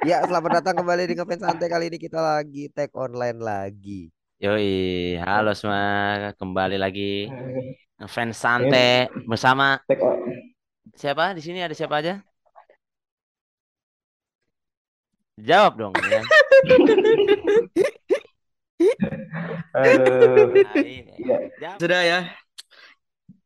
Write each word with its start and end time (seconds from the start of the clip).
Ya, 0.00 0.24
selamat 0.24 0.64
datang 0.64 0.80
kembali 0.80 1.12
di 1.12 1.14
Ngefans 1.18 1.44
Santai 1.44 1.68
kali 1.68 1.92
ini 1.92 2.00
kita 2.00 2.16
lagi 2.16 2.72
tag 2.72 2.88
online 2.96 3.36
lagi. 3.36 4.08
Yoi, 4.40 5.20
halo 5.20 5.52
semua, 5.52 6.32
kembali 6.40 6.80
lagi 6.80 7.28
fans 8.08 8.32
Ini 8.32 8.40
santai 8.40 9.12
bersama 9.28 9.76
siapa 10.96 11.36
di 11.36 11.44
sini 11.44 11.60
ada 11.60 11.76
siapa 11.76 12.00
aja? 12.00 12.24
Jawab 15.36 15.76
dong 15.76 15.92
ya. 16.00 16.24
Aduh. 19.84 20.48
Nah, 20.48 20.80
ini. 20.80 21.12
Jawab. 21.60 21.76
Sudah 21.76 22.00
ya. 22.00 22.20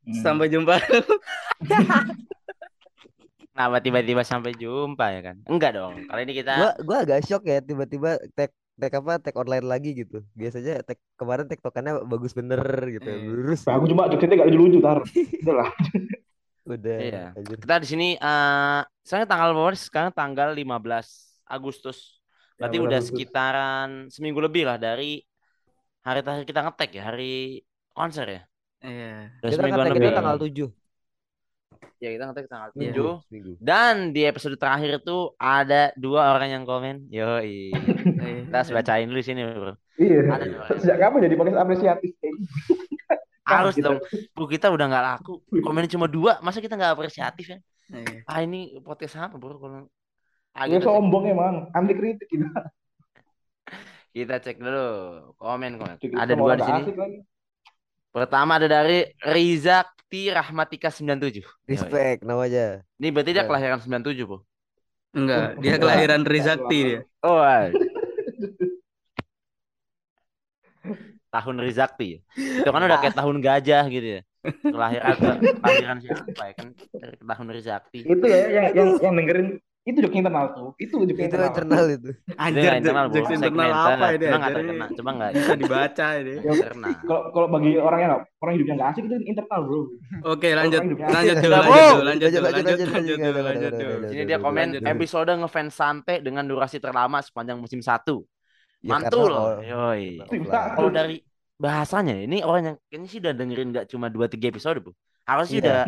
Hmm. 0.06 0.22
Sampai 0.22 0.46
jumpa. 0.46 0.78
Kenapa 3.54 3.78
tiba-tiba 3.78 4.22
sampai 4.26 4.50
jumpa 4.52 5.14
ya 5.14 5.20
kan? 5.22 5.36
Enggak 5.46 5.78
dong. 5.78 5.94
Kali 6.10 6.20
ini 6.26 6.34
kita 6.34 6.52
Gua 6.58 6.70
gua 6.82 6.96
agak 7.06 7.22
shock 7.22 7.46
ya 7.46 7.62
tiba-tiba 7.62 8.18
tag 8.34 8.50
tag 8.74 8.90
apa 8.90 9.22
tag 9.22 9.34
online 9.38 9.62
lagi 9.62 9.94
gitu. 9.94 10.26
Biasanya 10.34 10.82
tag 10.82 10.98
kemarin 11.14 11.46
tag 11.46 11.62
tokennya 11.62 12.02
bagus 12.02 12.34
bener 12.34 12.58
gitu. 12.90 13.06
Iya. 13.06 13.22
Lurus. 13.22 13.62
Nah, 13.62 13.78
aku 13.78 13.86
cuma 13.86 14.10
jogetnya 14.10 14.42
gak 14.42 14.48
lucu-lucu 14.50 14.78
tar. 14.82 14.98
Udah 15.40 15.54
lah. 15.54 15.70
Udah. 16.74 16.98
Iya. 16.98 17.24
anjir. 17.30 17.56
kita 17.62 17.74
di 17.78 17.86
sini 17.86 18.08
eh 18.18 18.80
sekarang 19.06 19.26
tanggal 19.30 19.48
berapa? 19.54 19.78
Sekarang 19.78 20.10
tanggal 20.10 20.48
15 20.50 21.46
Agustus. 21.46 22.18
Berarti 22.58 22.76
Ya, 22.76 22.82
udah 22.82 22.98
Agustus. 22.98 23.14
sekitaran 23.14 23.88
seminggu 24.10 24.42
lebih 24.42 24.66
lah 24.66 24.82
dari 24.82 25.22
hari 26.02 26.20
terakhir 26.26 26.42
kita 26.42 26.60
ngetek 26.66 26.90
ya, 26.90 27.02
hari 27.06 27.62
konser 27.94 28.26
ya. 28.26 28.42
Iya. 28.82 29.30
Udah 29.38 29.50
Kita 29.54 29.62
kan 29.62 29.78
lebih. 29.78 29.94
tagnya 29.94 30.18
tanggal 30.18 30.38
7. 30.42 30.66
Ya 31.98 32.08
kita 32.10 32.24
ngetek 32.26 32.46
tanggal 32.46 32.68
Iya. 32.74 32.92
7. 32.92 33.24
Seminggu. 33.26 33.52
Dan 33.58 33.94
di 34.10 34.22
episode 34.22 34.56
terakhir 34.56 34.98
itu 34.98 35.18
ada 35.36 35.90
dua 35.94 36.32
orang 36.32 36.50
yang 36.52 36.64
komen. 36.64 37.08
Yoi. 37.08 37.70
Kita 38.48 38.56
harus 38.56 38.70
bacain 38.70 39.06
dulu 39.06 39.20
sini, 39.20 39.40
Bro. 39.42 39.74
Iya. 39.96 40.20
Ada 40.28 40.46
dua. 40.46 40.64
Sejak 40.76 40.96
kapan 40.98 41.18
jadi 41.22 41.34
podcast 41.34 41.58
apresiatif 41.58 42.10
gitu? 42.14 42.36
Harus 43.44 43.76
Gitu. 43.76 43.84
dong. 43.84 44.00
Bu, 44.32 44.48
kita 44.48 44.72
udah 44.72 44.88
nggak 44.88 45.04
laku. 45.04 45.44
Komen 45.60 45.84
cuma 45.84 46.08
dua, 46.08 46.40
masa 46.40 46.64
kita 46.64 46.74
nggak 46.74 46.96
apresiatif 46.96 47.44
ya? 47.52 47.58
Iya. 47.92 48.24
Ah 48.24 48.40
ini 48.40 48.80
podcast 48.80 49.20
apa, 49.20 49.36
Bro? 49.36 49.60
Kalau 49.60 49.84
ah, 50.56 50.64
Ini 50.64 50.80
gitu 50.80 50.88
sombong 50.88 51.28
emang. 51.28 51.68
Anti 51.76 51.92
kritik 51.92 52.24
gitu. 52.24 52.48
kita 54.16 54.40
cek 54.40 54.56
dulu 54.56 54.86
komen 55.36 55.76
komen. 55.76 55.96
Ada 56.00 56.32
dua 56.32 56.54
di 56.54 56.62
sini. 56.62 56.82
Pertama 58.14 58.62
ada 58.62 58.70
dari 58.70 59.10
Rizakti 59.26 60.30
Rahmatika 60.30 60.86
97. 60.86 61.42
Yoi. 61.42 61.66
Respect 61.66 62.22
namanya. 62.22 62.86
Ini 63.02 63.10
berarti 63.10 63.30
dia 63.34 63.42
Eh. 63.42 63.48
kelahiran 63.50 63.82
97, 63.82 64.22
Bu. 64.22 64.38
Enggak, 65.18 65.58
dia 65.66 65.74
kelahiran 65.82 66.22
Rizakti 66.22 66.78
dia. 66.86 67.00
Oh, 67.26 67.42
ah. 67.42 67.74
tahun 71.34 71.56
Rizakti 71.58 72.06
ya. 72.14 72.18
Itu 72.62 72.70
kan 72.70 72.86
udah 72.86 72.98
kayak 73.02 73.18
tahun 73.18 73.36
gajah 73.42 73.84
gitu 73.90 74.06
ya. 74.06 74.20
Kelahiran 74.62 75.16
kelahiran 75.58 75.98
siapa 75.98 76.42
ya 76.46 76.54
kan 76.54 76.66
dari 76.94 77.16
tahun 77.18 77.46
Rizakti. 77.50 78.00
Itu 78.06 78.26
ya 78.30 78.40
yang 78.46 78.66
yang 78.78 78.88
yang 79.02 79.14
dengerin 79.18 79.48
itu 79.84 79.98
joke 80.00 80.16
internal 80.16 80.44
tuh. 80.56 80.68
Itu 80.80 80.96
joke 81.04 81.12
Itu 81.12 81.28
internal. 81.28 81.48
internal 81.52 81.84
itu. 81.92 82.10
Anjir, 82.40 82.70
internal, 82.80 83.06
jokes 83.12 83.30
internal 83.36 83.70
apa 83.72 84.06
ini? 84.16 84.24
Cuma 84.24 84.36
nggak 84.40 84.52
terkena, 84.56 84.86
cuma 84.96 85.10
nggak 85.12 85.30
Bisa 85.36 85.54
dibaca 85.60 86.06
ini. 86.24 86.34
Kalau 87.04 87.22
kalau 87.36 87.46
bagi 87.52 87.72
orang 87.76 88.00
yang 88.00 88.12
orang 88.40 88.52
hidupnya 88.56 88.74
nggak 88.80 88.88
asik 88.96 89.02
itu 89.04 89.16
internal 89.28 89.60
bro. 89.68 89.80
Oke, 90.24 90.48
lanjut. 90.56 90.80
Lanjut 90.80 91.36
dulu, 91.36 91.52
lanjut 91.52 91.84
dulu, 91.92 92.00
lanjut 92.00 92.00
Lanjut, 92.00 92.00
dulu, 92.00 92.04
lanjut, 92.08 92.30
lanjut, 92.32 92.40
lanjut, 92.40 92.64
lanjut 92.64 92.88
lanjut, 92.88 93.18
dulu, 93.20 93.40
lanjut, 93.44 93.44
lanjut 93.44 93.44
lanjut, 93.44 93.72
dulu. 93.76 93.94
lanjut. 94.00 94.14
Ini 94.16 94.22
dia 94.24 94.38
komen 94.40 94.68
episode 94.88 95.30
ngefans 95.36 95.72
santai 95.76 96.16
dengan 96.24 96.44
durasi 96.48 96.80
terlama 96.80 97.20
sepanjang 97.20 97.60
musim 97.60 97.84
satu. 97.84 98.24
Ya, 98.80 98.96
Mantul. 98.96 99.32
Yoi. 99.64 100.20
Kalau 100.48 100.88
dari 100.88 101.20
bahasanya 101.54 102.18
ini 102.18 102.40
orang 102.40 102.62
yang 102.72 102.76
kayaknya 102.88 103.08
sih 103.08 103.20
udah 103.20 103.32
dengerin 103.36 103.68
nggak 103.72 103.86
cuma 103.92 104.08
2 104.08 104.26
3 104.32 104.48
episode, 104.48 104.78
Bu. 104.80 104.90
Harusnya 105.24 105.48
sih 105.48 105.60
Iya. 105.60 105.64
udah 105.64 105.80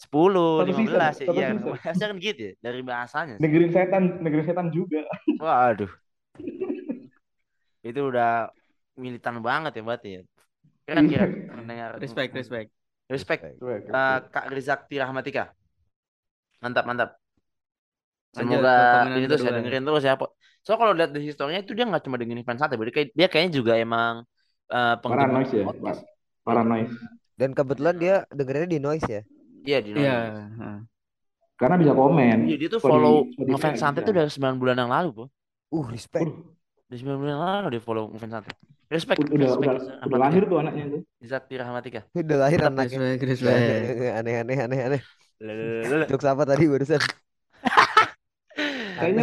10, 0.00 0.64
Satu 0.64 0.72
season, 0.72 0.96
15 0.96 1.16
ya. 1.20 1.26
satu 1.28 1.32
Iya, 1.36 1.48
harusnya 1.76 2.06
kan 2.08 2.16
gitu 2.16 2.40
ya 2.40 2.52
dari 2.64 2.80
bahasanya. 2.80 3.34
sih. 3.36 3.42
Dengerin 3.44 3.70
setan, 3.70 4.02
dengerin 4.24 4.46
setan 4.48 4.66
juga. 4.72 5.04
Waduh. 5.36 5.92
Itu 7.84 8.00
udah 8.08 8.48
militan 8.96 9.44
banget 9.44 9.76
ya 9.76 9.82
berarti 9.84 10.08
ya. 10.16 10.22
Keren 10.88 11.04
kira 11.04 11.26
mendengar. 11.52 12.00
Respect, 12.00 12.32
respect. 12.32 12.68
Respect. 13.12 13.40
Respect. 13.60 13.84
Eh, 13.92 14.18
Kak 14.32 14.44
Rizakti 14.48 14.96
Rahmatika. 14.96 15.52
Mantap, 16.64 16.84
mantap. 16.88 17.10
Semoga 18.32 19.10
ini 19.10 19.26
terus 19.26 19.42
ya 19.42 19.50
kedua. 19.52 19.58
dengerin 19.60 19.84
terus 19.84 20.04
ya. 20.06 20.14
Po- 20.16 20.32
So 20.60 20.76
kalau 20.76 20.92
lihat 20.92 21.10
di 21.16 21.24
historinya 21.24 21.60
itu 21.64 21.72
dia 21.72 21.88
nggak 21.88 22.04
cuma 22.04 22.20
dengerin 22.20 22.44
fans 22.44 22.60
berarti 22.60 22.92
kayak 22.92 23.08
dia 23.16 23.26
kayaknya 23.32 23.52
juga 23.52 23.72
emang 23.80 24.28
penggemar 25.00 25.40
Paranoid 25.44 25.50
ya. 25.50 25.64
Paranoid. 26.44 26.88
Dan 27.36 27.50
kebetulan 27.56 27.96
dia 27.96 28.14
dengerinnya 28.28 28.70
di 28.76 28.80
noise 28.80 29.08
ya. 29.08 29.22
Iya 29.62 29.78
di 29.84 29.90
Iya. 29.96 30.16
Karena 31.60 31.76
bisa 31.76 31.92
komen. 31.92 32.48
Iya 32.48 32.56
dia 32.56 32.68
tuh 32.72 32.80
follow 32.80 33.28
ngefans 33.36 33.76
santai 33.76 34.00
tuh 34.00 34.14
dari 34.16 34.30
9 34.32 34.56
bulan 34.56 34.76
yang 34.80 34.88
lalu, 34.88 35.08
Po. 35.12 35.24
Uh, 35.70 35.86
respect. 35.92 36.32
Dari 36.88 36.98
9 37.04 37.20
bulan 37.20 37.32
yang 37.36 37.44
lalu 37.44 37.66
dia 37.76 37.82
follow 37.84 38.04
ngefans 38.10 38.32
santai. 38.40 38.54
Respect, 38.90 39.22
Udah 39.22 39.30
udah 39.30 39.46
respect. 39.46 39.70
udah, 39.70 40.06
udah 40.10 40.18
lahir 40.18 40.42
tuh 40.50 40.56
anaknya 40.58 40.84
tuh. 40.90 41.00
Rizakti 41.22 41.54
Rahmatika. 41.54 42.00
Udah 42.18 42.38
lahir 42.42 42.58
Mantap, 42.58 42.74
anaknya. 42.74 42.98
Respect, 42.98 43.22
respect. 43.22 43.62
Aneh-aneh 44.18 44.58
aneh-aneh. 44.66 45.00
Lelelelele. 45.38 46.06
Jokes 46.10 46.26
apa 46.26 46.42
tadi 46.42 46.64
barusan? 46.66 46.98
Kayaknya 49.00 49.22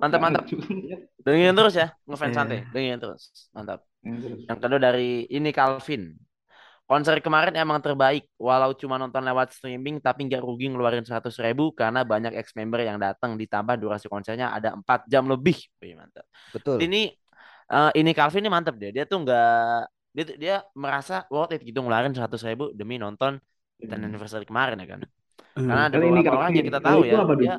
mantap, 0.00 0.20
mantap. 0.24 0.44
Dengerin 1.22 1.54
terus 1.54 1.74
ya, 1.76 1.92
ngefans 2.08 2.32
Iya. 2.32 2.38
santai. 2.40 2.58
Dengerin 2.72 2.98
terus. 2.98 3.22
Mantap. 3.52 3.80
Yang 4.48 4.58
kedua 4.58 4.80
dari 4.80 5.28
ini 5.28 5.50
Calvin. 5.52 6.16
Konser 6.92 7.24
kemarin 7.24 7.56
emang 7.56 7.80
terbaik, 7.80 8.28
walau 8.36 8.76
cuma 8.76 9.00
nonton 9.00 9.24
lewat 9.24 9.56
streaming, 9.56 9.96
tapi 9.96 10.28
nggak 10.28 10.44
rugi 10.44 10.68
ngeluarin 10.68 11.00
100 11.08 11.32
ribu 11.40 11.72
karena 11.72 12.04
banyak 12.04 12.36
ex 12.36 12.52
member 12.52 12.84
yang 12.84 13.00
datang 13.00 13.40
ditambah 13.40 13.80
durasi 13.80 14.12
konsernya 14.12 14.52
ada 14.52 14.76
4 14.76 15.08
jam 15.08 15.24
lebih. 15.24 15.56
Wih, 15.80 15.96
mantap. 15.96 16.28
Betul. 16.52 16.84
Ini 16.84 17.08
eh, 17.72 17.90
ini 17.96 18.10
Calvin 18.12 18.44
ini 18.44 18.52
mantap 18.52 18.76
dia. 18.76 18.92
Dia 18.92 19.08
tuh 19.08 19.24
nggak 19.24 19.88
dia 20.12 20.24
dia 20.36 20.56
merasa 20.76 21.24
worth 21.32 21.56
it 21.56 21.64
gitu 21.64 21.80
ngeluarin 21.80 22.12
100 22.12 22.44
ribu 22.44 22.68
demi 22.76 23.00
nonton 23.00 23.40
10 23.80 23.96
anniversary 23.96 24.44
kemarin 24.44 24.76
ya 24.76 24.88
kan. 24.92 25.00
Karena 25.56 25.82
ada 25.88 25.96
Kan 25.96 26.04
ini 26.04 26.20
beberapa 26.20 26.36
orang 26.36 26.52
Calvin. 26.52 26.56
yang 26.60 26.68
kita 26.68 26.80
Kalau 26.84 26.92
tahu 26.92 27.00
ya, 27.08 27.16
dia 27.40 27.54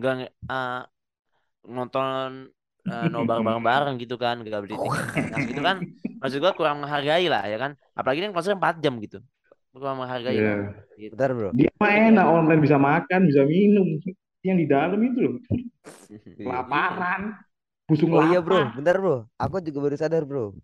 nggak 0.00 0.12
eh, 0.48 0.82
nonton 1.68 2.28
eh, 2.88 3.06
nobar 3.12 3.38
bareng-bareng 3.44 3.94
gitu 4.00 4.16
kan, 4.16 4.40
nggak 4.40 4.60
beli 4.64 4.76
tiket. 4.80 5.04
Nah, 5.28 5.40
gitu 5.44 5.60
kan, 5.60 5.76
maksud 6.18 6.38
gua 6.38 6.52
kurang 6.52 6.82
menghargai 6.82 7.26
lah 7.26 7.42
ya 7.44 7.56
kan. 7.56 7.72
Apalagi 7.94 8.22
kan 8.22 8.32
konser 8.32 8.54
4 8.54 8.78
jam 8.78 8.94
gitu, 8.98 9.18
kurang 9.70 9.98
menghargai 9.98 10.34
Iya. 10.34 10.52
lah. 10.54 10.70
Gitu. 10.94 11.12
Bentar, 11.14 11.30
Bro. 11.32 11.50
Dia 11.54 11.70
mah 11.76 11.90
enak 11.90 12.26
online 12.26 12.60
bisa 12.62 12.76
makan, 12.76 13.20
bisa 13.26 13.42
minum. 13.42 13.98
Yang 14.38 14.56
di 14.62 14.66
dalam 14.70 14.98
itu 15.02 15.18
loh, 15.18 15.34
kelaparan, 16.38 17.20
busung 17.90 18.14
Oh 18.14 18.22
iya, 18.24 18.38
Bro. 18.38 18.54
lapar. 18.54 18.74
Bentar, 18.78 18.96
Bro. 18.98 19.16
Aku 19.34 19.56
juga 19.60 19.78
baru 19.82 19.96
sadar, 19.98 20.22
Bro. 20.22 20.54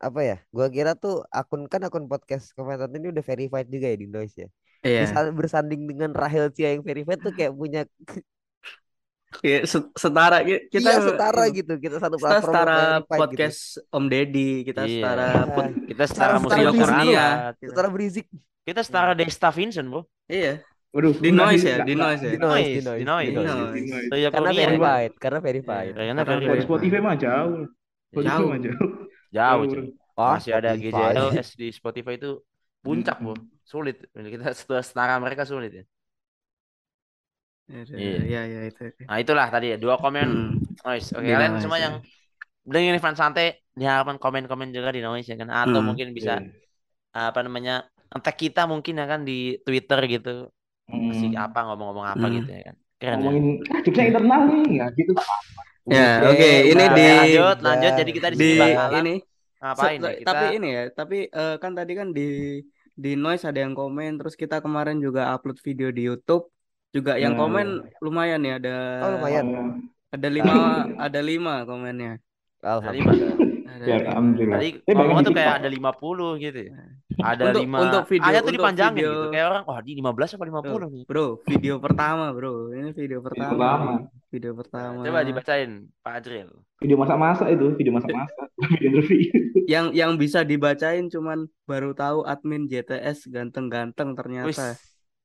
Apa 0.00 0.20
ya? 0.24 0.36
Gua 0.50 0.66
kira 0.66 0.96
tuh 0.96 1.22
akun 1.28 1.68
kan 1.68 1.84
akun 1.84 2.08
podcast 2.08 2.56
Komentar 2.56 2.88
ini 2.88 3.12
udah 3.12 3.20
verified 3.20 3.68
juga 3.68 3.86
ya 3.86 3.96
di 3.96 4.08
Noise 4.08 4.36
ya. 4.36 4.48
Iya. 4.80 5.00
Bisa 5.04 5.28
bersanding 5.30 5.84
dengan 5.84 6.10
Rahel 6.10 6.48
Cia 6.50 6.72
yang 6.72 6.80
verified 6.80 7.20
tuh 7.20 7.30
kayak 7.30 7.52
punya 7.52 7.84
Set- 9.30 9.94
setara 9.94 10.42
ki- 10.42 10.66
kita 10.68 10.90
iya 10.90 11.00
setara 11.06 11.44
gitu. 11.48 11.72
Kita 11.78 11.96
satu 12.02 12.18
Kita 12.18 12.24
platform 12.26 12.50
setara 12.50 12.78
gitu. 12.98 13.06
podcast 13.14 13.60
Om 13.88 14.04
Deddy, 14.10 14.50
kita 14.66 14.82
Iya. 14.82 14.90
setara 14.90 15.28
pod- 15.46 15.76
Kita 15.86 16.04
setara 16.10 16.34
musik 16.42 16.58
Kurnia. 16.58 16.74
Kurnia. 16.82 17.26
Setara 17.62 17.88
berisik. 17.88 18.26
Kita 18.66 18.80
setara 18.82 19.12
Desta 19.14 19.48
Vincent, 19.54 19.86
Bro. 19.86 20.10
Iya. 20.26 20.58
Waduh, 20.90 21.14
Di 21.14 21.30
nggak 21.30 21.46
noise 21.46 21.62
ya, 21.62 21.76
di 21.86 21.94
noise 21.94 22.22
ya. 22.26 22.32
Di 22.34 22.40
noise, 22.42 22.66
di 22.66 22.74
Di 22.74 22.82
noise, 22.82 22.98
Di 22.98 23.04
noise. 23.06 23.30
di 23.70 23.82
noise. 24.10 24.30
Karena 24.34 24.50
verified, 24.50 25.12
karena 25.22 25.38
verified. 25.38 25.92
Riana 25.94 26.22
Karena 26.26 26.34
verified. 26.42 26.62
Spotify 26.66 26.98
mah 26.98 27.14
jauh. 27.14 27.54
Spotify 28.10 28.26
Jauh. 28.26 28.48
mah 28.50 28.58
jauh. 28.58 28.88
Jauh. 29.30 29.62
Oh, 30.18 30.34
Masih 30.34 30.52
ada. 30.52 30.74
GJLS 30.74 31.54
di 31.54 31.70
Spotify 31.70 32.18
itu 32.18 32.42
puncak, 32.82 33.22
Bu. 33.22 33.38
Sulit. 33.62 34.02
Kita 34.10 34.50
setelah 34.50 34.82
setara 34.82 35.14
mereka 35.22 35.46
sulit 35.46 35.70
ya. 35.70 35.84
Iya, 37.70 37.82
Iya. 37.94 38.18
iya, 38.26 38.40
iya 38.50 38.60
itu. 38.66 38.82
Nah, 39.06 39.16
itulah 39.22 39.46
tadi 39.46 39.66
ya, 39.72 39.76
dua 39.78 39.94
komen 39.96 40.26
Hmm. 40.26 40.58
noise. 40.82 41.14
Oke, 41.14 41.22
Di 41.22 41.30
kalian 41.30 41.62
semua 41.62 41.78
ya. 41.78 41.84
yang 41.86 41.94
dengerin 42.66 42.98
fans 43.00 43.18
santai 43.18 43.62
diharapkan 43.72 44.18
komen-komen 44.18 44.74
juga 44.74 44.90
di 44.90 45.00
noise 45.00 45.30
ya 45.30 45.38
kan 45.38 45.48
atau 45.48 45.78
Hmm. 45.80 45.94
mungkin 45.94 46.10
bisa 46.12 46.42
Iya. 46.42 47.30
apa 47.30 47.40
namanya 47.46 47.74
tag 48.20 48.34
kita 48.34 48.66
mungkin 48.66 48.98
ya 48.98 49.06
kan 49.06 49.22
di 49.22 49.56
Twitter 49.62 50.00
gitu. 50.10 50.50
Masih 50.90 51.30
Hmm. 51.30 51.46
apa 51.46 51.58
ngomong-ngomong 51.70 52.06
apa 52.10 52.26
Hmm. 52.26 52.36
gitu 52.42 52.50
ya 52.50 52.62
kan. 52.68 52.76
Keren 53.00 53.16
ya. 53.16 53.30
Ngomongin, 53.30 53.46
ah 53.70 53.78
jokesnya 53.80 54.06
internal 54.12 54.40
nih, 54.50 54.64
ya 54.76 54.86
gitu. 54.92 55.12
Ya, 55.90 56.20
Udah, 56.20 56.30
oke, 56.30 56.50
ini 56.68 56.74
udah, 56.76 56.88
di 56.92 57.06
lanjut, 57.08 57.56
udah. 57.56 57.66
lanjut. 57.72 57.92
Jadi 57.96 58.10
kita 58.12 58.28
di 58.30 58.36
di 58.36 58.44
sini 58.44 58.60
bakalan 58.60 59.00
ini 59.00 59.14
ngapain 59.58 59.98
ya? 59.98 60.10
Kita 60.20 60.28
Tapi 60.28 60.44
ini 60.60 60.68
ya, 60.68 60.82
tapi 60.92 61.18
eh, 61.26 61.56
kan 61.56 61.72
tadi 61.72 61.92
kan 61.96 62.08
di 62.12 62.28
di 62.92 63.10
noise 63.16 63.48
ada 63.48 63.58
yang 63.64 63.72
komen, 63.72 64.20
terus 64.20 64.36
kita 64.36 64.60
kemarin 64.60 65.00
juga 65.00 65.32
upload 65.32 65.56
video 65.64 65.88
di 65.88 66.04
YouTube, 66.04 66.44
juga 66.90 67.14
yang 67.14 67.34
Nah, 67.34 67.40
komen 67.40 67.66
lumayan 67.98 68.40
ya 68.40 68.54
ada 68.56 68.74
Oh, 69.00 69.10
lumayan. 69.16 69.44
Ada 70.10 70.28
lima, 70.28 70.54
ada 71.06 71.20
lima 71.20 71.54
komennya. 71.62 72.18
Lima. 72.18 72.66
Alhamdulillah. 72.68 73.36
Ada 73.70 73.84
Ya, 73.88 73.96
lima. 73.96 74.08
alhamdulillah. 74.10 74.58
Tadi 74.58 74.70
Eh, 74.84 75.24
tuh 75.24 75.32
kayak 75.32 75.54
ada 75.56 75.68
50 75.70 76.36
gitu. 76.36 76.60
ya. 76.60 76.74
Ada 77.16 77.42
Untuk 77.46 77.62
lima. 77.62 77.76
untuk 77.80 78.02
video 78.06 78.26
Ayat 78.26 78.42
tuh 78.42 78.52
dipanjangin 78.52 78.96
video 78.98 79.08
gitu. 79.10 79.30
Kayak 79.30 79.46
orang, 79.46 79.62
wah 79.64 79.78
di 79.80 79.92
15 79.94 80.30
apa 80.30 80.44
50 80.44 80.88
nih. 80.90 81.02
bro, 81.06 81.26
video 81.42 81.74
pertama 81.78 82.24
bro. 82.30 82.54
Ini 82.70 82.90
video 82.90 83.18
pertama. 83.20 83.50
pertama. 83.50 83.90
nih. 83.94 84.00
Video 84.30 84.52
pertama. 84.52 85.00
Coba 85.00 85.18
dibacain 85.22 85.70
Pak 86.00 86.12
Ajril. 86.14 86.48
Video 86.76 86.96
masak-masak 86.96 87.48
itu, 87.50 87.66
video 87.74 87.92
masak-masak, 87.92 88.46
video 88.72 88.90
review. 88.94 89.30
Yang 89.64 89.86
yang 89.92 90.10
bisa 90.16 90.40
dibacain 90.42 91.06
cuman 91.06 91.38
baru 91.64 91.92
tahu 91.92 92.24
admin 92.24 92.66
JTS 92.66 93.28
ganteng-ganteng 93.28 94.12
ternyata. 94.12 94.48
Wih, 94.50 94.76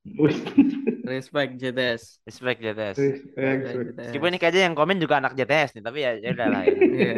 Respect 1.06 1.58
JTS. 1.58 2.04
respect 2.26 2.58
JTS. 2.62 2.98
respect, 2.98 3.34
Respect. 3.38 3.86
JTS. 3.94 4.06
Meskipun 4.10 4.28
ini 4.34 4.38
kayaknya 4.38 4.62
yang 4.70 4.76
komen 4.78 4.98
juga 5.02 5.16
anak 5.22 5.34
JTS 5.34 5.70
nih, 5.78 5.84
tapi 5.86 6.00
ya 6.06 6.12
ya 6.18 6.30
udah 6.34 6.48
lah 6.50 6.62
ya. 6.66 6.74
Iya. 6.96 7.14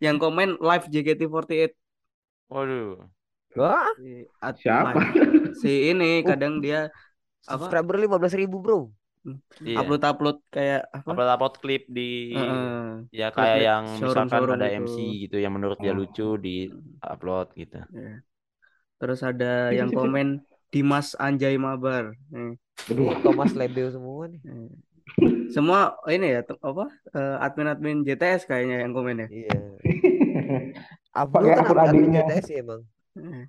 Yang 0.00 0.16
komen 0.20 0.48
live 0.60 0.86
JKT48. 0.92 1.72
Waduh. 2.52 3.00
Wah, 3.56 3.88
Si, 3.96 4.28
Siapa? 4.60 5.00
si 5.56 5.88
ini 5.88 6.20
kadang 6.20 6.60
dia 6.60 6.92
apa 7.48 7.56
subscriber 7.56 7.96
15 7.96 8.36
ribu 8.36 8.60
bro. 8.60 8.78
Iya. 9.58 9.82
upload-upload 9.82 10.38
kayak 10.54 10.86
apa? 10.92 11.10
Upload 11.10 11.30
upload 11.34 11.54
klip 11.58 11.82
di 11.90 12.30
Heeh. 12.30 13.10
ya 13.10 13.34
kayak 13.34 13.58
klip 13.58 13.66
yang 13.66 13.82
misalkan 13.98 14.28
showroom-showroom 14.30 14.56
ada 14.60 14.68
gitu. 14.70 14.78
MC 14.86 14.96
gitu 15.26 15.36
yang 15.42 15.52
menurut 15.56 15.78
dia 15.82 15.90
Oh. 15.90 15.98
lucu 15.98 16.28
di 16.38 16.70
upload 17.02 17.46
gitu. 17.58 17.80
Iya. 17.90 18.22
Terus 18.96 19.20
ada 19.26 19.72
Itu 19.72 19.76
yang 19.82 19.90
komen 19.90 20.26
Dimas 20.70 21.16
Anjay 21.16 21.56
Mabar. 21.56 22.12
Nih. 22.28 22.60
Aduh, 22.92 23.16
Thomas 23.24 23.52
Lebeo 23.52 23.88
semua 23.88 24.28
nih. 24.28 24.40
Nih. 24.44 24.70
Semua 25.48 25.94
ini 26.10 26.34
ya 26.34 26.42
apa 26.42 26.84
eh, 27.14 27.36
admin-admin 27.40 28.02
JTS 28.02 28.44
kayaknya 28.44 28.82
yang 28.84 28.92
komen 28.92 29.22
ya. 29.24 29.28
Iya. 29.30 29.56
Pakai 31.32 31.54
kan 31.56 31.64
akun 31.64 31.78
admin 31.78 32.12
adiknya. 32.12 32.22
JTS 32.28 32.46
ya 32.50 32.56
emang. 32.60 32.82
Eh. 33.16 33.46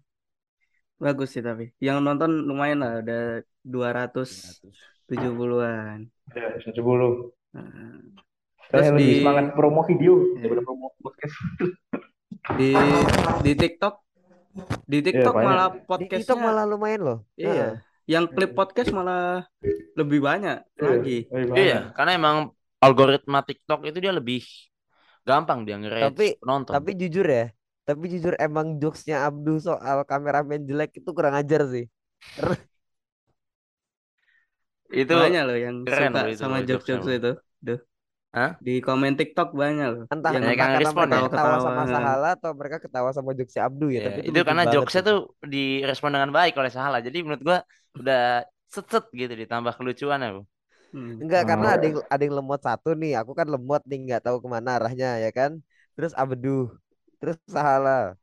Bagus 0.98 1.30
sih 1.30 1.44
tapi. 1.44 1.76
Yang 1.78 1.98
nonton 2.00 2.32
lumayan 2.48 2.80
lah 2.80 3.04
ada 3.04 3.20
270-an. 3.68 5.98
ya, 6.32 6.48
70. 6.64 7.36
Heeh. 7.58 7.96
Saya 8.68 8.72
Terus 8.72 8.88
lebih 8.96 9.08
di- 9.08 9.20
semangat 9.24 9.46
promo 9.52 9.82
video 9.84 10.14
Iya. 10.20 10.40
daripada 10.44 10.62
promo 10.64 10.88
podcast. 11.00 11.36
Di 12.56 12.72
di 13.44 13.52
TikTok 13.56 13.96
di 14.88 14.98
TikTok 15.04 15.34
banyak. 15.36 15.48
malah 15.48 15.68
Di 15.70 15.80
podcastnya 15.86 16.20
TikTok 16.24 16.40
malah 16.42 16.64
lumayan 16.66 17.02
loh. 17.04 17.20
iya. 17.36 17.82
Yang 18.08 18.26
klip 18.32 18.52
podcast 18.56 18.90
malah 18.96 19.44
lebih 20.00 20.24
banyak 20.24 20.64
lagi. 20.80 21.28
Lebih 21.28 21.48
banyak. 21.52 21.60
Iya, 21.60 21.80
karena 21.92 22.12
emang 22.16 22.38
algoritma 22.80 23.44
TikTok 23.44 23.84
itu 23.84 23.98
dia 24.00 24.16
lebih 24.16 24.42
gampang 25.28 25.68
dia 25.68 25.76
nge 25.76 25.92
Tapi- 26.08 26.40
penonton. 26.40 26.72
Tapi 26.72 26.92
jujur 26.96 27.28
ya, 27.28 27.52
tapi 27.84 28.04
jujur 28.08 28.34
emang 28.40 28.80
jokesnya 28.80 29.28
Abdul 29.28 29.60
soal 29.60 30.08
kameramen 30.08 30.64
jelek 30.64 31.04
itu 31.04 31.10
kurang 31.12 31.36
ajar 31.36 31.68
sih. 31.68 31.86
itu 34.88 35.12
banyak 35.12 35.44
loh 35.44 35.58
yang 35.60 35.76
keren 35.84 36.16
suka 36.16 36.22
loh 36.24 36.32
itu, 36.32 36.40
sama 36.40 36.58
jokes-jokes 36.64 37.08
itu. 37.12 37.32
Duh. 37.60 37.80
Hah? 38.36 38.52
Di 38.60 38.84
komen 38.84 39.16
TikTok 39.18 39.56
banyak 39.56 39.88
loh. 39.88 40.04
Entah, 40.12 40.32
yang 40.36 40.44
karena 40.54 40.78
respon 40.78 41.08
mereka 41.08 41.18
ya? 41.18 41.30
ketawa 41.32 41.56
sama. 41.64 41.82
Sahala 41.88 42.30
atau 42.38 42.52
mereka 42.54 42.78
ketawa 42.84 43.10
sama 43.16 43.32
jokesnya 43.34 43.64
Abdul 43.66 43.90
ya. 43.90 43.98
Iya, 43.98 44.04
Tapi 44.12 44.20
itu, 44.20 44.30
itu 44.36 44.40
karena 44.46 44.64
jokesnya 44.68 45.02
sih. 45.02 45.10
tuh 45.10 45.18
direspon 45.48 46.12
dengan 46.14 46.32
baik 46.36 46.54
oleh 46.60 46.72
Sahala. 46.72 46.98
Jadi 47.02 47.18
menurut 47.24 47.42
gua 47.42 47.58
udah 47.98 48.44
set-set 48.68 49.06
gitu 49.16 49.34
ditambah 49.34 49.74
kelucuan 49.80 50.20
ya. 50.22 50.30
Bu. 50.36 50.42
Hmm. 50.88 51.20
Enggak, 51.24 51.44
karena 51.50 51.68
Oh. 51.68 51.76
ada 51.76 51.84
yang 51.88 51.98
ada 52.08 52.22
yang 52.24 52.36
lemot 52.40 52.62
satu 52.64 52.90
nih. 52.96 53.12
Aku 53.20 53.32
kan 53.36 53.48
lemot 53.48 53.82
nih, 53.88 54.00
nggak 54.06 54.22
tahu 54.28 54.38
ke 54.44 54.48
mana 54.48 54.70
arahnya 54.78 55.08
ya 55.24 55.32
kan. 55.32 55.52
Terus 55.96 56.12
Abduh, 56.14 56.72
terus 57.20 57.36
Sahala. 57.48 58.16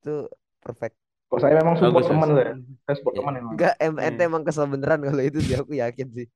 Itu 0.00 0.26
perfect. 0.62 0.94
Kok 1.28 1.40
saya 1.40 1.54
memang 1.60 1.74
support 1.80 2.04
Bagus, 2.04 2.08
teman 2.12 2.28
bagus. 2.28 2.38
saya. 2.38 2.52
Saya 2.84 2.94
support 2.98 3.14
Iya. 3.14 3.20
teman 3.22 3.34
emang. 3.40 3.52
Enggak, 3.56 3.74
MNT 3.80 4.18
Iya. 4.20 4.28
emang 4.28 4.42
kesel 4.44 4.66
beneran 4.68 5.00
kalau 5.00 5.22
itu 5.24 5.38
sih 5.40 5.54
aku 5.56 5.72
yakin 5.74 6.08
sih. 6.12 6.26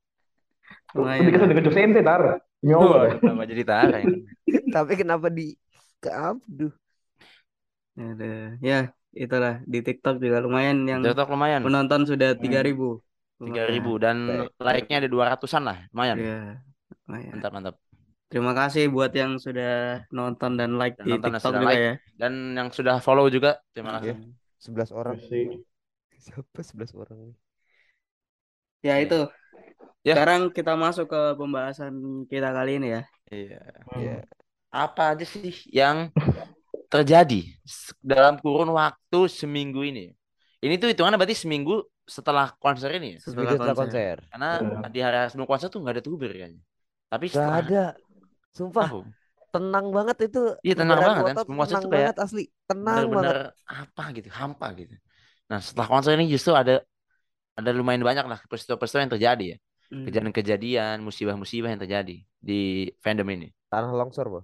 Lebih 0.97 1.33
kesel 1.35 1.47
lah. 1.47 1.51
dengan 1.53 1.65
jokes 1.67 1.79
ente 1.79 2.01
tar. 2.03 2.23
Allah. 2.75 3.01
Wah, 3.07 3.15
kenapa 3.21 3.43
jadi 3.47 3.63
tarik? 3.63 4.05
Tapi 4.75 4.93
kenapa 4.99 5.27
di 5.31 5.55
ke 6.03 6.11
Abduh? 6.11 6.73
Ada. 7.97 8.61
Ya, 8.61 8.93
itulah 9.17 9.65
di 9.65 9.79
TikTok 9.81 10.21
juga 10.21 10.39
lumayan 10.45 10.85
yang 10.85 11.01
TikTok 11.01 11.33
lumayan. 11.33 11.61
penonton 11.65 12.05
sudah 12.05 12.37
Hmm. 12.37 12.43
3000. 12.43 13.01
Tiga 13.37 13.69
ribu 13.69 14.01
dan 14.01 14.17
like-nya 14.57 14.97
ada 15.05 15.09
dua 15.13 15.25
ratusan 15.37 15.61
lah, 15.69 15.85
lumayan. 15.93 16.17
Iya, 16.17 16.39
lumayan. 17.05 17.33
Mantap 17.37 17.53
mantap. 17.53 17.75
Terima 18.33 18.53
kasih 18.57 18.89
buat 18.89 19.13
yang 19.15 19.37
sudah 19.39 20.03
nonton 20.11 20.57
dan 20.57 20.81
like 20.81 20.97
Dan 20.99 21.05
di 21.05 21.11
nonton 21.15 21.31
TikTok 21.37 21.53
juga 21.53 21.69
like. 21.69 21.79
ya. 21.79 21.93
Dan 22.17 22.33
yang 22.57 22.69
sudah 22.73 22.97
follow 23.05 23.29
juga, 23.29 23.61
terima 23.77 24.01
kasih. 24.01 24.17
Iya. 24.17 24.33
11 24.57 24.91
orang. 24.91 25.15
Masih. 25.21 25.45
Siapa 26.17 26.61
11 26.65 26.93
orang 26.97 27.19
nih? 27.29 27.37
Ya 28.83 28.97
Iya. 28.97 29.05
itu. 29.05 29.19
Ya. 30.07 30.15
Sekarang 30.15 30.55
kita 30.55 30.79
masuk 30.79 31.11
ke 31.11 31.21
pembahasan 31.35 31.95
kita 32.31 32.55
kali 32.55 32.79
ini 32.79 32.89
ya. 32.95 33.03
Iya. 33.27 33.61
Iya. 33.99 34.17
Apa 34.71 35.19
aja 35.19 35.27
sih 35.27 35.51
yang 35.67 36.15
terjadi 36.87 37.43
dalam 37.99 38.39
kurun 38.39 38.71
waktu 38.71 39.27
seminggu 39.27 39.83
ini? 39.83 40.15
Ini 40.63 40.79
tuh 40.79 40.95
hitungannya 40.95 41.19
berarti 41.19 41.35
seminggu 41.35 41.83
setelah 42.07 42.55
konser 42.63 42.95
ini 42.95 43.19
ya? 43.19 43.19
Setelah 43.19 43.35
Seminggu 43.35 43.53
setelah 43.59 43.75
konser. 43.75 44.17
konser. 44.23 44.31
Karena 44.31 44.51
Iya. 44.63 44.89
di 44.95 45.01
hari 45.03 45.17
sebelum 45.27 45.49
konser 45.51 45.67
tuh 45.75 45.79
nggak 45.83 45.95
ada 45.99 46.05
tuber 46.07 46.31
kayaknya. 46.31 46.63
Tapi 47.11 47.25
Gak 47.27 47.35
setelah 47.35 47.59
ada. 47.59 47.85
Sumpah, 48.57 48.89
tahu, 48.89 49.03
tenang 49.53 49.87
banget 49.93 50.17
itu. 50.31 50.43
Iya, 50.65 50.75
tenang 50.81 50.97
Beneran 50.97 51.11
banget 51.13 51.27
kan. 51.27 51.37
Sebelum 51.43 51.59
konser 51.59 51.75
tenang 51.75 51.83
tuh 51.83 51.91
kayak 51.91 52.07
banget 52.07 52.19
asli. 52.23 52.45
Tenang 52.71 52.95
banget. 52.95 53.11
bener-bener 53.11 53.39
apa 53.67 54.05
gitu, 54.15 54.29
hampa 54.31 54.67
gitu. 54.79 54.95
Nah 55.51 55.59
setelah 55.59 55.89
konser 55.91 56.11
ini 56.15 56.27
justru 56.31 56.53
ada 56.55 56.75
ada 57.59 57.71
lumayan 57.75 58.07
banyak 58.07 58.25
lah 58.31 58.39
peristiwa-peristiwa 58.47 59.03
yang 59.03 59.13
terjadi 59.19 59.45
ya. 59.51 59.59
Hmm. 59.87 60.05
Kejadian-kejadian, 60.07 61.03
musibah-musibah 61.03 61.71
yang 61.71 61.81
terjadi 61.83 62.17
di 62.43 62.91
fandom 62.99 63.29
ini. 63.31 63.49
Tanah 63.71 63.95
longsor, 63.95 64.27
Bro. 64.27 64.43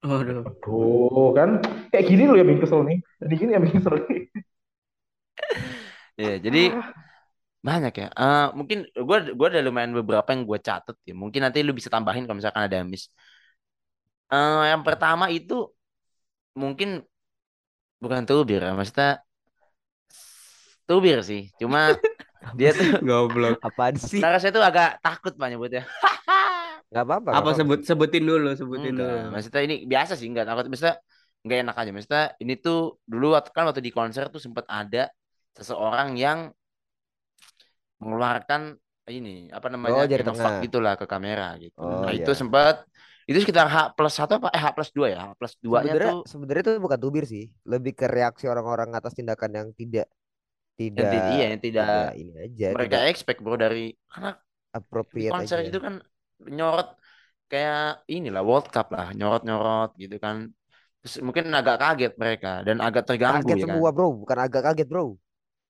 Waduh. 0.00 0.46
Aduh, 0.48 1.28
kan 1.36 1.60
kayak 1.92 2.04
gini 2.08 2.24
loh 2.24 2.36
yang 2.38 2.48
bikin 2.48 2.62
kesel 2.64 2.80
nih. 2.88 2.98
Jadi 3.20 3.34
gini 3.36 3.50
yang 3.52 3.62
bikin 3.66 3.78
kesel 3.84 3.96
nih. 4.08 4.20
Ya, 6.20 6.34
jadi 6.36 6.62
banyak 7.60 7.92
ya. 7.96 8.08
Eh, 8.12 8.46
mungkin 8.56 8.78
gue 8.88 9.18
gua 9.36 9.48
ada 9.52 9.60
lumayan 9.60 9.92
beberapa 9.92 10.28
yang 10.32 10.48
gue 10.48 10.58
catet 10.60 10.96
ya. 11.04 11.14
Mungkin 11.16 11.40
nanti 11.44 11.60
lu 11.60 11.72
bisa 11.76 11.92
tambahin 11.92 12.24
kalau 12.24 12.40
misalkan 12.40 12.64
ada 12.64 12.76
yang 12.80 12.88
miss. 12.88 13.12
Eh, 14.32 14.62
yang 14.72 14.82
pertama 14.86 15.26
itu 15.28 15.68
mungkin 16.56 16.88
bukan 18.00 18.22
tubir 18.28 18.60
ya, 18.64 18.72
maksudnya 18.72 19.20
tubir 20.88 21.18
sih. 21.20 21.52
Cuma 21.60 21.92
dia 22.56 22.70
tuh 22.72 22.86
Goblok. 23.08 23.60
Apaan 23.60 23.96
sih? 23.96 24.20
Nah, 24.20 24.36
saya 24.40 24.52
tuh 24.52 24.64
agak 24.64 24.98
takut 25.04 25.32
pak 25.36 25.48
nyebutnya. 25.50 25.82
Gak 26.90 27.06
apa-apa. 27.06 27.30
nggak 27.30 27.38
Apa 27.38 27.50
apa-apa. 27.54 27.58
sebut 27.62 27.78
sebutin 27.86 28.24
dulu, 28.26 28.50
sebutin 28.58 28.98
Enggak, 28.98 29.06
dulu. 29.14 29.30
maksudnya 29.30 29.60
ini 29.62 29.76
biasa 29.86 30.12
sih 30.18 30.26
enggak 30.26 30.46
takut. 30.50 30.66
Maksudnya 30.66 30.96
enggak 31.46 31.58
enak 31.62 31.76
aja. 31.78 31.90
Maksudnya 31.94 32.24
ini 32.42 32.54
tuh 32.58 32.78
dulu 33.06 33.26
waktu- 33.38 33.52
kan 33.54 33.64
waktu 33.70 33.78
di 33.78 33.92
konser 33.94 34.26
tuh 34.26 34.42
sempat 34.42 34.66
ada 34.66 35.06
seseorang 35.54 36.18
yang 36.18 36.50
mengeluarkan 38.00 38.74
ini 39.10 39.50
apa 39.50 39.66
namanya 39.70 40.02
Oh, 40.02 40.06
jari 40.06 40.22
tengah. 40.22 40.62
gitulah 40.64 40.94
ke 40.96 41.06
kamera 41.06 41.58
gitu. 41.58 41.74
Oh, 41.78 42.06
nah 42.06 42.12
iya. 42.14 42.22
itu 42.22 42.32
sempat 42.34 42.86
itu 43.26 43.38
sekitar 43.42 43.66
H 43.70 43.94
plus 43.94 44.14
satu 44.14 44.38
apa 44.42 44.50
eh 44.50 44.58
H 44.58 44.66
plus 44.74 44.90
dua 44.90 45.06
ya 45.10 45.18
H 45.22 45.26
plus 45.38 45.54
dua 45.62 45.82
nya 45.82 45.94
Sebenarnya 45.94 46.10
tuh 46.10 46.18
sebenarnya 46.26 46.62
itu 46.66 46.72
bukan 46.82 46.98
tubir 46.98 47.24
sih, 47.26 47.44
lebih 47.66 47.92
ke 47.94 48.06
reaksi 48.10 48.50
orang-orang 48.50 48.90
atas 48.94 49.14
tindakan 49.14 49.50
yang 49.54 49.68
tidak 49.74 50.06
tidak 50.80 51.10
yang 51.12 51.28
iya 51.36 51.44
yang 51.52 51.60
tidak 51.60 51.86
tidak 51.92 52.12
ini 52.16 52.32
aja, 52.40 52.66
mereka 52.72 52.96
tidak 52.96 53.08
expect 53.12 53.38
bro 53.44 53.56
dari 53.60 53.92
karena 54.08 54.30
appropriate 54.72 55.32
konser 55.32 55.58
aja. 55.60 55.68
itu 55.68 55.78
kan 55.84 55.94
nyorot 56.48 56.88
kayak 57.52 58.08
inilah 58.08 58.40
World 58.40 58.68
Cup 58.72 58.88
lah 58.96 59.12
nyorot 59.12 59.42
nyorot 59.44 59.90
gitu 60.00 60.16
kan 60.16 60.48
Terus 61.00 61.24
mungkin 61.24 61.48
agak 61.48 61.80
kaget 61.80 62.12
mereka 62.20 62.60
dan 62.60 62.76
agak 62.84 63.08
terganggu 63.08 63.48
Kaget 63.48 63.56
ya 63.56 63.64
kan 63.64 63.80
semua, 63.80 63.88
Bro, 63.88 64.20
bukan 64.20 64.36
agak 64.36 64.62
kaget, 64.68 64.84
Bro. 64.84 65.16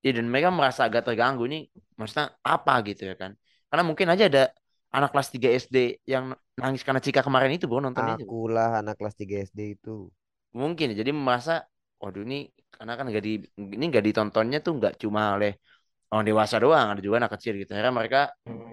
Iya 0.03 0.13
dan 0.19 0.27
mereka 0.27 0.51
merasa 0.51 0.91
agak 0.91 1.07
terganggu 1.07 1.45
nih 1.47 1.71
maksudnya 1.95 2.33
apa 2.41 2.73
gitu 2.89 3.05
ya 3.05 3.15
kan 3.21 3.37
karena 3.69 3.85
mungkin 3.85 4.09
aja 4.09 4.25
ada 4.33 4.45
anak 4.91 5.13
kelas 5.13 5.29
3 5.29 5.49
SD 5.55 5.77
yang 6.09 6.33
nangis 6.57 6.83
karena 6.83 7.05
Cika 7.05 7.21
kemarin 7.21 7.53
itu 7.53 7.69
bro 7.69 7.85
nonton 7.85 8.03
itu 8.17 8.25
Akulah 8.25 8.81
anak 8.81 8.97
kelas 8.97 9.15
3 9.15 9.45
SD 9.45 9.77
itu. 9.79 10.09
mungkin 10.57 10.97
jadi 10.97 11.13
merasa 11.13 11.69
waduh 12.01 12.23
ini 12.27 12.37
karena 12.75 12.93
kan 12.99 13.05
nggak 13.11 13.25
di 13.27 13.33
ini 13.77 13.85
nggak 13.91 14.05
ditontonnya 14.09 14.59
tuh 14.65 14.73
nggak 14.79 14.95
cuma 15.03 15.21
oleh 15.37 15.53
orang 16.11 16.25
dewasa 16.29 16.57
doang 16.65 16.87
ada 16.93 17.01
juga 17.05 17.17
anak 17.23 17.33
kecil 17.37 17.53
gitu 17.61 17.71
akhirnya 17.75 17.95
mereka 18.01 18.21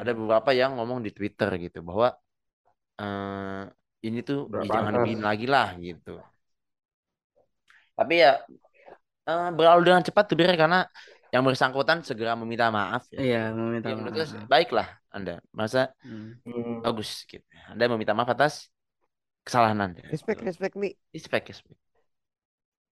ada 0.01 0.11
beberapa 0.19 0.49
yang 0.61 0.71
ngomong 0.77 0.99
di 1.05 1.11
Twitter 1.17 1.49
gitu 1.65 1.79
bahwa 1.87 2.07
eh 3.01 3.61
ini 4.07 4.19
tuh 4.27 4.37
ya 4.53 4.61
jangan 4.75 4.91
dibikin 4.95 5.21
lagi 5.29 5.45
lah 5.53 5.67
gitu 5.87 6.11
tapi 7.97 8.13
ya 8.23 8.31
eh, 9.27 9.49
berlalu 9.57 9.81
dengan 9.91 10.03
cepat 10.05 10.23
tuh 10.29 10.37
Bir, 10.39 10.53
karena 10.55 10.85
yang 11.33 11.43
bersangkutan 11.43 11.99
segera 12.07 12.39
meminta 12.39 12.71
maaf 12.71 13.03
ya. 13.11 13.19
Iya, 13.19 13.41
meminta 13.51 13.89
Ya, 13.91 13.95
maaf. 13.99 14.47
baiklah 14.47 14.87
Anda. 15.11 15.43
Masa 15.51 15.91
Hmm. 16.05 16.39
Hmm. 16.47 16.79
bagus 16.85 17.27
gitu. 17.27 17.43
Anda 17.67 17.83
meminta 17.91 18.15
maaf 18.15 18.31
atas 18.31 18.71
kesalahan 19.43 19.79
Anda. 19.91 20.01
Respect, 20.07 20.39
respect 20.43 20.75
nih. 20.79 20.93
Respect, 21.11 21.45
respect. 21.51 21.86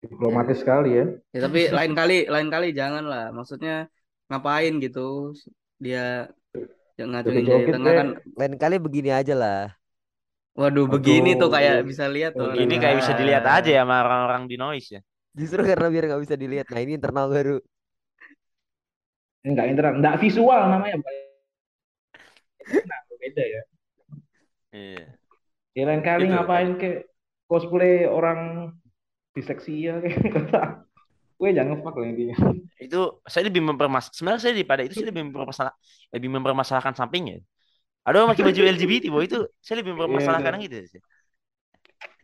Diplomatis 0.01 0.57
sekali 0.65 0.97
ya. 0.97 1.05
Ya, 1.29 1.39
tapi 1.45 1.69
lain 1.69 1.93
kali, 1.93 2.25
lain 2.25 2.49
kali 2.49 2.73
jangan 2.73 3.05
lah. 3.05 3.29
Maksudnya 3.29 3.85
ngapain 4.27 4.81
gitu? 4.81 5.37
Dia 5.77 6.29
yang 6.97 7.13
ngacungin 7.13 7.45
jadi 7.45 7.49
Joget-joget 7.49 7.73
tengah 7.77 7.93
kan. 7.93 8.07
Lain 8.37 8.55
kali 8.57 8.75
begini 8.81 9.09
aja 9.13 9.33
lah. 9.37 9.61
Waduh, 10.57 10.83
Aduh. 10.89 10.99
begini 10.99 11.37
tuh 11.37 11.47
kayak 11.53 11.85
bisa 11.85 12.09
lihat 12.09 12.33
tuh. 12.35 12.51
Ini 12.57 12.75
kayak 12.81 12.97
bisa 12.99 13.13
dilihat 13.15 13.45
aja 13.45 13.69
ya 13.71 13.81
sama 13.85 14.03
orang-orang 14.03 14.49
di 14.49 14.57
noise 14.59 14.99
ya. 14.99 15.01
Justru 15.31 15.63
karena 15.63 15.87
biar 15.87 16.11
nggak 16.11 16.23
bisa 16.27 16.35
dilihat. 16.35 16.67
Nah 16.67 16.79
ini 16.83 16.97
internal 16.99 17.31
baru. 17.31 17.57
Enggak 19.41 19.65
internal, 19.73 19.93
enggak 19.97 20.15
visual 20.21 20.61
namanya. 20.69 20.97
Nah, 21.01 22.99
beda 23.15 23.43
ya. 23.45 23.61
Iya. 24.75 25.05
Ya 25.71 25.83
lain 25.87 26.03
kali 26.03 26.27
Gitu. 26.27 26.35
ngapain 26.35 26.69
kayak 26.75 27.07
cosplay 27.47 28.03
orang 28.03 28.71
disleksia 29.31 29.97
kayak 30.03 30.19
kata. 30.31 30.61
Gue 31.41 31.49
jangan 31.57 31.73
ngefuck 31.73 31.95
lah 31.97 32.07
intinya. 32.13 32.37
Itu 32.77 33.25
saya 33.25 33.49
lebih 33.49 33.65
mempermas 33.65 34.13
sebenarnya 34.13 34.41
saya 34.45 34.53
daripada 34.53 34.85
itu 34.85 34.93
saya 34.93 35.09
lebih 35.09 35.33
mempermasalah 35.33 35.73
lebih 36.13 36.29
mempermasalahkan 36.29 36.93
sampingnya. 36.93 37.41
Ada 38.05 38.15
orang 38.21 38.33
pakai 38.33 38.45
baju 38.49 38.61
LGBT, 38.65 39.05
boy 39.13 39.25
itu 39.25 39.39
saya 39.61 39.81
lebih 39.81 39.93
mempermasalahkan 39.97 40.57
Iya, 40.57 40.65
gitu. 40.65 40.77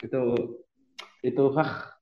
Itu 0.06 0.22
itu 1.26 1.44
hah 1.58 1.98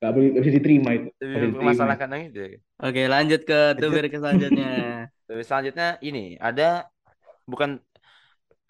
nggak 0.00 0.10
boleh 0.10 0.26
nggak 0.34 0.42
bisa 0.42 0.54
diterima 0.58 0.90
itu. 0.96 1.08
Lebih 1.22 1.48
mempermasalahkan 1.54 2.08
yang 2.10 2.22
itu. 2.34 2.42
Oke, 2.82 3.02
lanjut 3.06 3.40
ke 3.46 3.58
tubir 3.78 4.04
ke 4.10 4.18
selanjutnya. 4.18 4.72
Terus 5.30 5.46
selanjutnya 5.46 5.88
ini 6.02 6.34
ada 6.42 6.90
bukan 7.46 7.78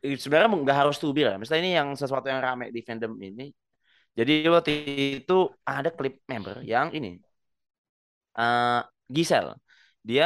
sebenarnya 0.05 0.49
nggak 0.53 0.79
harus 0.85 1.01
tubir 1.01 1.33
ya. 1.33 1.37
Misalnya 1.41 1.63
ini 1.65 1.73
yang 1.77 1.89
sesuatu 1.97 2.29
yang 2.29 2.45
rame 2.45 2.69
di 2.69 2.81
fandom 2.85 3.17
ini. 3.21 3.49
Jadi 4.19 4.33
waktu 4.55 4.71
itu 5.23 5.33
ada 5.71 5.89
klip 5.97 6.15
member 6.31 6.57
yang 6.73 6.89
ini 6.97 7.09
eh 8.39 8.81
Gisel. 9.15 9.47
Dia 10.09 10.25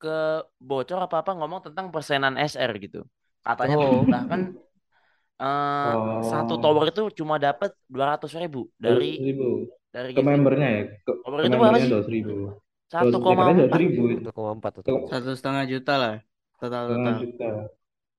ke 0.00 0.10
bocor 0.68 0.98
apa 1.06 1.16
apa 1.22 1.30
ngomong 1.38 1.60
tentang 1.66 1.86
persenan 1.94 2.34
SR 2.50 2.72
gitu. 2.84 2.98
Katanya 3.46 3.76
Oh. 3.78 4.02
bahkan 4.14 4.40
eh, 5.42 5.92
Oh. 5.92 6.22
satu 6.30 6.54
tower 6.62 6.84
itu 6.92 7.02
cuma 7.18 7.36
dapat 7.46 7.70
dua 7.94 8.04
ratus 8.16 8.32
ribu 8.42 8.58
dari 8.78 9.06
ribu 9.26 9.68
dari 9.94 10.10
ke 10.16 10.20
gitu. 10.20 10.28
membernya 10.30 10.68
ya. 10.76 10.82
Ke, 11.06 11.12
Tower 11.22 11.40
ke 11.42 11.46
itu 11.48 11.56
berapa 11.60 11.78
membernya 11.78 11.84
sih? 11.84 11.92
ribu. 12.14 12.32
Satu 12.92 13.16
koma 13.24 13.42
Katanya 13.48 13.64
empat. 13.68 13.80
ribu. 13.82 14.02
1,4 14.26 14.70
tuh. 14.76 14.82
Tuh. 14.86 14.98
Satu 15.10 15.30
setengah 15.38 15.64
juta 15.72 15.92
lah 16.02 16.14
total 16.60 16.82
Setengah 16.86 17.12
total. 17.12 17.22
juta. 17.24 17.48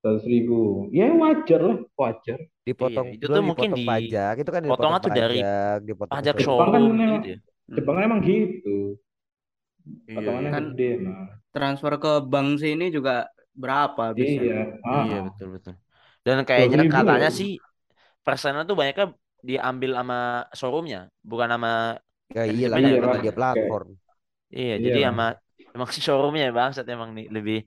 Seratus 0.03 0.25
ribu. 0.27 0.91
Ya 0.91 1.07
wajar 1.15 1.59
lah, 1.63 1.77
wajar. 1.95 2.39
Dipotong, 2.67 3.07
Iya, 3.07 3.15
itu 3.15 3.25
tuh 3.27 3.39
mungkin 3.43 3.69
di- 3.71 3.87
pajak. 3.87 4.33
Itu 4.43 4.51
kan 4.51 4.61
potongan 4.67 4.67
dipotong 4.67 4.93
tuh 4.99 5.11
dari 5.15 5.39
pajak, 5.39 5.77
dipotong 5.87 6.11
Pajak. 6.19 6.33
Jepang 6.35 6.43
kan 6.43 6.81
showroom 6.83 6.95
memang- 6.99 7.23
gitu 7.23 7.27
ya. 7.31 7.37
Jepang 7.71 7.95
kan 7.95 8.03
emang 8.03 8.21
gitu. 8.27 8.75
Iya, 9.83 10.15
Potongannya 10.15 10.49
iya. 10.51 10.55
Kan 10.55 10.63
gede 10.75 10.89
nah. 11.03 11.27
transfer 11.55 11.93
ke 12.03 12.11
bank 12.31 12.49
sini 12.59 12.85
juga 12.91 13.13
berapa 13.55 14.01
habisnya? 14.11 14.41
Iya. 14.43 14.59
Ah. 14.83 15.03
Iya 15.07 15.17
betul 15.27 15.47
betul. 15.55 15.73
Dan 16.23 16.37
kayaknya 16.47 16.77
12.000 16.83 16.95
katanya 16.99 17.29
ya? 17.31 17.37
sih 17.39 17.49
persennya 18.25 18.63
tuh 18.69 18.75
banyaknya 18.79 19.07
diambil 19.43 19.91
sama 19.99 20.17
showroomnya, 20.55 21.01
bukan 21.23 21.49
sama 21.51 21.71
Ya 22.33 22.43
Kan 22.47 22.55
iyalah 22.55 22.77
Jepang 22.79 22.83
kan 22.83 22.91
ya, 22.91 22.99
karena 22.99 23.13
Pak. 23.13 23.23
dia 23.23 23.33
platform. 23.39 23.87
iya, 24.55 24.73
Iya. 24.79 24.83
jadi 24.85 24.99
sama 25.11 25.25
emang 25.75 25.89
showroomnya 26.05 26.45
bangsat 26.57 26.85
emang 26.95 27.09
nih 27.17 27.25
lebih 27.35 27.57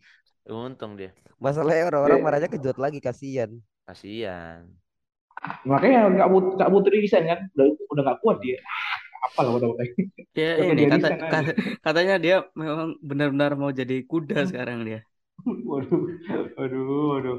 untung 0.48 0.92
dia. 1.00 1.10
Masalahnya 1.44 1.84
orang-orang 1.90 2.18
Iya. 2.18 2.24
marahnya 2.24 2.48
kejut 2.52 2.76
lagi 2.80 2.98
kasihan. 3.06 3.50
Kasihan. 3.86 4.62
Makanya 5.68 5.98
nggak 6.16 6.28
but 6.32 6.44
nggak 6.56 6.70
butuh 6.72 6.90
resign 6.96 7.24
kan, 7.30 7.40
udah 7.54 7.66
udah 7.92 8.02
nggak 8.06 8.18
kuat 8.24 8.36
dia. 8.40 8.58
Apa 9.26 9.40
lah 9.44 9.50
kata 9.58 9.66
Ya 10.36 10.50
Udah 10.60 10.72
ini 10.74 10.84
kata, 10.92 11.08
kata- 11.32 11.56
katanya 11.84 12.14
dia 12.24 12.34
memang 12.56 12.88
benar-benar 13.00 13.50
mau 13.60 13.70
jadi 13.72 13.94
kuda 14.10 14.36
sekarang 14.50 14.78
dia. 14.88 15.00
Waduh, 15.46 16.02
waduh, 16.58 16.82
waduh. 17.12 17.38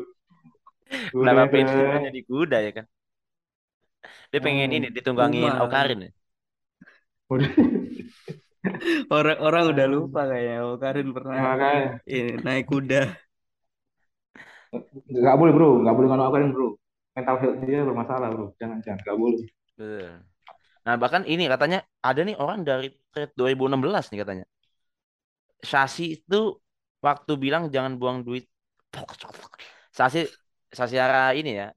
Kenapa 1.12 1.44
Udah, 1.52 1.74
udah. 1.84 2.02
jadi 2.08 2.20
kuda 2.30 2.58
ya 2.66 2.72
kan? 2.78 2.86
Dia 4.32 4.40
pengen 4.46 4.70
Hmm, 4.70 4.76
ini 4.78 4.88
ditunggangin 4.96 5.52
Uma. 5.52 5.62
Aukarin 5.64 6.00
ya. 6.06 6.12
Waduh. 7.30 7.52
Orang-orang 9.16 9.64
udah 9.72 9.86
lupa 9.94 10.20
kayaknya. 10.30 10.56
Oh, 10.66 10.76
Karin 10.82 11.08
Ya, 11.08 11.14
pernah 11.16 11.36
ini 12.08 12.22
naik 12.46 12.66
kuda. 12.72 13.27
Nggak 15.22 15.36
boleh 15.40 15.54
bro, 15.56 15.70
nggak 15.84 15.96
boleh 15.96 16.08
nganu 16.10 16.48
bro. 16.56 16.68
Mental 17.18 17.36
health 17.42 17.58
dia 17.66 17.80
bermasalah 17.82 18.28
bro, 18.34 18.46
jangan 18.62 18.78
jangan 18.86 19.00
nggak 19.04 19.18
boleh. 19.18 19.42
Betul. 19.78 20.10
Nah, 20.88 20.96
bahkan 21.02 21.24
ini 21.28 21.46
katanya 21.52 21.80
ada 22.04 22.22
nih 22.28 22.36
orang 22.40 22.64
dari 22.64 22.88
trade 23.12 23.34
2016 23.40 24.10
nih 24.12 24.20
katanya. 24.24 24.46
Sasi 25.72 26.04
itu 26.18 26.42
waktu 27.06 27.32
bilang 27.44 27.64
jangan 27.74 27.94
buang 28.02 28.20
duit. 28.26 28.46
Sasi 29.92 30.26
Sasiara 30.68 31.32
ini 31.32 31.56
ya, 31.56 31.68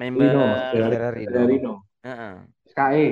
member 0.00 0.32
Rino, 0.32 0.44
Dari 0.72 0.96
dari 0.96 1.20
Rino. 1.20 1.32
dari 1.36 1.46
Rino, 1.52 1.72
Heeh. 2.06 2.34
SKE. 2.64 3.06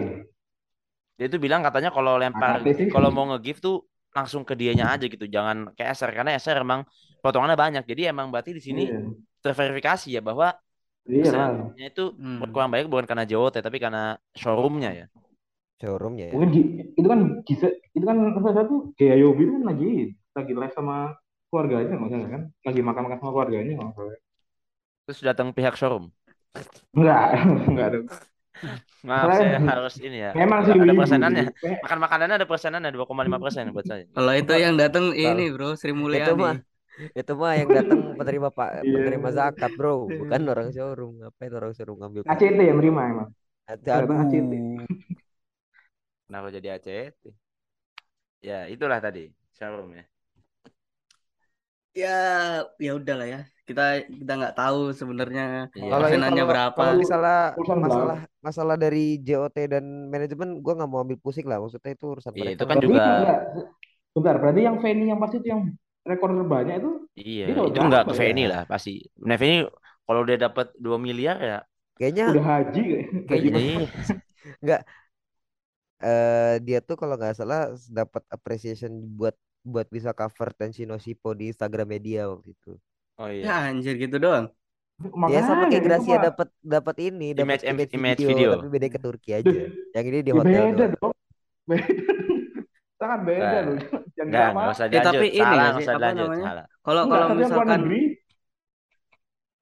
Dia 1.16 1.26
tuh 1.32 1.40
bilang 1.40 1.60
katanya 1.64 1.90
kalau 1.92 2.16
lempar 2.20 2.60
sih. 2.64 2.88
kalau 2.92 3.08
mau 3.12 3.24
nge-gift 3.32 3.60
tuh 3.64 3.76
langsung 4.16 4.42
ke 4.48 4.56
dianya 4.56 4.84
aja 4.96 5.04
gitu, 5.12 5.28
jangan 5.28 5.56
ke 5.76 5.82
SR 5.84 6.10
karena 6.16 6.32
SR 6.40 6.64
emang 6.64 6.80
potongannya 7.20 7.56
banyak. 7.56 7.84
Jadi 7.84 8.02
emang 8.12 8.32
berarti 8.32 8.56
di 8.56 8.62
sini 8.64 8.82
Iya, 8.88 9.00
terverifikasi 9.44 10.08
ya 10.10 10.20
bahwa 10.20 10.56
iya 11.06 11.54
itu 11.76 12.04
Hmm. 12.18 12.42
berkurang 12.42 12.70
baik 12.72 12.90
bukan 12.90 13.06
karena 13.06 13.24
JOT 13.24 13.62
tapi 13.62 13.78
karena 13.78 14.18
showroomnya 14.34 14.90
ya. 14.92 15.06
Showroomnya 15.78 16.30
ya. 16.30 16.32
Mungkin 16.34 16.52
itu 16.96 17.06
kan 17.06 17.20
bisa, 17.44 17.68
itu 17.92 18.04
kan 18.04 18.16
salah 18.40 18.54
satu 18.64 18.90
kayak 18.96 19.16
Yobi 19.20 19.42
itu 19.46 19.52
kan 19.60 19.64
lagi 19.70 19.90
lagi 20.36 20.52
live 20.56 20.74
sama 20.74 21.14
keluarganya 21.52 21.94
salah 21.96 22.28
kan, 22.28 22.42
lagi 22.66 22.80
makan-makan 22.82 23.18
sama 23.22 23.30
keluarganya 23.32 23.72
salah. 23.94 24.18
Terus 25.06 25.20
datang 25.22 25.54
pihak 25.54 25.78
showroom. 25.78 26.10
Enggak, 26.96 27.20
enggak 27.70 27.86
ada. 27.92 27.98
Maaf 29.04 29.36
Saya- 29.36 29.60
saya 29.60 29.68
harus 29.68 29.94
ini 30.00 30.18
ya. 30.24 30.32
Memang 30.32 30.64
sih 30.64 30.72
ada 30.82 30.94
persenannya. 30.96 31.44
Makan 31.84 31.98
makanannya 32.00 32.36
ada 32.40 32.48
persenannya 32.48 32.90
2,5 32.90 33.36
persen 33.38 33.64
buat 33.70 33.86
saya. 33.86 34.08
Kalau 34.10 34.32
itu 34.32 34.52
yang 34.56 34.74
datang 34.74 35.12
ini 35.12 35.52
bro, 35.52 35.76
Sri 35.76 35.92
Itu 35.92 36.00
Mulyani. 36.00 36.34
mah 36.40 36.56
itu 36.96 37.32
mah 37.36 37.52
yang 37.56 37.68
datang 37.68 38.00
penerima 38.16 38.48
pak 38.48 38.68
Iya. 38.84 38.92
penerima 38.96 39.28
zakat 39.32 39.70
bro 39.76 40.08
bukan 40.08 40.40
orang 40.48 40.68
showroom 40.72 41.20
ngapain 41.20 41.52
orang 41.52 41.72
showroom 41.76 41.98
ngambil 42.00 42.22
ACT 42.24 42.56
yang 42.56 42.78
terima 42.80 43.02
emang. 43.08 43.28
aduh 43.66 44.16
ACT. 44.24 44.52
Kenapa 46.26 46.46
jadi 46.50 46.68
ACT? 46.78 47.22
Ya, 48.42 48.66
itulah 48.66 48.98
tadi 49.02 49.30
showroom 49.54 49.94
ya. 49.94 50.04
Ya, 51.96 52.18
ya 52.76 52.92
udahlah 52.92 53.24
ya. 53.24 53.40
Kita 53.66 54.04
kita 54.04 54.32
nggak 54.36 54.54
tahu 54.54 54.92
sebenarnya 54.94 55.72
Iya. 55.74 55.90
kalau 55.90 56.06
kalau, 56.06 56.46
berapa. 56.46 56.76
kalau 56.78 56.94
misalnya 57.00 57.38
masalah 57.82 58.18
masalah 58.38 58.76
dari 58.78 59.18
JOT 59.18 59.56
dan 59.66 59.84
manajemen 60.06 60.62
gua 60.62 60.78
nggak 60.78 60.90
mau 60.92 61.02
ambil 61.02 61.18
pusing 61.18 61.48
lah 61.50 61.58
maksudnya 61.58 61.92
itu 61.96 62.04
urusan 62.06 62.30
Iya, 62.36 62.42
mereka 62.46 62.54
itu 62.54 62.64
kan 62.68 62.76
juga- 62.78 63.06
bentar, 64.16 64.36
berarti 64.38 64.60
yang 64.64 64.76
Fanny 64.78 65.04
yang 65.10 65.18
pasti 65.18 65.36
itu 65.42 65.48
yang 65.50 65.62
rekor 66.06 66.30
terbanyak 66.30 66.76
itu 66.78 66.90
Iya, 67.18 67.44
itu 67.50 67.60
enggak 67.66 68.06
ke 68.06 68.12
berapa 68.12 68.12
Feni 68.14 68.42
ya? 68.44 68.48
lah 68.48 68.62
pasti. 68.64 69.02
Nah, 69.18 69.34
Feni 69.34 69.66
kalau 70.06 70.22
dia 70.22 70.38
dapat 70.38 70.70
2 70.78 70.96
miliar 70.96 71.36
ya 71.36 71.58
kayaknya 71.94 72.24
udah 72.30 72.46
haji 72.46 72.82
kayak. 72.82 73.06
Kayaknya- 73.26 73.52
Haji 73.52 73.70
iya. 74.62 74.78
eh 75.96 76.54
dia 76.60 76.78
tuh 76.78 76.94
kalau 76.94 77.16
nggak 77.16 77.34
salah 77.34 77.72
dapat 77.88 78.22
appreciation 78.28 78.92
buat 79.16 79.32
buat 79.64 79.88
bisa 79.88 80.12
cover 80.12 80.52
Tenshino 80.52 80.94
Shippo 80.94 81.32
di 81.32 81.50
Instagram 81.50 81.88
media 81.90 82.28
waktu 82.30 82.52
itu. 82.52 82.72
Oh 83.16 83.26
Ya 83.26 83.42
iya. 83.42 83.72
anjir 83.72 83.96
gitu 83.96 84.20
doang. 84.20 84.52
Ya 85.28 85.40
sama 85.42 85.66
kayak 85.66 85.82
itu 85.82 85.88
Gracia 85.88 86.16
dapat 86.22 86.48
dapat 86.62 86.96
ini, 87.02 87.32
dapat 87.32 87.60
Image- 87.60 87.66
image, 87.66 87.92
image 87.92 88.20
video, 88.20 88.32
video. 88.32 88.50
tapi 88.56 88.68
beda 88.70 88.86
ke 88.88 89.00
Turki 89.00 89.30
aja. 89.34 89.52
Yang 89.92 90.04
ini 90.06 90.18
di 90.20 90.30
Ya 90.30 90.36
hotel 90.36 90.52
beda 90.70 90.84
doang. 90.86 90.92
dong. 91.00 91.14
Beda. 91.66 91.86
Sangat 93.00 93.20
beda 93.24 93.44
Nah, 93.44 93.60
loh. 93.66 93.76
Yang 94.18 94.30
Enggak, 94.30 94.46
enggak 94.56 94.70
usah 94.76 94.88
Ya, 94.94 94.98
tapi 95.06 95.24
ini 95.40 95.52
salah, 95.52 95.62
nggak 95.62 95.74
enggak 95.74 95.84
sih, 95.86 95.86
apa 95.98 95.98
dilanjut, 95.98 96.18
namanya? 96.18 96.46
salah. 96.46 96.64
Kalau 96.84 97.02
Enggak, 97.02 97.24
kalau 97.28 97.28
misalkan 97.40 97.80
negeri 97.80 97.96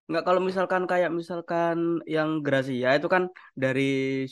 nggak 0.08 0.23
kalau 0.26 0.40
misalkan 0.49 0.82
kayak 0.90 1.11
misalkan 1.20 1.76
yang 2.14 2.28
Gracia 2.44 2.88
itu 2.99 3.08
kan 3.14 3.25
dari 3.62 3.80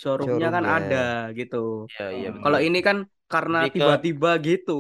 showroomnya 0.01 0.47
kan 0.57 0.65
Showroomnya. 0.65 0.75
ada 0.75 0.97
gitu. 1.39 1.57
Iya, 1.91 2.05
iya 2.19 2.29
betul. 2.37 2.45
Kalau 2.45 2.59
ini 2.67 2.79
kan 2.87 2.97
karena 3.33 3.59
Lebih 3.59 3.71
ke- 3.75 3.75
tiba-tiba 3.75 4.29
gitu. 4.47 4.73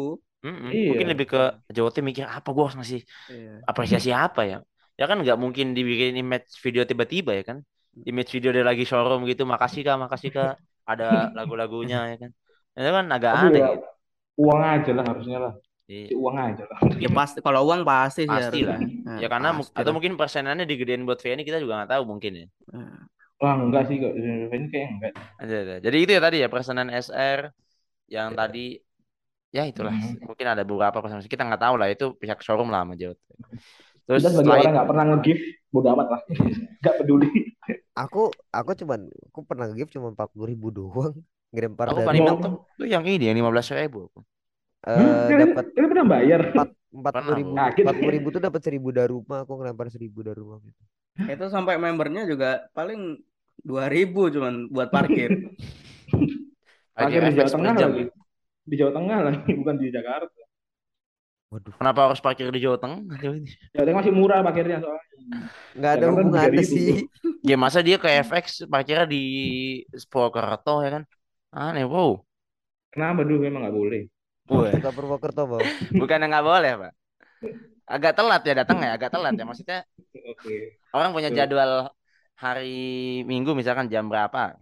Mm-mm. 0.46 0.72
Iya. 0.74 0.90
Mungkin 0.90 1.06
lebih 1.10 1.26
ke 1.32 1.38
JOT 1.74 1.96
mikir 2.08 2.26
apa 2.36 2.48
gua 2.54 2.62
harus 2.66 2.76
ngasih 2.82 3.00
Iya. 3.28 3.66
apresiasi 3.70 4.10
apa 4.24 4.40
ya? 4.50 4.56
Ya 4.98 5.04
kan 5.10 5.16
nggak 5.22 5.38
mungkin 5.44 5.66
dibikin 5.76 6.12
image 6.22 6.48
video 6.64 6.82
tiba-tiba 6.90 7.30
ya 7.38 7.42
kan? 7.50 7.58
Image 8.08 8.30
video 8.34 8.50
dia 8.56 8.64
lagi 8.70 8.82
showroom 8.90 9.20
gitu, 9.30 9.42
makasih 9.52 9.80
kak, 9.86 9.96
makasih 10.04 10.30
kak. 10.36 10.52
Ada 10.90 11.04
lagu-lagunya 11.38 11.96
ya 12.10 12.16
kan? 12.22 12.30
Itu 12.78 12.90
kan 12.98 13.06
agak 13.16 13.32
Tapi 13.32 13.46
aneh 13.46 13.62
ya, 13.64 13.68
gitu. 13.74 13.86
Uang 14.38 14.60
aja 14.62 14.90
lah 14.96 15.04
harusnya 15.04 15.38
lah. 15.38 15.52
Iya. 15.90 16.14
Uang 16.16 16.36
aja 16.38 16.64
lah. 16.64 16.78
Ya 16.96 17.10
pasti 17.12 17.38
kalau 17.44 17.68
uang 17.68 17.82
pasti 17.84 18.24
sih 18.24 18.30
Pasti 18.30 18.60
lah. 18.64 18.78
Nah, 18.80 19.18
Ya 19.20 19.28
karena 19.28 19.52
pasti 19.56 19.74
atau 19.76 19.90
lah. 19.90 19.94
mungkin 19.98 20.12
persenannya 20.16 20.64
digedein 20.64 21.04
buat 21.04 21.20
VNI 21.20 21.42
kita 21.44 21.58
juga 21.60 21.82
nggak 21.82 21.90
tahu 21.98 22.02
mungkin 22.08 22.32
ya. 22.32 22.46
nah. 22.72 23.04
Wah 23.42 23.58
enggak 23.58 23.90
sih 23.90 23.98
kok. 23.98 24.14
Ini 24.14 24.66
kayak 24.70 24.88
enggak. 24.94 25.12
Ada, 25.42 25.54
ada. 25.66 25.74
Jadi 25.82 25.96
itu 25.98 26.10
ya 26.14 26.20
tadi 26.22 26.36
ya 26.38 26.48
persenan 26.48 26.88
SR 26.94 27.50
yang 28.06 28.30
tadi 28.38 28.78
ya 29.52 29.66
itulah 29.68 29.92
Mhm. 29.92 30.24
mungkin 30.24 30.46
ada 30.48 30.62
beberapa 30.64 31.02
persenan 31.02 31.26
kita 31.26 31.44
nggak 31.44 31.62
tahu 31.66 31.74
lah 31.76 31.88
itu 31.90 32.14
pihak 32.16 32.38
showroom 32.40 32.70
lah 32.70 32.86
sama. 32.86 32.94
Terus 32.96 34.22
Kita 34.22 34.30
sebagai 34.30 34.38
setelah 34.46 34.58
orang 34.62 34.74
nggak 34.74 34.88
pernah 34.88 35.04
nge-give, 35.14 35.42
bodo 35.70 35.88
amat 35.94 36.08
lah. 36.10 36.20
Nggak 36.82 36.94
peduli. 37.02 37.30
Aku 37.94 38.22
aku 38.50 38.70
cuman 38.82 39.00
aku 39.30 39.40
pernah 39.46 39.66
gift 39.76 39.92
cuma 39.94 40.10
empat 40.10 40.30
puluh 40.32 40.48
ribu 40.50 40.70
doang 40.74 41.14
ngirim 41.52 41.72
par 41.78 41.88
aku 41.92 42.00
dari 42.00 42.06
paling 42.08 42.22
mentok 42.24 42.38
tuh 42.78 42.86
yang 42.88 43.04
ini 43.04 43.24
yang 43.28 43.36
lima 43.38 43.50
belas 43.52 43.68
ribu. 43.70 44.08
eh 44.82 45.28
Kalian, 45.30 45.48
dapat 45.52 45.64
kalian 45.74 45.88
pernah 45.92 46.06
bayar? 46.08 46.40
empat 46.52 46.68
empat 46.92 47.14
puluh 47.22 47.34
ribu 47.38 47.50
empat 47.54 47.94
puluh 48.00 48.12
ribu 48.16 48.26
tuh 48.34 48.42
dapat 48.42 48.60
seribu 48.66 48.88
dari 48.90 49.10
rumah 49.12 49.38
aku 49.44 49.52
ngelempar 49.60 49.86
seribu 49.92 50.18
dari 50.26 50.38
rumah 50.42 50.58
gitu. 50.64 50.82
Itu 51.28 51.44
sampai 51.52 51.76
membernya 51.76 52.24
juga 52.24 52.66
paling 52.72 53.20
2000 53.62 54.32
cuman 54.32 54.72
buat 54.72 54.88
parkir. 54.90 55.30
Parkir 56.96 57.20
di 57.24 57.36
Jawa 57.36 57.50
Tengah 57.52 57.74
jam. 57.76 57.88
lagi. 57.92 58.04
Di 58.68 58.74
Jawa 58.80 58.92
Tengah 58.96 59.18
lagi, 59.28 59.50
bukan 59.60 59.74
di 59.80 59.86
Jakarta. 59.92 60.40
Waduh, 61.52 61.72
Kenapa 61.76 62.00
harus 62.08 62.20
parkir 62.24 62.48
di 62.48 62.60
Jawa 62.64 62.80
Tengah? 62.80 63.00
Jawa 63.20 63.84
Tengah 63.84 63.98
masih 64.00 64.12
murah 64.12 64.40
parkirnya 64.40 64.80
soalnya. 64.80 65.04
nggak 65.76 65.92
ada 65.96 66.06
hubungannya 66.12 66.64
3.000, 66.64 66.64
sih. 66.64 66.88
Ya 67.44 67.56
masa 67.60 67.78
dia 67.84 67.96
ke 68.00 68.08
FX 68.08 68.64
parkirnya 68.68 69.06
di 69.08 69.22
Purwokerto 70.10 70.80
ya 70.84 70.90
kan? 71.00 71.02
Aneh, 71.52 71.84
wow. 71.84 72.24
Kenapa 72.92 73.24
dulu 73.24 73.48
memang 73.48 73.64
nggak 73.64 73.76
boleh? 73.76 74.02
Wah, 74.48 74.68
Suka 74.72 74.90
Purwokerto 74.92 75.42
bang. 75.48 75.64
bukan 76.00 76.18
yang 76.24 76.30
nggak 76.32 76.46
boleh, 76.46 76.72
Pak. 76.80 76.92
Agak 77.88 78.12
telat 78.16 78.40
ya 78.46 78.54
datang 78.56 78.78
ya, 78.80 78.90
agak 78.96 79.10
telat 79.12 79.34
ya. 79.36 79.44
Maksudnya 79.44 79.78
Oke. 80.28 80.76
orang 80.96 81.10
punya 81.12 81.30
jadwal 81.32 81.92
hari 82.36 82.74
Minggu 83.28 83.52
misalkan 83.52 83.88
jam 83.92 84.08
berapa. 84.08 84.56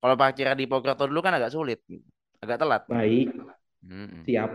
Kalau 0.00 0.14
parkirnya 0.18 0.56
di 0.58 0.66
Purwokerto 0.66 1.06
dulu 1.06 1.20
kan 1.22 1.36
agak 1.36 1.52
sulit. 1.52 1.80
Agak 2.42 2.58
telat. 2.58 2.82
Baik, 2.88 3.30
Mm-mm. 3.86 4.24
siap. 4.26 4.50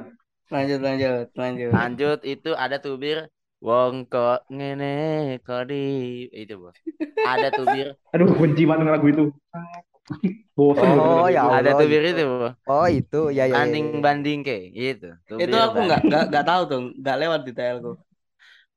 Lanjut 0.47 0.79
lanjut 0.79 1.27
lanjut. 1.35 1.71
Lanjut 1.75 2.19
itu 2.23 2.51
ada 2.55 2.77
tubir 2.79 3.27
Wong 3.57 4.05
kok 4.05 4.45
ngene 4.53 5.41
kok 5.41 5.65
di 5.65 5.81
itu 6.29 6.53
bos. 6.61 6.77
Ada 7.25 7.49
tubir, 7.49 7.97
Aduh, 8.13 8.29
benci 8.37 8.63
banget 8.69 8.85
dengan 8.85 8.93
lagu 9.01 9.07
itu. 9.09 9.23
Bosan 10.57 10.89
Oh, 10.89 10.93
dengerin 10.95 11.27
lagu 11.29 11.35
ya 11.35 11.41
itu. 11.47 11.47
ada 11.57 11.69
Allah, 11.69 11.79
tubir 11.79 12.01
gitu. 12.03 12.09
itu. 12.11 12.23
Oh 12.69 12.87
itu 12.99 13.17
ya 13.37 13.45
ya. 13.53 13.57
ya, 13.57 13.57
Banding 13.57 13.85
ya. 13.93 13.99
banding 14.05 14.39
ke 14.47 14.53
itu. 14.73 15.05
Itu 15.41 15.53
Tubir 15.53 15.57
aku 15.65 15.77
nggak 15.87 15.99
banding. 15.99 16.07
nggak 16.07 16.21
nggak 16.29 16.43
tahu 16.49 16.61
tuh, 16.71 16.79
nggak 17.01 17.15
lewat 17.21 17.39
di 17.47 17.51
telku. 17.57 17.89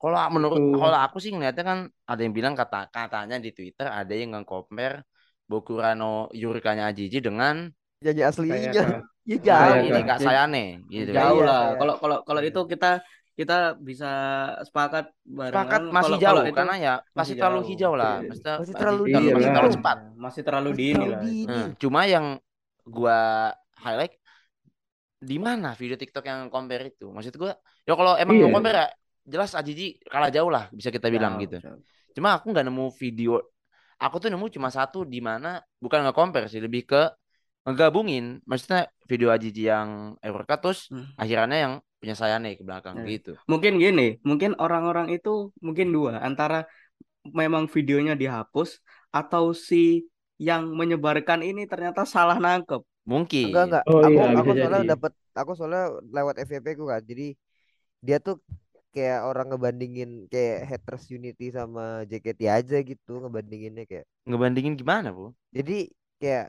Kalau 0.01 0.19
menurut 0.35 0.63
Itu. 0.63 0.79
kalau 0.81 0.97
aku 1.05 1.17
sih 1.23 1.31
ngeliatnya 1.35 1.65
kan 1.71 1.79
ada 2.11 2.21
yang 2.25 2.35
bilang 2.39 2.55
kata 2.61 2.77
katanya 2.95 3.37
di 3.45 3.51
Twitter 3.57 3.87
ada 4.01 4.13
yang 4.21 4.29
nge-compare 4.35 4.97
Bokurano 5.51 6.31
Yurikanya 6.33 6.85
Ajiji 6.91 7.19
dengan 7.21 7.57
Kayak 8.01 8.33
aslinya. 8.33 8.73
Ya 9.29 9.37
jauh. 9.47 9.73
Kayak 9.77 9.85
ini? 9.89 10.01
Kak 10.09 10.19
Sayane 10.25 10.65
gitu. 10.89 11.11
Jauh. 11.13 11.37
kan. 11.37 11.37
Iya, 11.37 11.45
lah. 11.49 11.63
Kalau 11.81 11.95
kalau 12.03 12.17
kalau 12.29 12.41
itu 12.49 12.61
kita 12.73 12.87
kita 13.40 13.56
bisa 13.80 14.12
sepakat 14.62 15.09
barengan. 15.25 15.54
Sepakat 15.56 15.80
masih 15.88 15.97
Kalau 16.06 16.20
jauh 16.20 16.28
kalau 16.37 16.42
itu 16.44 16.52
karena 16.54 16.75
ya 16.76 16.94
masih 17.00 17.16
masih 17.16 17.35
terlalu 17.35 17.56
jauh. 17.59 17.68
hijau 17.70 17.92
lah. 17.94 18.14
Iya. 18.14 18.28
Masih 18.28 18.44
Ajiji 18.44 18.73
terlalu 18.76 18.76
terlalu- 18.76 19.06
dini 19.09 19.32
masih 19.32 19.50
terlalu 19.50 19.73
cepat. 19.73 19.99
masih 20.14 20.42
terlalu 20.44 20.68
Masih 20.68 20.78
dini 20.78 20.92
terlalu 20.92 21.11
lah. 21.11 21.20
dini. 21.23 21.44
Nah, 21.49 21.66
cuma 21.75 22.00
yang 22.04 22.26
gua 22.82 23.18
highlight 23.78 24.14
di 25.20 25.37
mana 25.37 25.70
video 25.73 25.97
TikTok 25.97 26.25
yang 26.25 26.40
compare 26.49 26.85
itu? 26.87 27.06
Maksud 27.09 27.35
gua, 27.35 27.52
ya 27.82 27.92
kalau 27.92 28.12
emang 28.14 28.37
Iya. 28.37 28.44
mau 28.44 28.52
compare 28.54 28.76
ya 28.76 28.87
jelas 29.23 29.52
Ajiji 29.52 29.87
kalah 30.02 30.28
jauh 30.28 30.49
lah 30.49 30.68
bisa 30.70 30.88
kita 30.88 31.09
bilang 31.09 31.37
Jauh, 31.37 31.44
gitu. 31.44 31.56
jauh. 31.61 31.80
Cuma 32.12 32.35
aku 32.35 32.50
nggak 32.50 32.66
nemu 32.66 32.87
video. 32.94 33.40
Aku 33.97 34.16
tuh 34.16 34.28
nemu 34.28 34.49
cuma 34.49 34.68
satu 34.68 35.04
di 35.04 35.20
mana 35.20 35.61
bukan 35.76 36.00
nge-compare 36.03 36.48
sih, 36.48 36.59
lebih 36.59 36.85
ke 36.85 37.03
ngegabungin. 37.62 38.40
Maksudnya 38.42 38.88
video 39.05 39.29
Ajiji 39.29 39.68
yang 39.68 40.16
Eureka 40.18 40.57
terus 40.57 40.88
Hmm. 40.88 41.05
akhirannya 41.14 41.59
yang 41.61 41.74
punya 42.01 42.15
Sayane 42.17 42.57
ke 42.59 42.63
belakang 42.65 42.97
Hmm. 42.97 43.09
gitu. 43.13 43.31
Mungkin 43.47 43.73
gini, 43.77 44.17
mungkin 44.25 44.57
orang-orang 44.57 45.13
itu 45.15 45.53
mungkin 45.61 45.93
dua 45.93 46.19
antara 46.25 46.65
memang 47.41 47.69
videonya 47.69 48.15
dihapus 48.17 48.81
atau 49.13 49.53
si 49.53 50.09
yang 50.41 50.73
menyebarkan 50.73 51.45
ini 51.45 51.69
ternyata 51.69 52.09
salah 52.09 52.41
nangkep. 52.41 52.81
Mungkin. 53.05 53.45
Enggak 53.53 53.65
enggak. 53.69 53.85
Oh 53.91 54.01
aku 54.01 54.11
iya, 54.13 54.25
aku 54.41 54.51
soalnya 54.57 54.81
jadi. 54.81 54.91
dapat 54.97 55.13
aku 55.37 55.53
soalnya 55.59 55.85
lewat 56.17 56.35
FYP 56.41 56.67
ku 56.81 56.85
kan. 56.89 57.03
Jadi 57.05 57.37
dia 58.01 58.17
tuh 58.17 58.41
kayak 58.97 59.21
orang 59.29 59.47
ngebandingin 59.53 60.11
kayak 60.33 60.67
haters 60.67 61.05
Unity 61.13 61.53
sama 61.53 62.03
JKT 62.11 62.41
aja 62.49 62.77
gitu 62.81 63.13
ngebandinginnya 63.23 63.85
kayak. 63.85 64.07
Ngebandingin 64.25 64.75
gimana, 64.81 65.13
Bu? 65.13 65.37
Jadi 65.53 65.93
kayak 66.17 66.49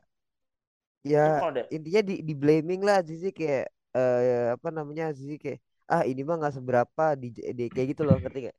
ya 1.01 1.41
intinya 1.73 2.01
di 2.05 2.21
di 2.21 2.33
blaming 2.37 2.81
lah 2.85 3.01
Zizi 3.01 3.33
kayak 3.33 3.73
eh 3.97 4.45
apa 4.55 4.67
namanya 4.77 5.03
Zizi 5.17 5.35
kayak 5.43 5.59
ah 5.91 6.03
ini 6.09 6.21
mah 6.27 6.35
nggak 6.39 6.55
seberapa 6.57 7.03
di, 7.21 7.27
di 7.57 7.63
kayak 7.73 7.87
gitu 7.93 8.01
loh 8.07 8.15
ngerti 8.23 8.39
gak? 8.49 8.57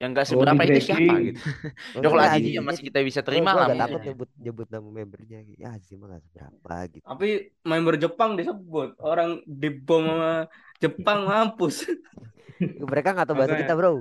yang 0.00 0.10
nggak 0.12 0.28
Oh, 0.28 0.44
seberapa 0.44 0.60
itu 0.68 0.78
di-tracking. 0.78 0.92
siapa 0.92 1.12
gitu. 1.26 1.40
Ya 2.02 2.06
kalau 2.12 2.22
Maksudnya 2.22 2.28
Ajiji 2.28 2.50
yang 2.58 2.66
Azizinya 2.66 2.68
masih 2.68 2.82
kita 2.88 2.98
bisa 3.08 3.20
terima 3.24 3.52
lah 3.56 3.68
mungkin 3.68 3.80
takut 3.80 4.00
ya. 4.04 4.04
nyebut 4.04 4.28
nyebut 4.44 4.66
nama 4.72 4.88
membernya 4.92 5.38
gitu. 5.48 5.58
Ya 5.64 5.68
Azizi 5.76 5.94
mah 6.00 6.06
nggak 6.12 6.22
seberapa 6.28 6.74
gitu. 6.94 7.08
Tapi 7.08 7.26
member 7.62 7.94
Jepang 8.02 8.30
disebut 8.38 8.98
orang 8.98 9.30
dibom 9.46 10.02
sama 10.10 10.32
Jepang 10.82 11.18
mampus. 11.30 11.86
Mereka 12.76 13.08
nggak 13.14 13.26
tahu 13.28 13.36
bahasa 13.40 13.56
kita 13.56 13.72
bro. 13.78 13.92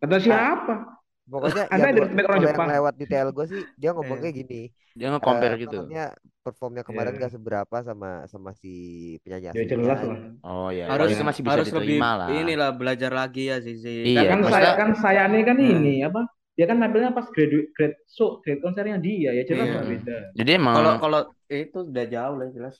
Kata 0.00 0.16
siapa? 0.22 0.97
Pokoknya 1.28 1.64
Anda 1.66 1.76
yang, 1.78 1.84
dari 1.84 1.92
gua- 1.94 2.08
background 2.08 2.24
kalau 2.26 2.40
yang 2.40 2.56
Jepang. 2.56 2.68
lewat 2.72 2.94
di 2.94 3.04
TL 3.04 3.28
gue 3.30 3.46
sih 3.46 3.60
dia 3.74 3.90
ngomong 3.92 4.18
kayak 4.18 4.34
gini. 4.34 4.62
Dia 4.90 5.06
nge-compare 5.10 5.52
apa 5.52 5.62
gitu. 5.62 5.78
namanya 5.78 6.06
performnya 6.40 6.82
kemarin 6.82 7.12
Iya. 7.12 7.20
gak 7.20 7.32
seberapa 7.34 7.76
sama 7.78 8.10
sama 8.24 8.50
si 8.52 8.72
penyanyi 9.20 9.52
Ya 9.52 9.64
jelas 9.68 10.00
lah. 10.00 10.18
Oh 10.42 10.68
ya, 10.68 10.88
harus 10.88 11.12
itu 11.12 11.22
masih 11.22 11.42
bisa 11.42 11.52
harus 11.54 11.68
lebih 11.70 11.98
lah. 12.00 12.28
inilah 12.32 12.70
belajar 12.72 13.12
lagi 13.12 13.46
ya 13.46 13.60
Zizi. 13.60 14.08
Iya, 14.08 14.24
kan 14.26 14.38
maksudnya- 14.40 14.64
saya 14.64 14.70
kan 14.74 14.88
saya 14.96 15.22
nih 15.28 15.42
kan 15.44 15.56
Hmm. 15.56 15.72
ini 15.76 15.94
apa? 16.02 16.20
Dia 16.54 16.66
kan 16.66 16.76
nampilnya 16.76 17.12
pas 17.12 17.28
grade 17.28 17.70
grade 17.70 17.96
show, 18.08 18.40
grade 18.40 18.58
konsernya 18.58 18.98
dia 18.98 19.30
ya 19.30 19.42
jelas 19.44 19.62
Iya. 19.62 19.74
lah 19.74 19.84
beda. 19.86 20.16
Jadi 20.34 20.50
emang 20.50 20.74
Kalau 20.74 20.92
kalau 20.98 21.20
itu 21.46 21.78
udah 21.84 22.06
jauh 22.08 22.34
lah 22.34 22.48
jelas. 22.48 22.74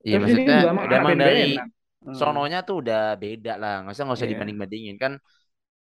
iya 0.00 0.18
Terus 0.18 0.32
ini 0.32 0.42
maksudnya 0.42 0.56
emang 0.64 0.74
udah 0.80 0.98
anak 0.98 1.06
emang 1.06 1.18
dari. 1.20 1.54
Hmm. 2.04 2.12
sononya 2.12 2.60
tuh 2.60 2.76
udah 2.80 3.02
beda 3.14 3.52
lah. 3.54 3.74
Nggak 3.80 3.92
usah 3.92 4.04
nggak 4.04 4.18
usah 4.18 4.26
Iya. 4.26 4.32
dibanding-bandingin 4.34 4.96
kan. 4.98 5.12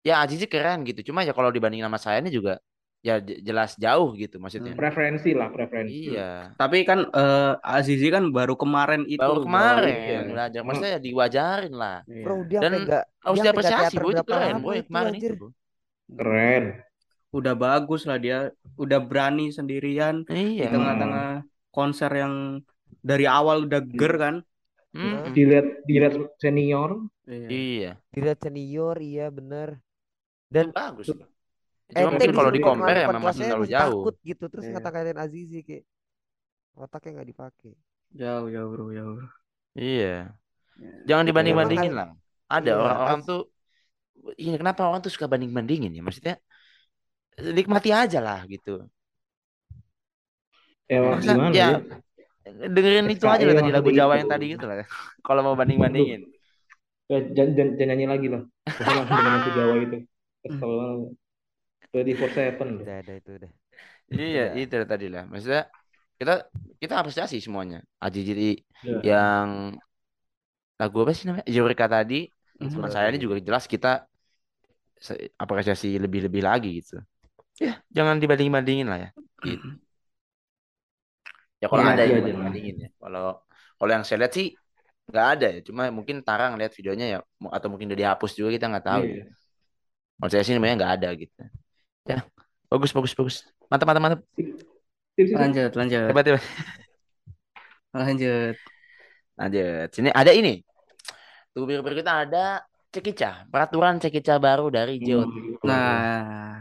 Ya 0.00 0.24
Azizi 0.24 0.48
keren 0.48 0.84
gitu. 0.88 1.12
Cuma 1.12 1.20
ya 1.24 1.36
kalau 1.36 1.52
dibanding 1.52 1.84
sama 1.84 2.00
saya 2.00 2.24
ini 2.24 2.32
juga 2.32 2.56
ya 3.00 3.16
jelas 3.20 3.80
jauh 3.80 4.12
gitu 4.12 4.36
maksudnya. 4.36 4.76
Preferensi 4.76 5.32
lah 5.32 5.48
preferensi. 5.48 6.12
Iya. 6.12 6.52
Tapi 6.56 6.84
kan 6.84 7.08
eh, 7.08 7.52
Azizi 7.64 8.08
kan 8.12 8.28
baru 8.28 8.56
kemarin 8.56 9.08
itu 9.08 9.20
Baru 9.20 9.44
kemarin 9.44 9.96
iya. 9.96 10.20
belajar. 10.24 10.60
Maksudnya 10.64 10.92
ya 10.96 11.00
diwajarin 11.00 11.74
lah. 11.76 11.96
Iya. 12.04 12.24
Bro 12.24 12.36
dia 12.44 12.58
Dan 12.60 12.72
Harus 13.20 13.38
diapresiasi 13.44 13.96
teater 13.96 14.00
bro 14.00 14.08
itu 14.12 14.24
keren 14.24 14.56
itu, 14.60 14.84
kemarin 14.88 15.12
itu 15.16 15.34
bro. 15.36 15.48
Keren. 16.10 16.64
Udah 17.30 17.54
bagus 17.54 18.02
lah 18.10 18.18
dia, 18.18 18.50
udah 18.74 18.98
berani 18.98 19.54
sendirian 19.54 20.26
di 20.26 20.58
Iya. 20.58 20.74
tengah-tengah 20.74 21.28
konser 21.70 22.10
yang 22.10 22.58
dari 23.00 23.24
awal 23.28 23.64
udah 23.68 23.80
ger 23.84 24.14
kan. 24.16 24.36
Mm-mm. 24.90 25.30
Dilihat 25.30 25.86
dilihat 25.86 26.14
senior. 26.42 27.06
Iya. 27.30 27.48
Iya. 27.48 27.90
Dilihat 28.10 28.38
senior 28.42 28.96
iya 28.98 29.30
bener. 29.30 29.78
Dan 30.50 30.74
bagus. 30.74 31.06
bro. 31.14 31.26
eh 31.90 32.02
Cuma 32.02 32.10
mungkin 32.14 32.30
kalau 32.34 32.50
di 32.54 32.60
compare 32.62 32.98
ya 33.02 33.06
memang 33.10 33.24
masih 33.30 33.44
terlalu 33.46 33.66
jauh. 33.70 34.02
takut 34.02 34.14
gitu 34.22 34.44
terus 34.50 34.64
Iya. 34.66 34.72
ngata-ngatain 34.78 35.18
Azizi 35.18 35.58
kayak 35.62 35.84
otaknya 36.74 37.10
nggak 37.18 37.28
dipakai. 37.34 37.72
Jauh 38.14 38.46
jauh 38.50 38.68
bro 38.74 38.86
jauh. 38.90 39.14
bro. 39.18 39.26
Iya. 39.78 40.34
Ya. 40.78 40.90
Jangan 41.06 41.22
Memang 41.22 41.26
dibanding-bandingin 41.30 41.92
Az- 41.94 41.98
lah. 41.98 42.08
Ada 42.50 42.70
iya, 42.74 42.82
orang-orang 42.82 43.20
tuh 43.22 43.40
ini 44.42 44.56
kenapa 44.58 44.80
orang 44.90 45.00
tuh 45.06 45.12
suka 45.14 45.26
banding-bandingin 45.30 45.94
ya? 45.94 46.02
Maksudnya 46.02 46.34
nikmati 47.40 47.90
aja 47.94 48.18
lah 48.18 48.42
gitu. 48.50 48.84
Ya 50.90 50.98
Masa 51.06 51.32
gimana 51.38 51.54
ya 51.54 51.68
ya? 51.70 51.78
dengerin 52.50 53.06
itu 53.14 53.24
aja 53.30 53.44
lah 53.46 53.54
tadi 53.62 53.70
lagu 53.70 53.90
Jawa 53.94 54.14
yang 54.18 54.26
tadi 54.30 54.44
gitu 54.58 54.64
lah. 54.66 54.82
Kalau 55.22 55.40
mau 55.46 55.54
banding-bandingin. 55.54 56.26
Ya, 57.10 57.18
jangan, 57.34 57.52
jangan, 57.58 57.70
jangan 57.78 57.94
nyanyi 57.98 58.06
lagi 58.10 58.26
lah. 58.30 58.42
Jawa 59.56 59.74
itu. 59.82 59.98
24/7 60.48 61.16
Udah 62.80 62.94
ada 63.02 63.12
itu 63.20 63.30
udah. 63.38 63.50
Iya, 64.14 64.42
Udah. 64.52 64.60
itu 64.60 64.74
tadi 64.92 65.06
lah. 65.14 65.22
Maksudnya 65.32 65.62
kita 66.20 66.32
kita 66.82 66.94
apresiasi 67.00 67.36
semuanya. 67.46 67.78
Aji 68.04 68.20
jadi 68.30 68.44
Ya. 68.82 69.00
yang 69.08 69.48
lagu 70.80 70.96
apa 71.04 71.12
sih 71.16 71.24
namanya? 71.28 71.46
Eureka 71.58 71.86
tadi 71.94 72.14
sama 72.72 72.88
Mhm. 72.88 72.94
saya 72.94 73.06
ini 73.10 73.18
juga 73.24 73.36
jelas 73.46 73.64
kita 73.72 73.88
apresiasi 75.38 75.96
lebih-lebih 75.98 76.42
lagi 76.44 76.68
gitu. 76.82 77.00
Ya, 77.60 77.80
jangan 77.92 78.16
dibanding-bandingin 78.22 78.86
lah 78.88 78.98
ya. 79.04 79.10
Gitu. 79.44 79.68
Ya 81.60 81.66
kalau 81.70 81.84
Iya, 81.84 81.90
ada 81.92 82.02
iya, 82.04 82.04
yang 82.04 82.12
iya. 82.12 82.20
dibanding-bandingin 82.24 82.74
ya. 82.84 82.88
Kalau 83.02 83.22
kalau 83.78 83.90
yang 83.94 84.04
saya 84.06 84.18
lihat 84.24 84.32
sih 84.38 84.46
nggak 85.10 85.26
ada 85.32 85.46
ya 85.54 85.60
cuma 85.68 85.82
mungkin 85.98 86.16
Tara 86.26 86.44
ngeliat 86.54 86.72
videonya 86.78 87.06
ya 87.14 87.18
atau 87.56 87.68
mungkin 87.72 87.86
udah 87.90 87.98
dihapus 88.02 88.30
juga 88.38 88.48
kita 88.56 88.66
nggak 88.70 88.86
tahu 88.90 89.02
Iya. 89.04 89.24
Kalau 90.20 90.28
saya 90.28 90.44
sih 90.44 90.52
namanya 90.52 90.84
nggak 90.84 90.92
ada 91.00 91.08
gitu 91.16 91.40
ya 92.04 92.20
bagus 92.68 92.92
bagus 92.92 93.12
bagus 93.16 93.36
mantap 93.66 93.86
mantap 93.88 94.02
mantap. 94.04 94.20
Lanjut, 95.16 95.72
lanjut, 95.74 96.02
hebat 96.12 96.24
hebat 96.28 96.42
lanjut. 97.92 98.56
lanjut 99.36 99.88
sini 99.90 100.08
ada 100.12 100.30
ini 100.30 100.60
tuh 101.50 101.66
berikut 101.66 102.04
kita 102.04 102.12
ada 102.28 102.62
Cekica 102.90 103.46
peraturan 103.48 103.98
Cekica 103.98 104.38
baru 104.38 104.68
dari 104.68 104.98
JOT 104.98 105.28
Hmm. 105.60 105.68
Nah, 105.68 106.56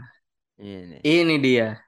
ini 0.60 1.00
ini 1.00 1.36
dia. 1.40 1.80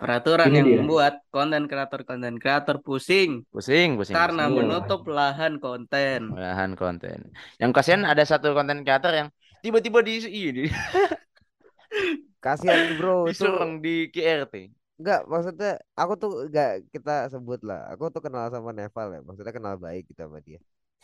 Peraturan 0.00 0.50
Ini 0.50 0.56
yang 0.58 0.66
dia. 0.66 0.76
membuat 0.82 1.14
konten 1.30 1.70
kreator 1.70 2.02
konten 2.02 2.34
kreator 2.42 2.82
pusing 2.82 3.46
pusing 3.54 3.94
pusing 3.94 4.16
karena 4.16 4.50
pusing. 4.50 4.66
menutup 4.66 5.06
lahan 5.06 5.62
konten. 5.62 6.32
Bahan 6.34 6.74
konten. 6.74 7.30
Yang 7.62 7.70
kasihan 7.70 8.02
ada 8.02 8.24
satu 8.26 8.50
konten 8.50 8.82
creator 8.82 9.12
yang 9.14 9.28
tiba-tiba 9.62 9.98
di 10.02 10.12
ini 10.28 10.64
Kasihan 12.44 12.98
bro 12.98 13.30
itu 13.30 13.46
diserang 13.46 13.78
di 13.84 14.10
KRT. 14.10 14.54
Enggak, 14.98 15.20
maksudnya 15.30 15.70
aku 15.98 16.12
tuh 16.22 16.30
enggak 16.46 16.70
kita 16.94 17.10
sebut 17.32 17.60
lah. 17.68 17.90
Aku 17.94 18.10
tuh 18.14 18.22
kenal 18.22 18.50
sama 18.54 18.70
Neval 18.74 19.08
ya. 19.14 19.20
Maksudnya 19.26 19.52
kenal 19.54 19.74
baik 19.78 20.02
gitu 20.10 20.20
sama 20.26 20.38
dia. 20.42 20.58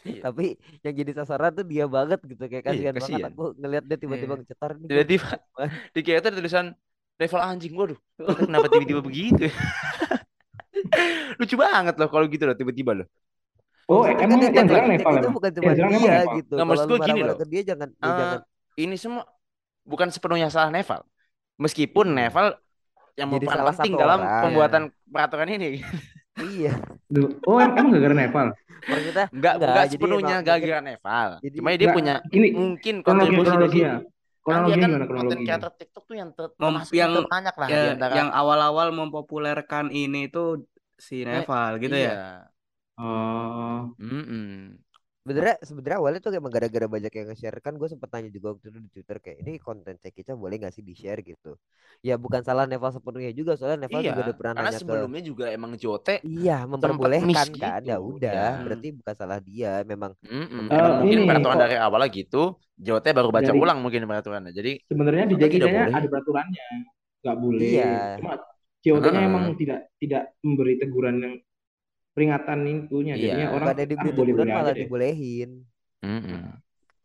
Iya. 0.06 0.22
Tapi 0.22 0.54
yang 0.86 0.94
jadi 0.94 1.12
sasaran 1.18 1.50
tuh 1.58 1.66
dia 1.66 1.84
banget 1.90 2.18
gitu 2.30 2.42
kayak 2.46 2.64
Iya, 2.66 2.70
kasihan 2.74 2.94
banget 2.94 3.02
kasihan. 3.02 3.32
aku 3.34 3.42
ngelihat 3.58 3.84
dia 3.90 3.98
tiba-tiba 3.98 4.34
Iya. 4.34 4.40
ngecetar 4.42 4.70
nih. 4.78 4.88
Tiba-tiba 4.90 5.28
di 5.94 6.00
KRT 6.06 6.24
ada 6.30 6.38
tulisan 6.38 6.66
level 7.18 7.40
anjing. 7.42 7.72
Waduh, 7.74 7.98
kenapa 8.46 8.66
tiba-tiba 8.72 9.00
begitu? 9.02 9.46
Lucu 11.38 11.54
banget 11.58 11.94
loh 11.98 12.08
kalau 12.12 12.26
gitu 12.30 12.44
loh 12.46 12.56
tiba-tiba 12.58 12.92
loh. 13.02 13.06
Oh, 13.88 14.04
Maksudnya 14.04 14.20
emang 14.20 14.28
kan 14.30 14.44
yang 14.44 14.52
jangan- 14.52 14.68
jerang 14.68 14.86
Nepal 14.86 15.12
itu 15.14 15.28
bukan 15.30 15.50
cuma 15.50 15.70
dia 15.70 15.84
Nepal? 15.88 16.26
gitu. 16.36 16.52
Nggak, 16.52 16.66
maksud 16.68 16.86
gua 16.86 16.98
gini 17.00 17.20
loh. 17.22 17.34
ke 17.34 17.46
dia 17.46 17.62
jangan 17.64 17.88
Eh, 17.88 18.04
jangan 18.04 18.38
ini 18.76 18.94
semua 18.94 19.22
bukan 19.82 20.08
sepenuhnya 20.08 20.48
salah 20.48 20.68
Neval. 20.68 21.00
Meskipun 21.56 22.06
Iya. 22.06 22.16
Neval 22.22 22.46
yang 23.14 23.28
Jadi 23.28 23.36
berperan 23.40 23.56
salah 23.58 23.72
penting 23.74 23.92
satu 23.92 24.02
dalam 24.04 24.20
orang. 24.20 24.42
pembuatan 24.44 24.82
peraturan 25.06 25.48
ini. 25.50 25.68
iya. 26.54 26.72
Oh, 27.42 27.56
em- 27.56 27.74
emang 27.74 27.90
gara-gara 27.90 28.14
Nepal? 28.14 28.46
Maksudnya 28.78 29.26
Enggak, 29.28 29.54
Enggak, 29.58 29.84
sepenuhnya 29.88 30.36
gara-gara 30.38 30.80
Neval. 30.80 31.28
Jadi- 31.40 31.56
Cuma 31.56 31.68
dia 31.72 31.88
punya 31.90 32.14
Gini, 32.28 32.48
mungkin 32.52 32.94
kronologi 33.00 33.32
kontribusi 33.32 33.40
di 33.40 33.48
kronologinya. 33.50 33.94
situ. 33.96 34.16
Kan 34.38 34.54
dia 34.54 34.70
kan 34.70 34.78
gimana 34.78 34.92
konten 34.94 35.08
kronologinya? 35.10 35.46
kreator 35.50 35.72
TikTok 35.74 36.04
tuh 36.04 36.14
yang 36.14 36.30
ter 36.30 36.44
Mem- 36.46 36.56
termasuk 36.58 36.92
yang- 36.94 37.14
terbanyak 37.18 37.54
lah 37.54 37.66
Ya, 37.66 37.82
yang 38.14 38.28
awal-awal 38.30 38.88
mempopulerkan 38.90 39.84
ini 39.90 40.28
tuh 40.28 40.68
si 40.94 41.20
Neval 41.22 41.76
gitu 41.78 41.96
ya. 41.96 42.44
Oh, 42.98 43.94
Mm-mm. 43.94 44.74
sebenarnya 45.22 45.56
sebenarnya 45.62 45.98
awalnya 46.02 46.20
tuh 46.24 46.32
emang 46.34 46.50
gara-gara 46.50 46.88
banyak 46.88 47.12
yang 47.14 47.26
nge-share 47.30 47.60
kan 47.62 47.76
gue 47.76 47.86
sempat 47.86 48.10
tanya 48.10 48.26
juga 48.26 48.56
waktu 48.56 48.72
itu 48.72 48.78
di 48.80 48.90
Twitter 48.90 49.16
kayak 49.22 49.38
ini 49.44 49.60
konten 49.60 49.94
Cekica 50.02 50.34
boleh 50.34 50.56
nggak 50.58 50.74
sih 50.74 50.82
di-share 50.82 51.20
gitu. 51.22 51.54
Ya 52.02 52.18
bukan 52.18 52.42
salah 52.42 52.66
Neval 52.66 52.90
sepenuhnya 52.90 53.30
juga 53.30 53.54
soalnya 53.54 53.86
Neval 53.86 54.02
Iya, 54.02 54.08
juga 54.10 54.20
udah 54.26 54.34
pernah 54.34 54.52
karena 54.56 54.66
nanya 54.66 54.78
ke 54.78 54.82
sebelumnya 54.82 55.22
juga 55.22 55.44
emang 55.54 55.72
Jote 55.78 56.14
Iya, 56.26 56.56
memperbolehkan 56.66 57.28
kan. 57.54 57.80
gitu. 57.84 57.86
Ya 57.86 57.96
udah, 58.02 58.34
Iya. 58.34 58.62
berarti 58.66 58.88
bukan 58.98 59.14
salah 59.14 59.38
dia. 59.38 59.72
Memang 59.86 60.10
Mm-mm. 60.26 60.64
Eh, 60.66 60.74
Emang 60.74 60.94
mungkin 61.04 61.18
ini, 61.22 61.28
peraturan 61.28 61.54
kok- 61.54 61.62
dari 61.62 61.76
awalnya 61.78 62.08
gitu, 62.10 62.42
Jote 62.74 63.08
baru 63.14 63.28
baca 63.30 63.50
Dari- 63.52 63.60
ulang 63.62 63.78
mungkin 63.78 64.00
peraturannya. 64.10 64.50
Jadi 64.50 64.72
sebenarnya 64.90 65.24
di 65.30 65.34
boleh. 65.38 65.94
ada 65.94 66.06
peraturannya, 66.10 66.66
nggak 67.22 67.36
boleh. 67.38 67.68
Iya. 67.68 67.92
Cuma 68.18 68.34
COT-nya 68.78 69.10
Heeh. 69.20 69.28
emang 69.28 69.44
tidak 69.54 69.80
tidak 69.98 70.22
memberi 70.40 70.74
teguran 70.78 71.14
yang 71.20 71.34
peringatan 72.18 72.58
intunya. 72.66 73.14
Iya. 73.14 73.22
Jadinya 73.22 73.46
orang 73.54 73.66
diberi 73.78 74.10
ah, 74.10 74.16
boleh 74.18 74.32
boleh 74.34 74.50
malah 74.50 74.72
aja 74.74 74.82
dibolehin. 74.82 75.50
mm-mm. 76.02 76.42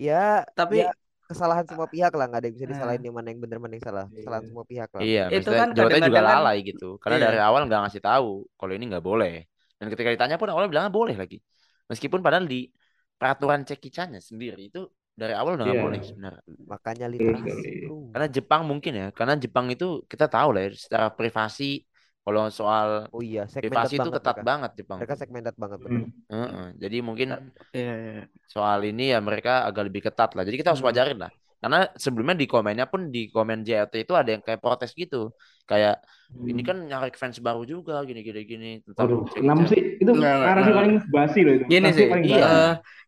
Ya, 0.01 0.41
Tapi 0.57 0.81
ya 0.81 0.89
kesalahan 1.29 1.65
semua 1.69 1.87
pihak 1.87 2.11
lah, 2.13 2.25
nggak 2.27 2.39
ada 2.41 2.47
yang 2.49 2.55
bisa 2.57 2.65
Nah. 2.67 2.73
disalahin 2.75 3.01
yang 3.05 3.15
mana 3.15 3.27
yang 3.31 3.41
benar 3.41 3.57
mana 3.61 3.73
yang 3.77 3.85
salah. 3.85 4.05
Kesalahan 4.09 4.43
Iya. 4.43 4.49
semua 4.51 4.65
pihak 4.65 4.89
lah. 4.91 5.01
Iya, 5.01 5.23
Itu 5.31 5.49
kan 5.53 5.67
Jote 5.71 5.97
juga 6.01 6.21
lalai 6.21 6.57
gitu. 6.65 6.89
Karena 6.97 7.17
Iya. 7.17 7.25
dari 7.29 7.39
awal 7.39 7.61
nggak 7.69 7.81
ngasih 7.87 8.01
tahu 8.03 8.29
kalau 8.57 8.73
ini 8.73 8.85
nggak 8.89 9.05
boleh. 9.05 9.33
Dan 9.79 9.87
ketika 9.93 10.09
ditanya 10.11 10.35
pun 10.35 10.47
awalnya 10.51 10.69
bilangnya 10.73 10.93
boleh 10.93 11.15
lagi. 11.15 11.37
Meskipun 11.87 12.19
padahal 12.25 12.45
di 12.49 12.67
peraturan 13.15 13.63
cekicanya 13.63 14.19
sendiri 14.19 14.67
itu 14.67 14.83
dari 15.13 15.31
awal 15.37 15.55
udah 15.55 15.65
nggak 15.69 15.79
Iya. 15.79 15.85
boleh 15.87 15.99
sebenarnya. 16.03 16.43
Makanya 16.67 17.05
Betul 17.07 17.15
literasi, 17.37 17.69
bro. 17.87 17.97
Karena 18.13 18.27
Jepang 18.27 18.61
mungkin 18.65 18.91
ya, 18.97 19.07
karena 19.13 19.35
Jepang 19.39 19.65
itu 19.71 19.87
kita 20.09 20.25
tahu 20.27 20.49
lah 20.57 20.61
ya 20.67 20.71
secara 20.75 21.07
privasi 21.13 21.85
kalau 22.23 22.41
soal 22.59 22.87
Oh 23.11 23.21
iya, 23.21 23.43
privasi 23.45 23.99
itu 23.99 24.09
ketat 24.15 24.35
mereka. 24.35 24.47
banget 24.49 24.71
Jepang. 24.79 24.97
Mereka 24.99 25.15
segmented 25.19 25.55
banget 25.59 25.79
bener. 25.85 26.01
Hmm. 26.03 26.11
Heeh. 26.31 26.65
Jadi 26.83 26.97
mungkin 27.03 27.27
Iya, 27.75 27.93
iya. 27.99 28.23
soal 28.47 28.79
ini 28.89 29.11
ya 29.13 29.19
mereka 29.19 29.51
agak 29.67 29.83
lebih 29.91 30.01
ketat 30.07 30.29
lah. 30.35 30.43
Jadi 30.47 30.55
kita 30.59 30.71
harus 30.71 30.83
Hmm. 30.83 30.89
wajarin 30.91 31.17
lah. 31.19 31.31
Karena 31.63 31.79
sebelumnya 31.95 32.35
di 32.35 32.47
komennya 32.47 32.85
pun 32.91 33.07
di 33.07 33.31
komen 33.31 33.63
JLT 33.63 34.03
itu 34.03 34.13
ada 34.19 34.29
yang 34.35 34.43
kayak 34.43 34.59
protes 34.59 34.91
gitu. 34.95 35.31
Kayak 35.63 36.03
ini 36.43 36.59
kan 36.59 36.75
nyari 36.89 37.11
fans 37.15 37.39
baru 37.39 37.63
juga 37.63 38.03
gini 38.03 38.19
gini 38.19 38.41
gini 38.43 38.69
tentang 38.83 39.07
Aduh, 39.07 39.19
kenapa 39.31 39.61
Chan. 39.63 39.71
sih? 39.71 39.81
Itu 40.01 40.11
Nggak, 40.11 40.33
nggak, 40.35 40.35
narasi 40.43 40.69
nggak. 40.69 40.77
paling 40.79 40.93
basi 41.15 41.39
loh 41.45 41.53
itu. 41.55 41.65
Gini 41.71 41.87
sih, 41.95 42.07
paling 42.11 42.25
iya. 42.27 42.47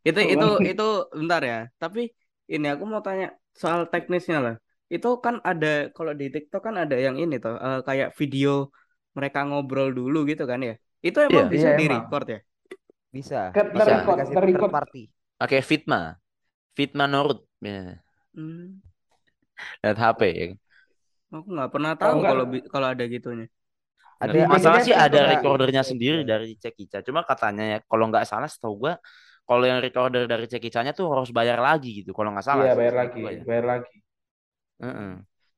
itu 0.08 0.20
Oh, 0.24 0.36
itu 0.36 0.48
itu 0.72 0.84
bentar 1.20 1.42
ya. 1.44 1.58
Tapi 1.82 2.02
ini 2.48 2.66
aku 2.74 2.84
mau 2.88 3.02
tanya 3.04 3.26
soal 3.62 3.80
teknisnya 3.92 4.38
lah. 4.46 4.56
Itu 4.88 5.08
kan 5.26 5.36
ada 5.44 5.68
kalau 5.92 6.14
di 6.16 6.26
TikTok 6.32 6.62
kan 6.68 6.76
ada 6.84 6.96
yang 6.96 7.16
ini 7.20 7.36
tuh 7.44 7.56
eh, 7.60 7.80
kayak 7.88 8.10
video 8.20 8.72
mereka 9.16 9.40
ngobrol 9.48 9.90
dulu 9.96 10.28
gitu 10.28 10.44
kan 10.44 10.60
ya. 10.60 10.76
Itu 11.00 11.24
emang 11.24 11.48
Iya. 11.48 11.54
bisa 11.54 11.70
Iya, 11.72 11.80
di 11.80 11.86
record 11.88 12.26
ya. 12.28 12.40
Bisa. 13.16 13.40
Ke- 13.56 13.72
Dikasih 13.72 14.04
ter-record. 14.36 14.70
third 14.70 14.76
party. 14.76 15.04
Oke, 15.40 15.58
Fitma. 15.64 16.02
Fitma 16.76 17.06
Norut. 17.08 17.48
Ya. 17.64 18.00
Hmm, 18.36 18.84
Lihat 19.82 19.98
HP 19.98 20.22
ya. 20.36 20.46
aku 21.32 21.48
nggak 21.52 21.72
pernah 21.72 21.92
tahu 22.00 22.14
nggak- 22.20 22.32
kalau 22.32 22.46
bi- 22.48 22.68
kalau 22.68 22.88
ada 22.92 23.04
gitunya. 23.08 23.48
Ada 24.20 24.32
Nggak 24.32 24.48
masalah 24.52 24.80
ada 24.80 24.88
sih 24.88 24.96
ada 24.96 25.20
recordernya 25.36 25.84
Iya, 25.84 25.90
sendiri 25.92 26.20
iya. 26.24 26.28
dari 26.28 26.56
Cekica. 26.56 27.04
Cuma 27.04 27.24
katanya 27.28 27.64
ya 27.76 27.78
kalau 27.84 28.08
nggak 28.08 28.24
salah 28.24 28.48
setahu 28.48 28.88
gua 28.88 28.94
kalau 29.44 29.64
yang 29.68 29.80
recorder 29.84 30.26
dari 30.26 30.48
Cekicanya 30.48 30.96
tuh 30.96 31.12
harus 31.12 31.30
bayar 31.36 31.60
lagi 31.60 32.04
gitu. 32.04 32.16
Kalau 32.16 32.32
nggak 32.32 32.46
salah. 32.48 32.64
Iya, 32.64 32.72
sih, 32.74 32.80
bayar 32.80 32.96
lagi, 32.96 33.20
ya. 33.20 33.42
bayar 33.44 33.66
lagi. 33.68 33.96
Heeh. 34.80 35.12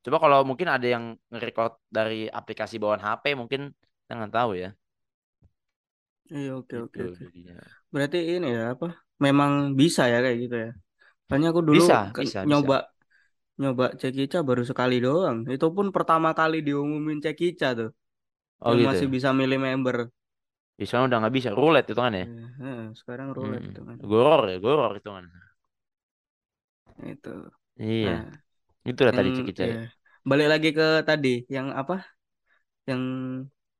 Coba 0.04 0.16
kalau 0.24 0.38
mungkin 0.48 0.68
ada 0.74 0.86
yang 0.94 1.04
nge-record 1.32 1.72
dari 1.96 2.16
aplikasi 2.38 2.74
bawaan 2.82 3.02
HP 3.06 3.24
mungkin 3.40 3.60
kita 4.04 4.12
nggak 4.18 4.32
tahu 4.38 4.50
ya. 4.62 4.68
Iya, 6.34 6.48
oke 6.60 6.74
oke 6.84 7.00
Gitu 7.02 7.08
oke. 7.08 7.24
Berarti 7.94 8.18
ini 8.34 8.46
ya 8.56 8.62
apa? 8.74 8.86
Memang 9.24 9.52
bisa 9.80 10.02
ya 10.12 10.16
kayak 10.24 10.38
gitu 10.44 10.56
ya. 10.64 10.68
Soalnya 11.26 11.48
aku 11.52 11.62
dulu 11.70 11.82
Bisa, 11.84 11.98
ke- 12.14 12.22
bisa, 12.22 12.44
bisa. 12.50 12.50
nyoba 12.50 12.74
nyoba 13.62 13.84
Cekica 14.02 14.38
baru 14.48 14.62
sekali 14.70 14.94
doang. 15.06 15.38
Itu 15.54 15.66
pun 15.76 15.86
pertama 15.96 16.28
kali 16.40 16.56
diumumin 16.66 17.18
Cekica 17.24 17.66
tuh. 17.78 17.90
Oh 18.60 18.72
Yang 18.72 18.80
gitu. 18.80 18.88
masih 18.88 19.06
bisa 19.14 19.30
milih 19.40 19.58
member. 19.66 19.96
Di 20.80 20.86
sana 20.90 21.06
udah 21.08 21.18
nggak 21.20 21.34
bisa 21.38 21.50
roulette 21.58 21.90
itu 21.92 22.00
kan 22.04 22.12
ya. 22.20 22.24
Eh, 22.68 22.84
sekarang 23.00 23.28
roulette 23.36 23.68
Hmm. 23.68 23.72
itu 23.72 23.82
kan. 23.88 23.98
Goror 24.10 24.42
ya, 24.52 24.56
goror 24.64 24.92
itu 24.98 25.08
kan. 25.16 25.24
Itu. 27.12 27.30
Iya. 27.78 28.04
Nah, 28.04 28.38
Itulah 28.84 29.12
tadi 29.12 29.28
yang- 29.32 29.38
Cekica. 29.42 29.62
ya. 29.62 29.68
iya. 29.68 29.82
Balik 30.22 30.48
lagi 30.52 30.68
ke 30.74 30.86
tadi 31.02 31.34
yang 31.48 31.72
apa? 31.72 32.04
Yang 32.84 33.02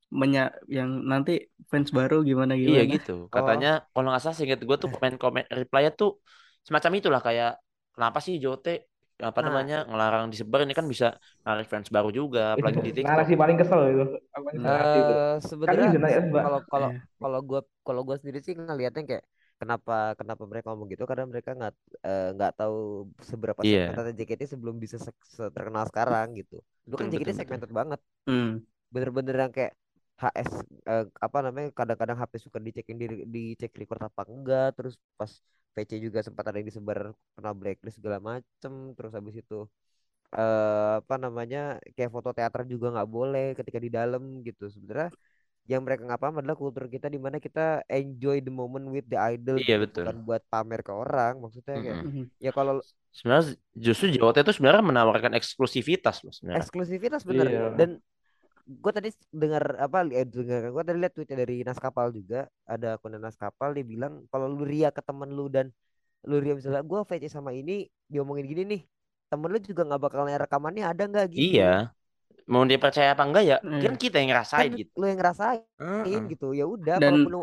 menya 0.08 0.56
yang 0.66 1.04
nanti 1.04 1.52
fans 1.68 1.92
baru 1.92 2.24
gimana 2.24 2.56
Iya 2.56 2.82
gimana? 2.82 2.94
gitu. 2.96 3.16
Katanya 3.28 3.84
kalau 3.92 4.08
nggak 4.08 4.22
salah 4.24 4.36
seingat 4.36 4.60
gue 4.64 4.76
tuh 4.80 4.88
komen-komen 4.88 5.44
reply 5.52 5.92
tuh 5.92 6.16
semacam 6.64 6.90
itulah 6.96 7.20
kayak 7.20 7.60
kenapa 7.92 8.18
sih 8.24 8.40
Jote 8.40 8.88
apa 9.18 9.42
Nah. 9.42 9.50
namanya 9.50 9.76
ngelarang 9.84 10.30
disebar 10.30 10.62
ini 10.62 10.72
kan 10.72 10.86
bisa 10.86 11.18
narik 11.42 11.66
fans 11.66 11.90
baru 11.90 12.08
juga 12.08 12.54
apalagi 12.54 12.80
di 12.80 12.90
Itu 12.94 12.96
TikTok. 13.02 13.12
narasi 13.12 13.34
paling 13.34 13.56
kesel 13.58 13.80
itu. 13.84 14.04
Itu? 14.54 14.62
Eh 14.62 15.34
sebenarnya 15.42 15.88
Mbak. 16.24 16.42
kalau 16.46 16.60
kalau 16.64 16.88
Iya. 16.88 17.00
kalau 17.18 17.38
gua 17.42 17.60
kalau 17.82 18.00
gua 18.06 18.16
sendiri 18.16 18.38
sih 18.40 18.54
ngelihatnya 18.54 19.02
kayak 19.04 19.24
kenapa 19.60 19.92
kenapa 20.20 20.42
mereka 20.50 20.66
ngomong 20.70 20.88
gitu 20.94 21.04
karena 21.10 21.24
mereka 21.32 21.50
nggak 21.58 21.72
eh, 22.06 22.26
nggak 22.36 22.52
tahu 22.58 22.76
seberapa 23.30 23.62
Iya. 23.62 23.80
segmented 23.84 24.14
JKT 24.18 24.42
sebelum 24.54 24.76
bisa 24.84 24.96
se- 25.06 25.14
se- 25.36 25.50
terkenal 25.56 25.84
sekarang 25.90 26.26
gitu. 26.40 26.54
Dulu 26.86 26.96
kan 27.00 27.06
JKT 27.12 27.30
segmented 27.40 27.72
banget. 27.80 28.00
Hmm. 28.26 28.58
Bener-bener 28.94 29.34
yang 29.42 29.52
kayak 29.56 29.72
HS 30.18 30.50
eh, 30.90 31.04
apa 31.26 31.38
namanya 31.46 31.68
kadang-kadang 31.78 32.18
HP 32.20 32.34
suka 32.46 32.58
dicekin 32.66 32.96
di 33.02 33.06
dicek 33.34 33.70
record 33.80 34.02
apa 34.08 34.22
enggak 34.26 34.66
terus 34.76 34.94
pas 35.18 35.30
PC 35.74 35.92
juga 36.06 36.20
sempat 36.26 36.44
ada 36.50 36.56
yang 36.60 36.68
disebar 36.70 36.98
kena 37.38 37.50
blacklist 37.54 37.96
segala 38.02 38.18
macem 38.30 38.72
terus 38.98 39.12
habis 39.14 39.34
itu 39.42 39.56
eh 40.36 40.90
apa 41.00 41.14
namanya 41.24 41.58
kayak 41.96 42.10
foto 42.14 42.30
teater 42.36 42.62
juga 42.72 42.86
nggak 42.94 43.08
boleh 43.16 43.44
ketika 43.58 43.78
di 43.86 43.90
dalam 43.98 44.22
gitu 44.46 44.64
sebenarnya 44.74 45.08
yang 45.70 45.80
mereka 45.84 46.02
nggak 46.08 46.20
paham 46.22 46.36
adalah 46.40 46.56
kultur 46.56 46.84
kita 46.88 47.06
di 47.14 47.20
mana 47.20 47.36
kita 47.46 47.84
enjoy 47.92 48.36
the 48.40 48.52
moment 48.52 48.86
with 48.94 49.06
the 49.12 49.18
idol 49.20 49.56
Iya, 49.60 49.76
gitu, 49.76 49.84
betul. 49.84 50.04
bukan 50.04 50.16
buat 50.26 50.42
pamer 50.52 50.80
ke 50.86 50.92
orang 51.02 51.32
maksudnya 51.42 51.76
kayak 51.84 51.98
Mm-mm. 52.00 52.08
Mhm. 52.08 52.24
ya 52.40 52.50
kalau 52.56 52.74
Sebenarnya 53.12 53.44
justru 53.74 54.06
Jote 54.14 54.38
itu 54.44 54.52
sebenarnya 54.54 54.84
menawarkan 54.84 55.32
eksklusivitas 55.34 56.22
loh 56.24 56.30
sebenarnya. 56.30 56.62
eksklusivitas 56.62 57.22
bener 57.28 57.46
Iya. 57.50 57.60
dan 57.78 57.90
gue 58.68 58.92
tadi 58.92 59.08
dengar 59.32 59.64
apa 59.80 59.98
eh, 60.12 60.26
dengar 60.28 60.62
gue 60.74 60.82
tadi 60.88 60.98
lihat 61.02 61.12
tweetnya 61.16 61.38
dari 61.44 61.56
Naskapal 61.68 62.08
juga 62.12 62.48
ada 62.68 62.96
akun 62.96 63.16
Naskapal 63.16 63.70
dia 63.76 63.84
bilang 63.86 64.24
kalau 64.32 64.46
lu 64.48 64.64
ria 64.68 64.88
ke 64.92 65.00
temen 65.04 65.28
lu 65.32 65.48
dan 65.48 65.66
lu 66.28 66.36
ria 66.44 66.54
misalnya 66.58 66.82
gue 66.84 67.00
VC 67.08 67.24
sama 67.32 67.50
ini 67.56 67.88
diomongin 68.12 68.46
gini 68.48 68.62
nih 68.72 68.82
temen 69.32 69.48
lu 69.52 69.58
juga 69.60 69.82
nggak 69.88 70.00
bakal 70.04 70.20
nanya 70.28 70.40
rekamannya 70.44 70.84
ada 70.92 71.02
nggak 71.10 71.26
gitu 71.36 71.56
Iya. 71.56 71.94
Mau 72.48 72.64
dia 72.64 72.80
percaya 72.80 73.12
apa 73.12 73.22
enggak 73.22 73.44
ya? 73.44 73.56
Hmm. 73.60 73.78
Kan 73.78 73.94
kita 73.94 74.16
yang 74.18 74.32
kan 74.32 74.40
ngerasain 74.40 74.70
gitu. 74.72 74.90
lu 74.96 75.04
yang 75.04 75.18
ngerasain 75.20 75.62
Heeh. 75.76 76.20
gitu 76.32 76.46
ya 76.52 76.64
udah 76.64 76.96
Dan- 76.96 77.12
kalaupun 77.22 77.32
lu 77.32 77.42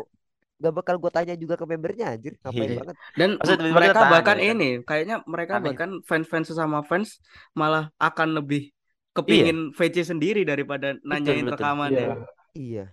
nggak 0.56 0.72
bakal 0.72 0.94
gue 0.96 1.10
tanya 1.12 1.34
juga 1.36 1.54
ke 1.54 1.64
membernya 1.64 2.06
anjir 2.10 2.32
ngapain 2.40 2.64
Iya. 2.66 2.78
banget 2.80 2.96
Dan 3.12 3.30
tiba-tiba 3.38 3.76
mereka 3.76 3.92
kita 3.92 4.00
tanya, 4.00 4.12
bahkan 4.16 4.36
kan? 4.36 4.48
ini, 4.50 4.68
kayaknya 4.82 5.16
mereka 5.24 5.52
Aneh. 5.54 5.64
bahkan 5.68 5.90
fans-fans 6.02 6.46
sesama 6.48 6.78
fans 6.80 7.20
malah 7.52 7.92
akan 8.00 8.28
lebih 8.34 8.72
Iya. 8.72 9.14
kepingin 9.14 9.58
VC 9.72 9.96
sendiri 10.02 10.42
daripada 10.42 10.96
nanyain 11.00 11.44
betul. 11.44 11.54
rekamannya. 11.56 12.04
Iya. 12.04 12.16
iya 12.56 12.86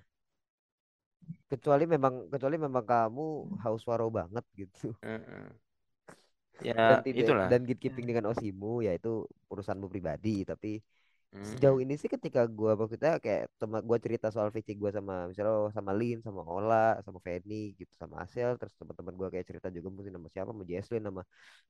kecuali 1.48 1.86
memang 1.86 2.28
kecuali 2.28 2.58
memang 2.58 2.84
kamu 2.84 3.26
haus 3.62 3.86
waro 3.86 4.10
banget 4.10 4.42
gitu 4.56 4.92
Heeh. 5.00 5.48
Ya, 6.62 6.74
dan 6.74 7.00
tidak 7.02 7.20
itulah. 7.26 7.48
dan 7.50 7.62
gatekeeping 7.66 8.06
dengan 8.06 8.26
osimu 8.30 8.82
ya 8.82 8.94
itu 8.94 9.26
urusanmu 9.50 9.86
pribadi 9.86 10.46
tapi 10.46 10.82
Hmm. 11.34 11.42
sejauh 11.50 11.80
ini 11.84 11.94
sih 12.02 12.10
ketika 12.16 12.42
gua 12.58 12.72
maksudnya 12.80 13.12
kayak 13.24 13.44
teman 13.60 13.82
gua 13.90 13.98
cerita 14.06 14.28
soal 14.36 14.48
VC 14.54 14.70
gua 14.82 14.92
sama 14.98 15.14
misalnya 15.30 15.74
sama 15.78 15.92
Lin 16.00 16.18
sama 16.26 16.42
Ola 16.46 16.76
sama 17.06 17.20
Feni 17.26 17.74
gitu 17.80 17.94
sama 18.02 18.16
Asel 18.24 18.52
terus 18.60 18.74
teman-teman 18.80 19.14
gua 19.20 19.28
kayak 19.34 19.46
cerita 19.50 19.68
juga 19.76 19.88
mungkin 19.96 20.14
sama 20.18 20.28
siapa 20.34 20.50
sama 20.54 20.64
Jesslyn 20.72 21.04
sama 21.10 21.22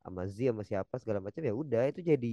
sama 0.04 0.22
Z 0.28 0.38
sama 0.52 0.64
siapa 0.70 0.96
segala 1.02 1.20
macam 1.26 1.42
ya 1.50 1.54
udah 1.56 1.82
itu 1.92 2.02
jadi 2.12 2.32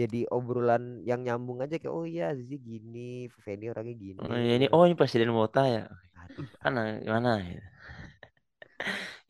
jadi 0.00 0.18
obrolan 0.32 1.02
yang 1.08 1.20
nyambung 1.26 1.58
aja 1.64 1.74
kayak 1.80 1.92
oh 1.98 2.06
iya 2.06 2.24
Zizi 2.38 2.56
gini 2.62 3.28
Feni 3.44 3.64
orangnya 3.72 3.94
gini 3.98 4.22
Oh, 4.22 4.36
ya 4.36 4.52
ini 4.58 4.66
oh 4.74 4.82
ini 4.86 4.94
presiden 5.00 5.30
Wota 5.36 5.62
ya. 5.74 5.82
Aduh, 6.22 6.48
Kan 6.62 6.74
gimana 7.04 7.30
ya. 7.40 7.60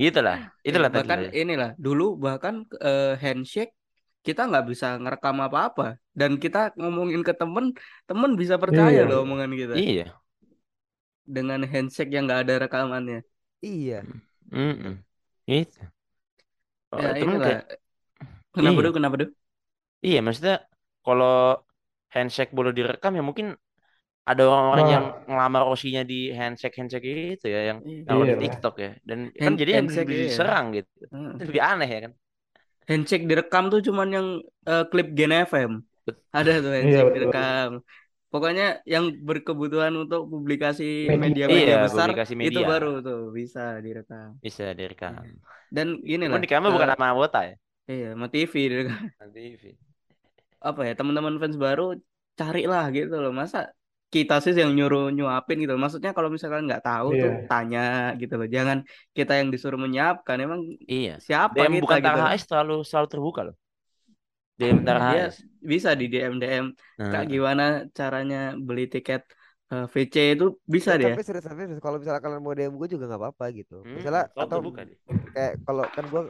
Itulah. 0.01 0.39
Itulah 0.69 0.91
Iya, 0.91 0.95
tadi. 0.95 0.97
bahkan 0.97 1.21
inilah 1.33 1.71
dulu 1.79 2.17
bahkan 2.21 2.65
eh, 2.81 3.15
handshake 3.23 3.73
kita 4.27 4.43
nggak 4.49 4.65
bisa 4.71 4.87
ngerekam 5.01 5.37
apa-apa 5.47 5.97
dan 6.13 6.37
kita 6.37 6.59
ngomongin 6.77 7.23
ke 7.25 7.33
temen 7.33 7.73
temen 8.09 8.31
bisa 8.37 8.55
percaya 8.61 9.01
Iya. 9.03 9.09
loh 9.09 9.25
omongan 9.25 9.51
kita 9.57 9.75
Iya. 9.81 10.05
dengan 11.25 11.61
handshake 11.65 12.11
yang 12.13 12.27
nggak 12.29 12.41
ada 12.49 12.55
rekamannya 12.67 13.19
iya 13.65 14.03
Mm-mm. 14.51 14.99
Itu. 15.47 15.79
Oh, 16.91 16.99
ya 16.99 17.15
temen 17.15 17.39
inilah 17.39 17.47
kayak 17.47 17.63
kenapa 18.55 18.79
Iya. 18.79 18.87
tuh 18.87 18.95
kenapa 18.99 19.15
tuh 19.23 19.29
iya 20.03 20.19
maksudnya 20.25 20.57
kalau 21.07 21.35
handshake 22.15 22.53
boleh 22.53 22.73
direkam 22.75 23.13
ya 23.15 23.23
mungkin 23.23 23.47
ada 24.31 24.43
orang-orang 24.47 24.87
Nah. 24.87 24.95
yang 24.95 25.05
ngelamar 25.27 25.63
osinya 25.71 26.03
di 26.07 26.31
handshake 26.31 26.77
handshake 26.79 27.07
itu 27.41 27.47
ya 27.51 27.61
yang 27.75 27.79
Iya. 27.83 28.03
kalau 28.07 28.23
di 28.27 28.35
Iya. 28.35 28.43
TikTok 28.45 28.75
ya 28.85 28.91
dan 29.09 29.19
kan 29.33 29.53
jadi 29.57 29.71
handshake, 29.81 30.11
iya. 30.11 30.19
diserang 30.29 30.67
gitu. 30.77 30.91
Heeh. 31.15 31.31
Itu 31.39 31.43
lebih 31.51 31.63
aneh 31.65 31.89
ya 31.89 31.99
kan. 32.05 32.13
Handshake 32.91 33.25
direkam 33.31 33.65
tuh 33.73 33.81
cuman 33.89 34.09
yang 34.17 34.27
eh, 34.71 34.85
klip 34.91 35.09
Gen 35.19 35.33
FM 35.51 35.73
ada 36.39 36.51
tuh 36.65 36.73
Iya, 36.85 36.99
handshake 36.99 37.11
betul. 37.11 37.17
direkam 37.17 37.69
pokoknya 38.33 38.65
yang 38.93 39.05
berkebutuhan 39.29 39.95
untuk 40.03 40.21
publikasi 40.35 40.85
Media. 41.09 41.25
media-media 41.25 41.77
Iya, 41.77 41.77
besar 41.85 42.11
publikasi 42.13 42.35
itu 42.47 42.59
media. 42.59 42.69
baru 42.71 42.89
tuh 43.07 43.19
bisa 43.39 43.61
direkam 43.85 44.29
Bisa 44.45 44.65
direkam. 44.77 45.15
dan 45.77 45.89
gini 46.11 46.27
Cuman 46.27 46.39
lah 46.39 46.45
di 46.45 46.49
kamera 46.53 46.73
bukan 46.75 46.89
eh, 46.89 46.97
nama 46.97 47.17
Wota 47.19 47.41
ya. 47.49 47.55
iya 47.91 48.07
sama 48.13 48.27
TV 48.33 48.55
direkam. 48.73 49.03
Nanti 49.21 49.41
apa 50.69 50.81
ya 50.89 50.93
teman-teman 50.99 51.35
fans 51.41 51.57
baru 51.65 51.83
carilah 52.39 52.85
gitu 52.97 53.15
loh 53.23 53.33
masa 53.41 53.59
kita 54.11 54.35
sih 54.43 54.53
yang 54.59 54.75
nyuruh 54.75 55.15
nyuapin 55.15 55.57
gitu 55.63 55.75
maksudnya 55.79 56.11
kalau 56.11 56.29
misalkan 56.35 56.67
nggak 56.67 56.83
tahu 56.83 57.09
tuh 57.15 57.31
Iya. 57.31 57.47
tanya 57.51 57.81
gitu 58.21 58.35
loh 58.35 58.49
jangan 58.51 58.79
kita 59.17 59.33
yang 59.39 59.49
disuruh 59.55 59.79
menyiapkan 59.79 60.37
emang 60.43 60.61
Iya. 60.91 61.15
siapa 61.23 61.55
DM 61.55 61.73
kita 61.79 61.83
bukan 61.85 61.99
gitu 62.03 62.21
HS 62.27 62.43
selalu 62.51 62.75
selalu 62.83 63.09
terbuka 63.09 63.41
loh. 63.47 63.57
DM 64.61 64.79
dia 64.85 65.25
HS. 65.31 65.35
bisa 65.63 65.91
di 65.97 66.07
DM 66.13 66.35
DM 66.43 66.67
Nah, 67.01 67.09
kak 67.15 67.25
gimana 67.33 67.65
caranya 67.97 68.53
beli 68.59 68.85
tiket 68.93 69.23
eh, 69.71 69.87
VC 69.89 70.15
itu 70.37 70.47
bisa 70.67 70.99
Ya, 70.99 71.01
dia 71.01 71.09
tapi 71.15 71.23
serius 71.25 71.45
tapi 71.47 71.61
serius. 71.65 71.81
kalau 71.81 71.97
misalnya 72.03 72.21
kalian 72.21 72.43
mau 72.43 72.53
DM 72.53 72.75
gue 72.77 72.89
juga 72.91 73.05
nggak 73.09 73.21
apa-apa 73.23 73.45
gitu 73.55 73.77
hmm, 73.87 73.95
misalnya 73.97 74.23
atau 74.27 74.47
terbuka 74.51 74.81
dia. 74.85 74.99
kayak 75.33 75.53
kalau 75.65 75.85
kan 75.87 76.05
gue 76.13 76.23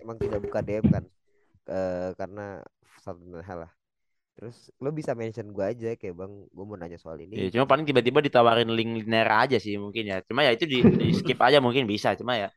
emang 0.00 0.16
tidak 0.22 0.38
buka 0.38 0.58
DM 0.62 0.86
kan 0.86 1.04
eh, 1.66 2.08
karena 2.14 2.44
satu 3.02 3.20
hal 3.42 3.58
lah 3.66 3.72
terus 4.32 4.72
lo 4.80 4.90
bisa 4.90 5.12
mention 5.12 5.52
gue 5.52 5.64
aja 5.64 5.92
kayak 5.94 6.14
bang 6.16 6.32
gue 6.48 6.64
mau 6.64 6.76
nanya 6.80 6.96
soal 6.96 7.20
ini 7.20 7.36
Iya, 7.36 7.48
cuma 7.54 7.68
paling 7.68 7.84
tiba-tiba 7.84 8.24
ditawarin 8.24 8.70
link 8.72 9.04
linear 9.04 9.46
aja 9.46 9.56
sih 9.60 9.76
mungkin 9.76 10.08
ya. 10.08 10.18
Cuma 10.24 10.40
ya 10.42 10.56
itu 10.56 10.64
di, 10.64 10.80
di 10.82 11.12
skip 11.12 11.38
aja 11.38 11.60
mungkin 11.60 11.84
bisa. 11.84 12.16
Cuma 12.16 12.34
ya 12.40 12.48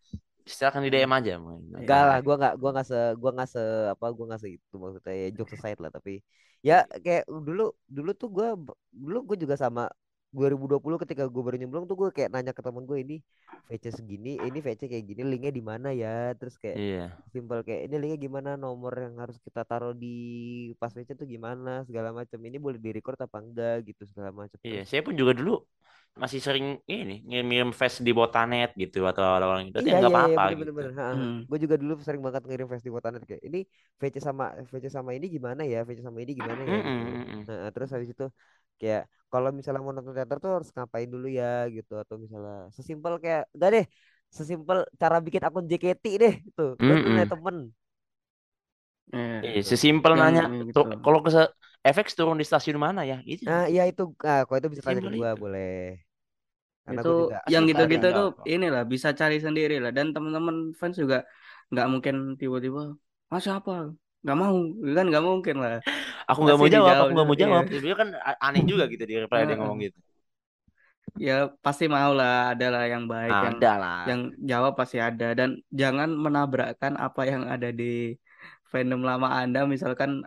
silakan 0.46 0.86
di 0.86 0.90
DM 0.94 1.10
aja 1.10 1.34
mungkin. 1.42 1.74
enggak 1.74 2.02
lah 2.06 2.18
gue 2.22 2.36
nggak 2.38 2.54
gue 2.62 2.70
nggak 2.70 2.88
se 2.88 3.00
gue 3.18 3.32
nggak 3.34 3.50
se 3.50 3.64
apa 3.90 4.06
gue 4.14 4.26
nggak 4.30 4.42
se 4.42 4.48
itu 4.54 4.76
maksudnya 4.78 5.14
ya, 5.18 5.28
joke 5.34 5.54
aside 5.58 5.80
lah 5.82 5.90
tapi 5.90 6.22
ya 6.62 6.86
kayak 7.02 7.26
dulu 7.26 7.74
dulu 7.90 8.12
tuh 8.14 8.30
gue 8.30 8.48
dulu 8.94 9.18
gue 9.34 9.38
juga 9.42 9.58
sama 9.58 9.90
2020 10.36 10.98
ketika 11.04 11.24
gue 11.34 11.42
baru 11.46 11.58
nyemplung 11.60 11.86
tuh 11.90 11.96
gue 12.02 12.10
kayak 12.16 12.30
nanya 12.34 12.52
ke 12.58 12.62
temen 12.66 12.84
gue 12.90 12.98
ini 13.04 13.16
VC 13.68 13.86
segini 13.98 14.30
ini 14.48 14.58
VC 14.66 14.82
kayak 14.92 15.06
gini 15.10 15.22
linknya 15.32 15.52
di 15.58 15.64
mana 15.72 15.88
ya? 16.02 16.36
Terus 16.40 16.56
kayak 16.62 16.78
Iya. 16.78 17.02
simpel 17.34 17.60
kayak 17.68 17.82
ini 17.88 17.96
linknya 18.02 18.20
gimana? 18.26 18.50
Nomor 18.64 18.94
yang 19.06 19.16
harus 19.22 19.38
kita 19.46 19.62
taruh 19.70 19.94
di 20.04 20.08
pas 20.80 20.92
VC 20.96 21.10
tuh 21.22 21.28
gimana? 21.34 21.70
Segala 21.88 22.10
macam 22.20 22.40
ini 22.48 22.58
boleh 22.66 22.80
di 22.86 22.90
record 22.98 23.18
apa 23.26 23.38
enggak? 23.44 23.76
Gitu 23.88 24.02
segala 24.12 24.30
macam 24.36 24.58
Iya, 24.68 24.82
saya 24.90 25.02
pun 25.06 25.14
juga 25.22 25.32
dulu 25.40 25.52
masih 26.16 26.40
sering 26.40 26.80
ini 26.88 27.14
ngirim-ngirim 27.28 27.72
face 27.76 28.00
di 28.00 28.12
botanet 28.16 28.72
gitu 28.80 29.04
atau 29.04 29.24
orang 29.36 29.68
itu 29.68 29.78
iya 29.84 29.92
nggak 30.00 30.12
iya 30.12 30.16
iya 30.32 30.36
apa-apa 30.40 30.44
bener 30.48 30.56
gitu. 30.64 30.72
bener 30.72 30.74
bener 30.78 30.92
Hmm. 31.20 31.40
gue 31.50 31.58
juga 31.64 31.76
dulu 31.82 31.92
sering 32.08 32.22
banget 32.26 32.42
ngirim 32.48 32.66
flash 32.72 32.86
di 32.88 32.92
Botanet 32.96 33.22
kayak 33.30 33.44
ini 33.48 33.60
VC 34.00 34.16
sama 34.28 34.46
VC 34.72 34.86
sama 34.98 35.12
ini 35.18 35.26
gimana 35.36 35.62
ya? 35.74 35.78
VC 35.88 36.00
sama 36.08 36.20
ini 36.24 36.32
gimana 36.40 36.62
ya? 36.72 36.78
Gitu. 36.88 37.04
mm-mm. 37.04 37.44
Nah, 37.48 37.70
terus 37.76 37.90
habis 37.94 38.10
itu 38.16 38.26
kayak 38.82 39.02
kalau 39.32 39.50
misalnya 39.58 39.82
mau 39.86 39.94
nonton 39.96 40.16
teater 40.18 40.38
tuh 40.44 40.52
harus 40.56 40.70
ngapain 40.76 41.10
dulu 41.14 41.28
ya 41.40 41.46
gitu 41.76 41.92
atau 42.04 42.16
misalnya 42.24 42.54
sesimpel 42.78 43.14
kayak 43.24 43.42
enggak 43.56 43.70
deh 43.76 43.86
sesimpel 44.38 44.78
cara 45.02 45.18
bikin 45.26 45.42
akun 45.48 45.66
JKT 45.72 46.06
deh 46.24 46.34
itu 46.50 46.62
Mm-mm. 46.82 47.16
nanya 47.16 47.28
temen 47.32 47.56
Iya. 49.44 49.60
Iya, 49.60 49.60
sesimpel 49.70 50.14
nanya 50.22 50.44
gitu. 50.70 50.86
kalau 51.04 51.20
ke 51.26 51.30
se- 51.36 51.52
FX 51.96 52.08
turun 52.18 52.38
di 52.42 52.46
stasiun 52.50 52.78
mana 52.86 53.02
ya? 53.12 53.18
Itu. 53.34 53.46
nah 53.46 53.62
iya 53.72 53.82
itu 53.92 54.02
ah, 54.30 54.40
kalau 54.46 54.58
itu 54.60 54.70
bisa 54.74 54.84
tanya 54.88 55.02
ke 55.06 55.12
gua 55.18 55.30
boleh 55.44 55.66
karena 56.86 57.02
itu 57.02 57.10
juga 57.10 57.36
yang 57.54 57.64
gitu-gitu 57.70 58.06
tuh 58.18 58.26
inilah 58.54 58.84
bisa 58.94 59.10
cari 59.20 59.36
sendiri 59.46 59.74
lah 59.84 59.92
dan 59.98 60.08
teman-teman 60.16 60.56
fans 60.80 60.96
juga 61.02 61.18
nggak 61.72 61.86
mungkin 61.94 62.16
tiba-tiba 62.40 62.82
masa 63.34 63.50
apa 63.60 63.74
nggak 64.26 64.38
mau 64.42 64.56
kan 64.98 65.06
nggak 65.06 65.26
mungkin 65.30 65.56
lah 65.62 65.76
Aku 66.26 66.40
nggak 66.42 66.58
mau 66.58 66.66
jawab, 66.66 66.96
aku 67.06 67.12
nggak 67.14 67.28
mau 67.30 67.38
iya. 67.38 67.44
jawab. 67.46 67.64
Dia 67.70 67.96
kan 68.02 68.10
aneh 68.42 68.64
juga 68.66 68.84
gitu 68.90 69.04
di 69.06 69.16
reply 69.22 69.46
dia 69.46 69.58
ngomong 69.62 69.78
gitu. 69.86 70.00
ya 71.16 71.48
pasti 71.64 71.86
mau 71.88 72.12
lah 72.12 72.52
ada 72.52 72.66
lah 72.74 72.84
yang 72.92 73.08
baik 73.08 73.32
yang 73.32 73.56
Ada 73.62 73.72
lah. 73.80 74.00
yang 74.10 74.22
jawab 74.52 74.74
pasti 74.76 74.98
ada 75.00 75.32
dan 75.32 75.50
jangan 75.72 76.10
menabrakkan 76.12 76.94
apa 77.00 77.22
yang 77.24 77.44
ada 77.48 77.70
di 77.72 78.18
fandom 78.68 79.00
lama 79.00 79.28
anda 79.32 79.64
misalkan 79.64 80.26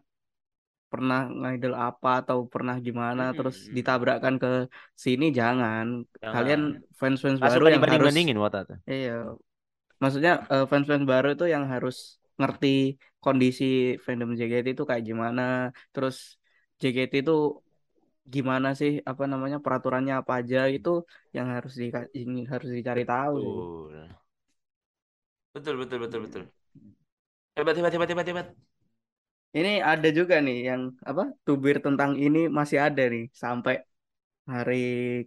pernah 0.89 1.29
ngidol 1.29 1.77
apa 1.77 2.25
atau 2.25 2.49
pernah 2.49 2.81
gimana 2.81 3.37
terus 3.37 3.69
Mm-mm. 3.69 3.77
ditabrakkan 3.77 4.35
ke 4.41 4.49
sini 4.97 5.29
jangan 5.29 6.09
Jangan. 6.17 6.33
kalian 6.33 6.63
fans-fans 6.97 7.37
Nggak 7.37 7.53
baru 7.53 7.67
yang 7.69 7.85
harus. 7.85 8.15
Iya, 8.89 9.17
maksudnya 10.01 10.33
eh, 10.49 10.65
fans-fans 10.71 11.05
baru 11.05 11.29
itu 11.37 11.45
yang 11.45 11.65
harus 11.69 12.18
ngerti 12.39 12.69
kondisi 13.25 13.65
fandom 14.05 14.31
JKT 14.39 14.67
itu 14.75 14.83
kayak 14.91 15.05
gimana, 15.11 15.43
terus 15.93 16.17
JKT 16.81 17.13
itu 17.23 17.33
gimana 18.35 18.69
sih, 18.81 18.93
apa 19.11 19.25
namanya 19.33 19.59
peraturannya 19.65 20.15
apa 20.21 20.33
aja 20.41 20.59
itu 20.77 20.89
yang 21.37 21.47
harus 21.55 21.73
di 21.81 21.87
ini 22.21 22.39
harus 22.53 22.69
dicari 22.77 23.03
tahu. 23.11 23.37
Betul. 23.41 24.09
Betul, 25.55 25.75
betul, 25.81 25.99
betul, 26.05 26.21
betul. 26.27 26.43
Hebat, 27.57 27.77
hebat, 27.77 27.93
hebat, 27.93 28.09
hebat, 28.09 28.27
hebat. 28.29 28.69
Ini 29.59 29.71
ada 29.93 30.09
juga 30.19 30.35
nih 30.47 30.57
yang 30.69 30.83
apa 31.11 31.23
tubir 31.47 31.77
tentang 31.87 32.13
ini 32.25 32.39
masih 32.59 32.79
ada 32.87 33.03
nih 33.13 33.25
sampai 33.43 33.75
hari 34.53 34.75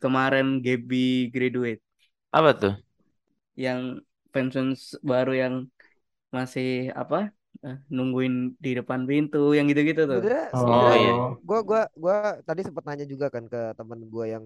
kemarin 0.03 0.45
Gaby 0.65 0.97
graduate 1.33 1.81
Apa 2.37 2.51
tuh? 2.61 2.73
yang 3.55 3.81
fans-fans 4.33 4.95
baru 5.03 5.31
yang 5.35 5.55
masih 6.31 6.69
apa 6.95 7.29
eh, 7.67 7.77
nungguin 7.91 8.55
di 8.57 8.71
depan 8.79 9.03
pintu 9.09 9.51
yang 9.57 9.67
gitu-gitu 9.71 10.01
tuh. 10.07 10.19
sebenarnya 10.19 10.45
Oh, 10.55 10.59
sebenarnya 10.59 10.97
iya. 11.03 11.13
gua 11.43 11.59
gua 11.69 11.81
gua 11.95 12.15
tadi 12.47 12.61
sempat 12.67 12.83
nanya 12.87 13.05
juga 13.05 13.27
kan 13.27 13.43
ke 13.51 13.61
temen 13.77 13.99
gua 14.07 14.25
yang 14.27 14.43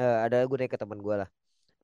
eh, 0.00 0.18
ada 0.26 0.36
gue 0.48 0.56
nanya 0.58 0.72
ke 0.72 0.80
temen 0.80 1.00
gua 1.04 1.14
lah 1.24 1.30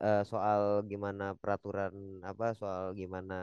eh, 0.02 0.22
soal 0.26 0.61
gimana 0.90 1.37
peraturan 1.38 1.92
apa 2.24 2.56
soal 2.56 2.96
gimana 2.96 3.38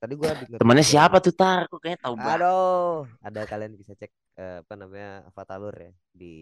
tadi 0.00 0.12
gua 0.18 0.30
denger 0.36 0.58
Temannya 0.60 0.84
siapa 0.86 1.16
tuh 1.24 1.32
Tar? 1.32 1.64
Aku 1.68 1.76
kayaknya 1.80 2.00
tahu 2.04 2.14
banget. 2.20 2.40
Aduh, 2.44 2.98
ada 3.24 3.40
kalian 3.48 3.72
bisa 3.80 3.92
cek 3.96 4.10
eh, 4.36 4.56
apa 4.60 4.74
namanya 4.76 5.08
Fatalur 5.32 5.74
ya 5.74 5.92
di 6.12 6.34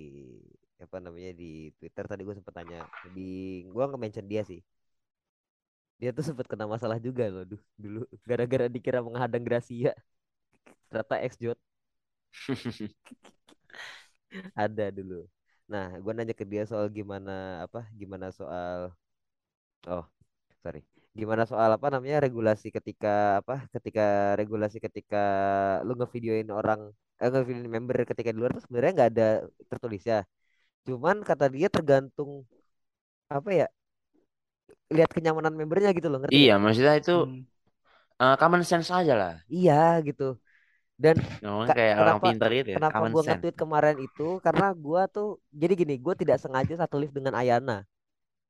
apa 0.82 0.96
namanya 0.98 1.30
di 1.32 1.70
Twitter 1.78 2.04
tadi 2.04 2.22
gue 2.26 2.34
sempet 2.34 2.54
tanya 2.54 2.80
di 3.14 3.62
gue 3.64 3.84
nge-mention 3.88 4.26
dia 4.26 4.42
sih 4.42 4.60
dia 6.04 6.12
tuh 6.16 6.24
sempet 6.28 6.46
kena 6.52 6.66
masalah 6.74 6.98
juga 7.06 7.24
loh 7.34 7.44
du- 7.50 7.64
dulu. 7.84 7.98
Gara-gara 8.30 8.66
dikira 8.74 9.00
menghadang 9.06 9.44
Gracia. 9.48 9.90
Ternyata 10.90 11.16
ex 11.26 11.32
Jot 11.42 11.58
ada 14.56 14.84
dulu. 14.96 15.14
Nah 15.70 15.86
gue 16.02 16.12
nanya 16.16 16.34
ke 16.36 16.44
dia 16.52 16.62
soal 16.70 16.86
gimana 16.92 17.64
apa 17.64 17.78
gimana 18.00 18.26
soal 18.34 18.92
oh 19.88 20.04
sorry. 20.64 20.80
Gimana 21.20 21.44
soal 21.50 21.70
apa 21.76 21.88
namanya 21.94 22.18
regulasi 22.26 22.68
ketika 22.76 23.08
apa 23.42 23.54
ketika 23.74 24.02
regulasi 24.40 24.78
ketika 24.86 25.18
lu 25.86 25.92
ngevideoin 25.98 26.48
orang 26.58 26.80
eh, 27.22 27.28
ngevideoin 27.32 27.70
member 27.76 27.96
ketika 28.10 28.30
di 28.34 28.38
luar 28.40 28.52
tuh 28.56 28.62
sebenarnya 28.66 28.92
nggak 28.98 29.10
ada 29.14 29.24
tertulisnya 29.70 30.16
cuman 30.86 31.16
kata 31.28 31.46
dia 31.56 31.68
tergantung 31.76 32.30
apa 33.36 33.50
ya 33.60 33.66
lihat 34.96 35.10
kenyamanan 35.16 35.54
membernya 35.60 35.90
gitu 35.98 36.08
loh 36.12 36.20
ngerti 36.22 36.40
Iya, 36.40 36.52
maksudnya 36.62 36.92
itu 37.00 37.12
Hmm. 37.12 37.46
eh, 38.22 38.34
common 38.40 38.62
sense 38.70 38.90
aja 38.98 39.14
lah. 39.20 39.32
iya 39.54 39.72
gitu 40.06 40.22
dan 41.04 41.16
Ngomong 41.42 41.68
Ka- 41.68 41.76
kayak 41.76 41.94
orang 42.02 42.18
kenapa 42.18 42.24
pintar 42.24 42.50
gitu 42.58 42.68
ya, 42.76 42.80
kenapa 42.92 43.02
sense. 43.26 43.26
nge-tweet 43.26 43.56
kemarin 43.62 43.96
itu 44.06 44.22
karena 44.46 44.64
gua 44.84 45.02
tuh 45.14 45.26
jadi 45.62 45.74
gini 45.80 45.94
gua 46.04 46.14
tidak 46.22 46.38
sengaja 46.42 46.74
satu 46.82 46.96
lift 47.02 47.14
dengan 47.18 47.34
Ayana 47.40 47.74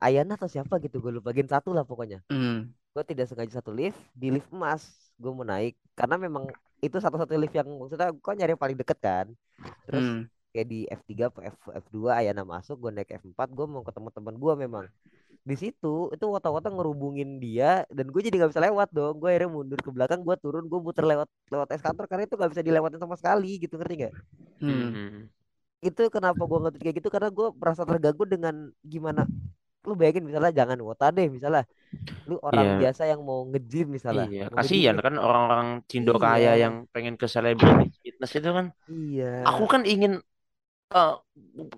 Ayana 0.06 0.32
atau 0.38 0.48
siapa 0.54 0.74
gitu 0.84 0.96
gue 1.04 1.12
lupa 1.18 1.30
gen 1.36 1.48
satu 1.54 1.70
lah 1.76 1.84
pokoknya 1.90 2.20
Hmm. 2.30 2.74
gue 2.94 3.04
tidak 3.10 3.26
sengaja 3.30 3.52
satu 3.60 3.72
lift 3.78 3.98
di 4.20 4.28
lift 4.34 4.48
emas 4.56 4.82
gue 5.22 5.30
mau 5.36 5.46
naik 5.46 5.74
karena 5.98 6.16
memang 6.26 6.44
itu 6.84 6.96
satu-satu 7.04 7.32
lift 7.42 7.54
yang 7.58 7.68
maksudnya 7.80 8.08
gue 8.14 8.32
nyari 8.38 8.50
yang 8.54 8.62
paling 8.64 8.78
deket 8.82 8.98
kan 9.02 9.26
terus 9.86 10.06
Hmm. 10.06 10.28
kayak 10.52 10.66
di 10.72 10.78
F3 10.90 11.26
atau 11.30 11.42
F 11.46 11.56
F2 11.84 12.12
Ayana 12.20 12.42
masuk 12.46 12.76
gue 12.82 12.90
naik 12.96 13.10
F4 13.22 13.48
gue 13.56 13.66
mau 13.68 13.82
ketemu 13.88 14.08
teman 14.16 14.34
gue 14.38 14.54
memang 14.64 14.84
di 15.44 15.56
situ 15.60 16.08
itu 16.14 16.24
wata-wata 16.24 16.72
ngerubungin 16.72 17.36
dia 17.36 17.84
dan 17.92 18.08
gue 18.08 18.20
jadi 18.24 18.34
nggak 18.40 18.50
bisa 18.56 18.64
lewat 18.64 18.88
dong 18.96 19.20
gue 19.20 19.28
akhirnya 19.28 19.50
mundur 19.52 19.76
ke 19.76 19.90
belakang 19.92 20.20
gue 20.24 20.36
turun 20.40 20.64
gue 20.64 20.80
muter 20.80 21.04
lewat 21.04 21.28
lewat 21.52 21.68
eskator 21.76 22.04
karena 22.08 22.24
itu 22.24 22.34
nggak 22.40 22.50
bisa 22.56 22.62
dilewatin 22.64 23.00
sama 23.00 23.16
sekali 23.20 23.60
gitu 23.60 23.76
ngerti 23.76 23.94
nggak 24.00 24.14
Hmm. 24.64 24.72
Mhm. 24.72 25.20
itu 25.84 26.02
kenapa 26.08 26.40
gue 26.48 26.58
nge 26.64 26.70
kayak 26.80 26.94
gitu 26.96 27.08
karena 27.12 27.28
gue 27.28 27.46
merasa 27.60 27.82
terganggu 27.84 28.24
dengan 28.24 28.54
gimana 28.80 29.28
lu 29.84 29.92
bayangin 29.92 30.24
misalnya 30.24 30.52
jangan 30.56 30.78
wota 30.80 31.12
deh 31.12 31.28
misalnya 31.28 31.68
lu 32.24 32.40
orang 32.40 32.64
Iya. 32.64 32.76
biasa 32.80 33.02
yang 33.04 33.20
mau 33.20 33.44
nge-gym 33.52 33.86
misalnya 33.92 34.24
Iya, 34.32 34.48
mau 34.48 34.56
kasihan 34.64 34.96
kan 34.96 35.14
orang-orang 35.20 35.68
Cindo 35.84 36.16
Iya. 36.16 36.22
kaya 36.24 36.52
yang 36.56 36.74
pengen 36.88 37.14
ke 37.20 37.26
selebriti 37.28 37.92
fitness 38.00 38.32
itu 38.32 38.48
kan. 38.48 38.66
iya 38.88 39.44
Aku 39.44 39.64
kan 39.68 39.84
ingin 39.84 40.24
eh, 40.94 41.14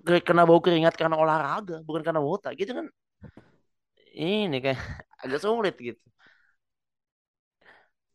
ke- 0.06 0.22
kena 0.22 0.46
bau 0.46 0.60
keringat 0.62 0.94
karena 0.94 1.16
olahraga, 1.18 1.82
bukan 1.82 2.02
karena 2.06 2.20
wota 2.22 2.54
gitu 2.54 2.70
kan. 2.78 2.86
Ini 4.20 4.56
kayak 4.64 4.80
agak 5.24 5.40
sulit 5.44 5.74
gitu. 5.86 6.02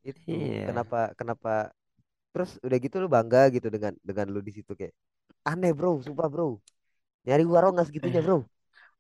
itu 0.09 0.21
Iya. 0.27 0.67
kenapa 0.67 0.97
kenapa 1.19 1.49
terus 2.33 2.51
udah 2.65 2.77
gitu 2.85 2.95
lu 3.03 3.09
bangga 3.15 3.41
gitu 3.55 3.67
dengan 3.75 3.93
dengan 4.09 4.27
lu 4.33 4.39
di 4.47 4.51
situ 4.57 4.71
kayak 4.79 4.93
aneh 5.51 5.71
bro 5.77 5.91
sumpah 6.05 6.27
bro 6.33 6.47
nyari 7.27 7.43
warung 7.53 7.73
nggak 7.75 7.89
segitunya 7.89 8.21
bro 8.25 8.37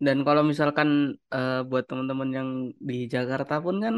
Dan 0.05 0.17
kalau 0.27 0.43
misalkan 0.51 0.89
eh, 1.35 1.59
buat 1.69 1.85
teman-teman 1.89 2.29
yang 2.37 2.49
di 2.89 2.95
Jakarta 3.13 3.55
pun 3.65 3.75
kan 3.85 3.95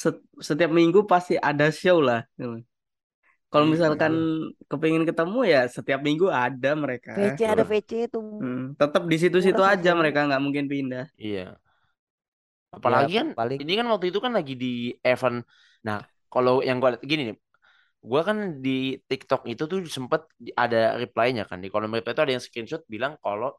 set- 0.00 0.24
setiap 0.48 0.70
minggu 0.78 1.00
pasti 1.12 1.34
ada 1.50 1.66
show 1.74 1.98
lah. 2.08 2.20
gitu. 2.38 2.62
Kalau 3.52 3.66
Hmm, 3.66 3.74
misalkan 3.74 4.14
kepingin 4.70 5.04
ketemu 5.08 5.38
ya 5.52 5.60
setiap 5.76 6.00
minggu 6.06 6.26
ada 6.30 6.70
mereka. 6.84 7.12
VC 7.14 7.38
ada 7.52 7.64
VC 7.70 7.90
tuh 8.14 8.24
Hmm, 8.40 8.74
tetap 8.80 9.02
di 9.10 9.16
situ-situ 9.22 9.62
Murah 9.62 9.64
aja 9.72 9.90
mereka 10.00 10.20
nggak 10.28 10.42
mungkin 10.44 10.66
pindah. 10.72 11.04
Iya. 11.18 11.58
Apalagi 12.78 13.12
kan 13.20 13.28
paling 13.38 13.58
ini 13.62 13.72
kan 13.78 13.86
waktu 13.92 14.06
itu 14.10 14.18
kan 14.24 14.32
lagi 14.38 14.54
di 14.58 14.94
event. 15.06 15.46
Nah, 15.86 15.98
kalau 16.32 16.60
yang 16.66 16.76
gue 16.82 16.88
lihat 16.94 17.02
gini 17.06 17.22
nih, 17.30 17.36
gue 18.04 18.20
kan 18.28 18.38
di 18.64 18.98
TikTok 19.08 19.42
itu 19.52 19.62
tuh 19.70 19.78
sempet 19.88 20.20
ada 20.58 20.98
reply-nya 21.00 21.42
kan 21.50 21.58
di 21.62 21.68
kolom 21.72 21.92
reply 21.94 22.12
itu 22.12 22.22
ada 22.24 22.32
yang 22.36 22.44
screenshot 22.44 22.82
bilang 22.90 23.16
kalau 23.24 23.54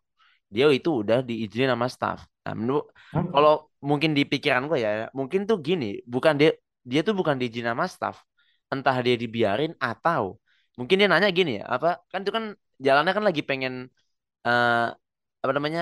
dia 0.52 0.70
itu 0.70 1.02
udah 1.02 1.26
diizinin 1.26 1.72
sama 1.74 1.88
staff. 1.90 2.20
Nah, 2.46 2.54
menurut 2.54 2.86
Hah? 3.14 3.26
kalau 3.34 3.54
mungkin 3.82 4.12
di 4.18 4.24
pikiran 4.24 4.70
gue 4.70 4.80
ya, 4.86 4.90
mungkin 5.18 5.50
tuh 5.50 5.58
gini, 5.60 6.00
bukan 6.06 6.34
dia 6.38 6.54
dia 6.86 7.02
tuh 7.02 7.16
bukan 7.18 7.36
diizinin 7.42 7.74
sama 7.74 7.86
staff, 7.90 8.22
entah 8.70 8.98
dia 9.02 9.16
dibiarin 9.18 9.74
atau 9.82 10.38
mungkin 10.78 10.96
dia 11.02 11.08
nanya 11.10 11.30
gini 11.34 11.60
ya, 11.60 11.66
apa 11.66 12.04
kan 12.12 12.20
itu 12.24 12.32
kan 12.36 12.46
jalannya 12.86 13.14
kan 13.18 13.24
lagi 13.26 13.42
pengen 13.42 13.74
eh 14.48 14.88
apa 15.44 15.52
namanya 15.58 15.82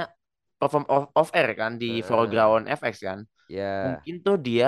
perform 0.63 0.85
off, 0.93 1.05
off 1.19 1.29
air 1.37 1.49
kan 1.61 1.71
di 1.81 1.87
Eh. 1.87 2.05
Foreground 2.07 2.65
FX 2.79 2.95
kan. 3.07 3.19
ya 3.47 3.63
Mungkin 3.85 4.15
tuh 4.25 4.35
dia 4.47 4.67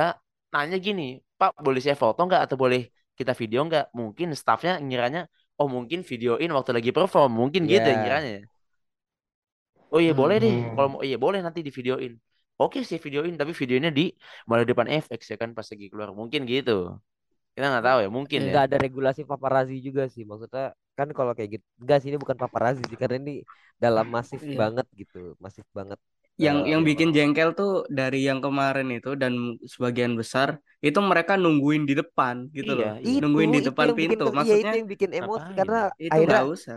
nanya 0.53 0.77
gini, 0.87 1.03
Pak 1.39 1.51
boleh 1.65 1.81
saya 1.85 1.97
foto 2.03 2.19
nggak 2.27 2.41
atau 2.47 2.57
boleh 2.63 2.81
kita 3.19 3.31
video 3.41 3.59
nggak? 3.67 3.85
Mungkin 3.99 4.27
staffnya 4.41 4.73
ngiranya, 4.85 5.21
oh 5.59 5.67
mungkin 5.75 5.99
videoin 6.09 6.49
waktu 6.55 6.71
lagi 6.77 6.91
perform, 6.97 7.31
mungkin 7.41 7.61
gitu 7.71 7.87
ya 7.91 7.95
ngiranya. 8.01 8.33
Oh 9.93 9.99
iya 10.03 10.13
boleh 10.21 10.35
deh, 10.43 10.55
Hmm. 10.55 10.75
kalau 10.75 10.87
mau 10.93 11.01
iya 11.07 11.17
boleh 11.25 11.39
nanti 11.45 11.59
di 11.67 11.71
videoin. 11.77 12.13
Oke 12.61 12.79
sih 12.89 12.99
videoin, 13.05 13.33
tapi 13.41 13.51
videonya 13.61 13.89
di 13.97 14.03
malah 14.49 14.65
depan 14.69 14.87
FX 15.03 15.21
ya 15.31 15.37
kan 15.41 15.49
pas 15.57 15.67
lagi 15.71 15.85
keluar, 15.91 16.09
mungkin 16.19 16.41
gitu. 16.53 16.71
Kita 17.55 17.65
nggak 17.71 17.85
tahu 17.87 17.99
ya, 18.05 18.09
mungkin 18.17 18.39
ya. 18.39 18.47
nggak 18.51 18.63
ada 18.71 18.77
regulasi 18.85 19.21
paparazzi 19.31 19.77
juga 19.87 20.03
sih 20.13 20.23
maksudnya 20.29 20.75
kan 20.97 21.07
kalau 21.17 21.31
kayak 21.37 21.49
gitu 21.55 21.65
enggak 21.81 21.97
sih 22.01 22.07
ini 22.11 22.17
bukan 22.23 22.37
paparazzi 22.43 22.81
sih 22.89 22.97
karena 23.01 23.15
ini 23.21 23.31
dalam 23.83 24.05
masif 24.15 24.41
Iya. 24.41 24.59
banget 24.59 24.85
gitu 24.99 25.17
masif 25.45 25.65
banget 25.77 25.99
Yang 26.35 26.57
Eh, 26.57 26.67
yang 26.71 26.81
bikin 26.89 27.09
jengkel 27.15 27.49
tuh 27.59 27.71
dari 27.99 28.17
yang 28.27 28.39
kemarin 28.43 28.87
itu 28.97 29.09
dan 29.21 29.33
sebagian 29.73 30.13
besar 30.19 30.49
itu 30.83 30.99
mereka 30.99 31.33
nungguin 31.39 31.83
di 31.89 31.93
depan 32.01 32.35
gitu 32.57 32.71
loh. 32.79 32.89
Iya, 32.89 32.91
iya. 33.07 33.19
Nungguin 33.19 33.51
di 33.55 33.59
itu 33.67 33.67
depan 33.67 33.89
bikin 33.99 34.19
pintu. 34.19 34.23
ke- 34.25 34.35
iya, 34.43 34.53
Maksudnya 34.53 34.61
itu 34.63 34.73
yang 34.79 34.89
bikin 34.93 35.11
emosi 35.19 35.49
karena 35.59 35.77
itu 36.07 36.11
akhirnya 36.13 36.39
usah. 36.53 36.75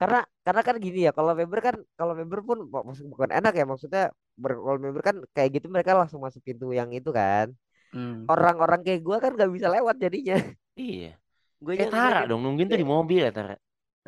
karena 0.00 0.18
karena 0.46 0.62
kan 0.68 0.76
gini 0.84 0.98
ya 1.06 1.10
kalau 1.18 1.32
member 1.40 1.60
kan 1.66 1.76
kalau 1.98 2.14
member 2.20 2.40
pun 2.48 2.58
mak- 2.72 2.84
maksud 2.88 3.06
bukan 3.14 3.30
enak 3.38 3.52
ya 3.60 3.64
maksudnya 3.70 4.02
ber- 4.42 4.60
kalau 4.66 4.78
member 4.84 5.02
kan 5.08 5.16
kayak 5.34 5.50
gitu 5.56 5.66
mereka 5.74 5.92
langsung 6.00 6.20
masuk 6.26 6.42
pintu 6.48 6.66
yang 6.78 6.90
itu 6.98 7.10
kan 7.20 7.46
Hmm. 7.92 8.24
orang-orang 8.32 8.80
kayak 8.86 9.00
gua 9.06 9.16
kan 9.24 9.30
nggak 9.36 9.50
bisa 9.56 9.68
lewat 9.74 9.96
jadinya 10.04 10.34
Iya. 10.76 11.18
Gue 11.64 11.74
Kayak 11.74 11.90
Tara 11.94 12.18
dong, 12.28 12.40
nungguin 12.44 12.68
tuh 12.72 12.78
di 12.82 12.86
mobil 12.94 13.20
ya 13.26 13.32
Tara. 13.36 13.54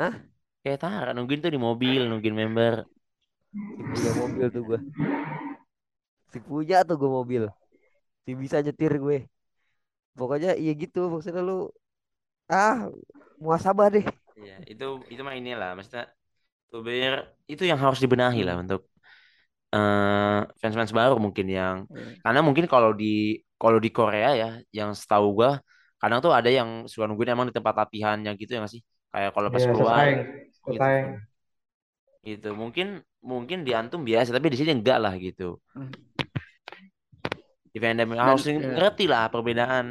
Hah? 0.00 0.14
Kayak 0.62 0.78
Tara, 0.84 1.08
nungguin 1.16 1.40
tuh 1.44 1.52
di 1.54 1.60
mobil, 1.66 2.00
nungguin 2.10 2.36
member. 2.42 2.74
si 3.76 3.82
punya 3.90 4.10
mobil 4.20 4.46
tuh 4.54 4.62
gue 4.68 4.78
si 6.32 6.38
punya 6.48 6.76
tuh 6.88 6.96
gue 7.00 7.10
mobil 7.18 7.42
si 8.24 8.30
bisa 8.42 8.58
nyetir 8.64 8.92
gue 9.04 9.18
pokoknya 10.18 10.50
iya 10.62 10.72
gitu 10.82 10.98
maksudnya 11.12 11.42
lu 11.48 11.54
ah 12.52 12.76
muasabah 13.44 13.88
deh 13.94 14.06
Iya, 14.40 14.52
itu 14.70 14.84
itu 15.12 15.20
mah 15.26 15.34
inilah 15.40 15.68
maksudnya 15.76 16.04
tuh 16.70 16.80
biar 16.88 17.14
itu 17.52 17.62
yang 17.70 17.80
harus 17.84 18.00
dibenahi 18.04 18.40
lah 18.48 18.56
Hmm. 18.56 18.62
untuk 18.64 18.80
eh 19.74 20.38
fans-fans 20.60 20.92
baru 20.98 21.14
mungkin 21.24 21.46
yang 21.58 21.76
Iya. 21.90 22.16
karena 22.24 22.40
mungkin 22.46 22.66
kalau 22.72 22.90
di 23.00 23.06
kalau 23.62 23.78
di 23.84 23.90
Korea 23.98 24.28
ya 24.42 24.46
yang 24.78 24.90
setahu 25.00 25.26
gua 25.38 25.50
kadang 26.00 26.18
tuh 26.24 26.32
ada 26.38 26.50
yang 26.58 26.68
suka 26.90 27.04
nungguin 27.08 27.30
emang 27.34 27.46
di 27.50 27.54
tempat 27.58 27.74
latihannya 27.80 28.30
gitu 28.40 28.50
ya 28.54 28.58
nggak 28.62 28.72
sih 28.74 28.82
kayak 29.12 29.30
kalau 29.34 29.48
pas 29.54 29.64
Iya, 29.64 29.70
keluar 29.72 30.06
sesaing, 30.06 30.18
gitu 30.72 30.78
sesaing. 30.78 31.08
gitu 32.26 32.48
mungkin 32.60 32.86
mungkin 33.30 33.58
di 33.66 33.72
antum 33.80 34.00
biasa 34.08 34.30
tapi 34.36 34.48
di 34.52 34.58
sini 34.60 34.70
enggak 34.76 34.98
lah 35.04 35.14
gitu 35.26 35.44
Hmm. 35.74 35.90
di 37.72 37.78
fandom 37.82 38.10
Dan, 38.16 38.18
harus 38.26 38.42
ya. 38.60 38.70
ngerti 38.76 39.04
lah 39.12 39.28
perbedaan 39.32 39.86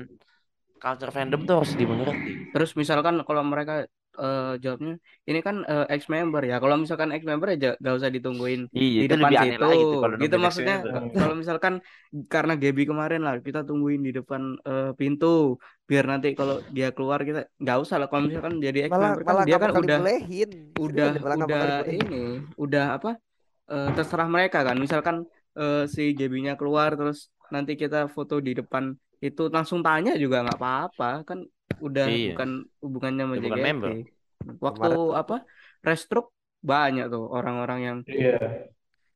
culture 0.84 1.12
fandom 1.16 1.42
tuh 1.48 1.56
harus 1.62 1.74
dimengerti 1.80 2.34
Terus 2.54 2.72
misalkan 2.82 3.16
kalau 3.28 3.44
mereka 3.52 3.74
eh, 4.20 4.54
jawabnya 4.64 4.94
ini 5.30 5.40
kan 5.48 5.56
eh, 5.72 5.86
ex 5.94 6.02
member 6.16 6.42
ya. 6.50 6.56
Kalau 6.64 6.76
misalkan 6.84 7.10
ex 7.16 7.22
member 7.30 7.48
ya 7.54 7.58
ja- 7.64 7.78
gak 7.84 7.96
usah 8.00 8.12
ditungguin 8.16 8.62
iya 8.76 9.02
di 9.02 9.06
depan 9.12 9.34
situ. 9.42 9.64
kalau 10.02 10.16
Gitu 10.22 10.36
nungguin 10.36 10.44
ex 10.48 10.56
maksudnya 10.56 10.76
kalau 11.20 11.34
misalkan 11.42 11.74
karena 12.34 12.54
Gaby 12.62 12.84
kemarin 12.92 13.22
lah 13.28 13.36
kita 13.48 13.60
tungguin 13.68 14.02
di 14.08 14.12
depan 14.18 14.42
eh, 14.70 14.92
pintu 15.00 15.60
biar 15.86 16.06
nanti 16.10 16.34
kalau 16.34 16.66
dia 16.74 16.90
keluar 16.90 17.22
kita 17.22 17.46
nggak 17.62 17.78
usah 17.78 17.96
lah 18.02 18.08
kalau 18.10 18.26
misalkan 18.26 18.58
jadi 18.58 18.90
ex 18.90 18.92
malah 18.92 19.14
member 19.14 19.22
kan 19.22 19.34
malah 19.38 19.46
dia 19.46 19.58
kan 19.62 19.70
udah 19.70 19.82
dibolehin 20.02 20.50
udah 20.76 21.08
Serius, 21.14 21.22
malah 21.22 21.38
udah 21.46 21.66
ini 21.86 22.24
udah 22.58 22.86
apa 22.98 23.12
eh, 23.70 23.90
terserah 23.94 24.28
mereka 24.30 24.60
kan 24.66 24.78
misalkan 24.82 25.16
eh, 25.54 25.84
si 25.86 26.04
Gaby-nya 26.18 26.54
keluar 26.58 26.90
terus 26.98 27.30
nanti 27.54 27.78
kita 27.78 28.10
foto 28.10 28.42
di 28.42 28.58
depan 28.58 28.98
itu 29.22 29.48
langsung 29.54 29.86
tanya 29.86 30.18
juga 30.18 30.42
nggak 30.42 30.58
apa-apa 30.58 31.10
kan 31.22 31.40
udah 31.78 32.06
Iya. 32.10 32.34
bukan 32.34 32.50
hubungannya 32.82 33.24
sama 33.26 33.36
bukan 33.38 33.50
JKT. 33.54 33.66
member. 33.66 33.92
waktu 34.62 34.90
Kemarin 34.90 35.20
apa 35.22 35.36
restruk 35.86 36.26
banyak 36.66 37.06
tuh 37.14 37.24
orang-orang 37.30 37.80
yang 37.86 37.98
Iya. 38.10 38.38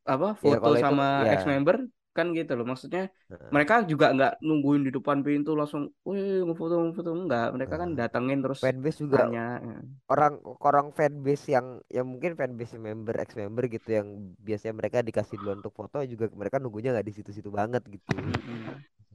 apa 0.06 0.38
Ya, 0.38 0.58
foto 0.58 0.70
itu, 0.78 0.82
sama 0.86 1.26
ya. 1.26 1.34
ex 1.34 1.42
member 1.50 1.78
kan 2.14 2.34
gitu 2.34 2.58
loh. 2.58 2.66
Maksudnya 2.68 3.08
mereka 3.54 3.86
juga 3.86 4.12
nggak 4.12 4.34
nungguin 4.42 4.84
di 4.88 4.92
depan 4.92 5.22
pintu 5.22 5.54
langsung 5.56 5.94
wih 6.04 6.44
ngefoto 6.46 6.82
ngefoto. 6.90 7.10
Enggak 7.16 7.48
mereka 7.56 7.76
kan 7.80 7.90
datengin 7.96 8.40
terus 8.44 8.60
fanbase 8.60 9.00
juga 9.06 9.26
tanya 9.26 9.62
ya. 9.62 9.80
orang 10.10 10.34
orang 10.62 10.88
fanbase 10.92 11.54
yang 11.54 11.80
yang 11.88 12.06
mungkin 12.10 12.34
fanbase 12.34 12.76
member 12.82 13.16
ex 13.22 13.38
member 13.38 13.64
gitu 13.70 13.90
yang 13.94 14.08
biasanya 14.42 14.74
mereka 14.76 14.98
dikasih 15.06 15.36
duluan 15.40 15.62
untuk 15.62 15.74
foto 15.74 16.02
juga 16.04 16.28
mereka 16.34 16.58
nunggunya 16.58 16.94
nggak 16.94 17.08
di 17.08 17.14
situ-situ 17.14 17.50
banget 17.54 17.86
gitu. 17.88 18.14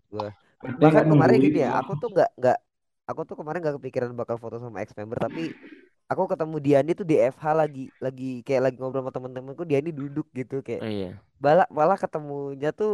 Gua. 0.08 0.30
Bahkan 0.64 0.80
nggak 0.80 1.06
kemarin 1.10 1.38
gini 1.42 1.60
ya 1.60 1.76
aku 1.82 1.98
tuh 1.98 2.08
nggak 2.14 2.30
nggak 2.38 2.58
aku 3.04 3.20
tuh 3.28 3.36
kemarin 3.36 3.60
nggak 3.60 3.76
kepikiran 3.82 4.10
bakal 4.16 4.40
foto 4.40 4.56
sama 4.56 4.80
ex 4.80 4.96
member 4.96 5.18
tapi 5.20 5.52
aku 6.10 6.22
ketemu 6.32 6.56
Diani 6.64 6.90
tuh 6.98 7.06
di 7.10 7.14
FH 7.34 7.44
lagi 7.60 7.80
lagi 8.04 8.24
kayak 8.46 8.62
lagi 8.64 8.76
ngobrol 8.78 9.02
sama 9.04 9.12
temen-temenku 9.16 9.62
Diani 9.70 9.90
duduk 10.00 10.26
gitu 10.38 10.54
kayak 10.66 10.82
Oh, 10.82 10.86
iya. 10.86 11.24
malah 11.44 11.66
malah 11.78 11.98
ketemunya 12.02 12.68
tuh 12.78 12.90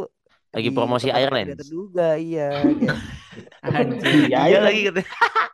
Lagi 0.54 0.70
di 0.70 0.74
promosi 0.74 1.06
yang 1.10 1.34
tidak 1.42 1.56
terduga 1.60 2.02
iya 2.24 2.42
kayak 2.78 2.98
anjing 3.78 4.18
Iya, 4.28 4.38
Iya 4.48 4.58
iya. 4.58 4.60
lagi 4.66 4.80
katanya. 4.88 5.10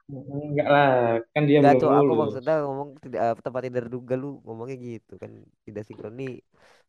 Enggak 0.49 0.67
lah, 0.75 0.89
kan 1.35 1.43
dia 1.49 1.59
Enggak 1.59 1.75
tuh 1.81 1.91
aku 1.99 2.11
maksudnya 2.21 2.53
ngomong 2.65 2.89
tidak 3.05 3.19
eh, 3.25 3.33
tempat 3.45 3.61
tidak 3.67 3.81
terduga 3.87 4.15
lu 4.23 4.27
ngomongnya 4.47 4.77
gitu 4.87 5.13
kan 5.23 5.33
tidak 5.67 5.83
sinkron 5.89 6.15
nih 6.21 6.31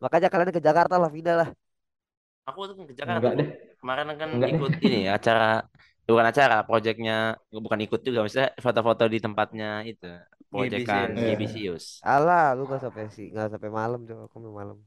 makanya 0.04 0.28
kalian 0.32 0.52
ke 0.58 0.62
Jakarta 0.68 0.96
lah 1.02 1.10
pindah 1.16 1.36
lah 1.42 1.50
Aku 2.50 2.60
tuh 2.70 2.76
ke 2.90 2.96
Jakarta 3.02 3.28
Enggak 3.28 3.34
deh. 3.40 3.48
Kemarin 3.80 4.08
kan 4.22 4.32
Enggak 4.34 4.50
deh. 4.54 4.60
ikut 4.60 4.72
ini 4.86 4.98
ya, 5.08 5.12
acara 5.20 5.44
bukan 6.08 6.26
acara, 6.32 6.56
proyeknya 6.68 7.14
bukan 7.66 7.80
ikut 7.86 8.00
juga, 8.08 8.18
maksudnya 8.24 8.50
foto-foto 8.66 9.04
di 9.14 9.20
tempatnya 9.26 9.66
itu, 9.90 10.06
proyekan 10.52 11.10
Gebisius. 11.18 11.24
Gebisius. 11.28 11.86
alah 12.14 12.44
lu 12.58 12.62
nggak 12.68 12.82
sampai 12.86 13.06
sih 13.16 13.26
nggak 13.34 13.48
sampai 13.54 13.72
malam 13.80 14.00
coba 14.10 14.22
aku 14.28 14.36
sampai 14.40 14.56
malam 14.62 14.78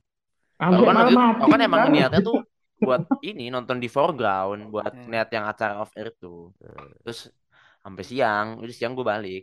Aku 0.64 0.82
kan 0.88 0.96
malam 0.98 1.14
mati. 1.14 1.14
aku 1.40 1.48
kan 1.54 1.60
emang 1.68 1.82
kan. 1.86 1.90
niatnya 1.92 2.20
tuh 2.28 2.36
buat 2.84 3.02
ini 3.28 3.42
nonton 3.54 3.76
di 3.82 3.88
foreground, 3.96 4.60
buat 4.72 4.92
Hmm. 4.92 5.10
lihat 5.12 5.28
yang 5.36 5.44
acara 5.52 5.74
off 5.82 5.90
air 5.98 6.08
tuh. 6.22 6.38
Nah, 6.60 6.94
Terus 7.04 7.18
sampai 7.84 8.04
siang, 8.10 8.46
udah 8.62 8.74
siang 8.78 8.92
gue 8.98 9.06
balik. 9.12 9.40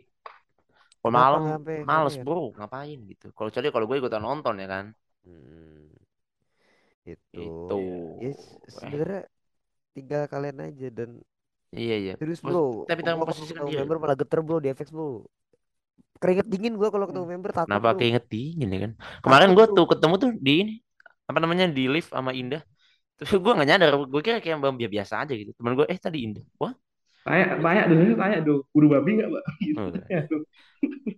Kalau 1.00 1.12
malam 1.18 1.44
sampai 1.50 1.76
males 1.88 2.14
sorean? 2.14 2.26
bro, 2.26 2.38
ngapain 2.58 2.98
gitu. 3.10 3.24
Kalau 3.36 3.48
kecuali 3.50 3.68
kalau 3.74 3.86
gue 3.88 3.96
ikutan 4.00 4.22
nonton 4.28 4.54
ya 4.62 4.66
kan. 4.74 4.84
hmm, 5.24 5.88
itu 7.06 7.44
Itu. 7.44 7.78
ya 8.22 8.30
s- 8.40 8.58
sebenarnya 8.78 9.20
tinggal 9.96 10.22
kalian 10.32 10.58
aja 10.68 10.88
dan 10.98 11.10
Iya 11.80 11.94
iya. 12.02 12.14
Mas- 12.44 12.62
bro 12.64 12.88
Tapi 12.88 13.00
kalau 13.04 13.18
memposisikan 13.20 13.64
ketemu 13.64 13.70
diri. 13.70 13.84
member 13.84 13.96
malah 14.02 14.16
geter 14.20 14.40
bro 14.46 14.56
di 14.62 14.68
FX 14.72 14.88
bro 14.94 15.26
keringet 16.22 16.46
dingin 16.52 16.74
gua 16.80 16.88
kalau 16.94 17.06
ketemu 17.08 17.26
member 17.32 17.50
takut 17.56 17.68
Kenapa 17.70 17.88
bro 17.88 17.98
keinget 18.00 18.24
dingin 18.32 18.68
ya 18.74 18.78
kan? 18.84 18.92
Kemarin 19.24 19.48
gue 19.56 19.64
tuh 19.76 19.86
ketemu 19.92 20.14
tuh 20.22 20.30
di 20.46 20.52
ini 20.62 20.72
apa 21.28 21.38
namanya 21.42 21.64
di 21.68 21.84
lift 21.92 22.10
sama 22.16 22.32
Indah. 22.32 22.62
Terus 23.18 23.30
gue 23.42 23.52
gak 23.52 23.68
nyadar, 23.68 23.88
gue 24.12 24.20
kira 24.22 24.38
kayak 24.38 24.56
mbak 24.62 24.90
biasa 24.94 25.14
aja 25.26 25.32
gitu. 25.34 25.50
Temen 25.58 25.72
gue, 25.78 25.86
eh 25.90 25.98
tadi 25.98 26.18
Indah. 26.26 26.44
Wah, 26.62 26.72
Tanya, 27.26 27.60
tanya 27.60 27.82
dulu, 27.92 28.12
tanya 28.16 28.38
dulu. 28.40 28.60
Buru 28.72 28.86
babi 28.88 29.10
nggak, 29.20 29.28
Pak? 29.28 29.44
Gitu. 29.60 29.78
Oh, 29.80 29.88
Ya, 30.08 30.20
tuh. 30.30 30.40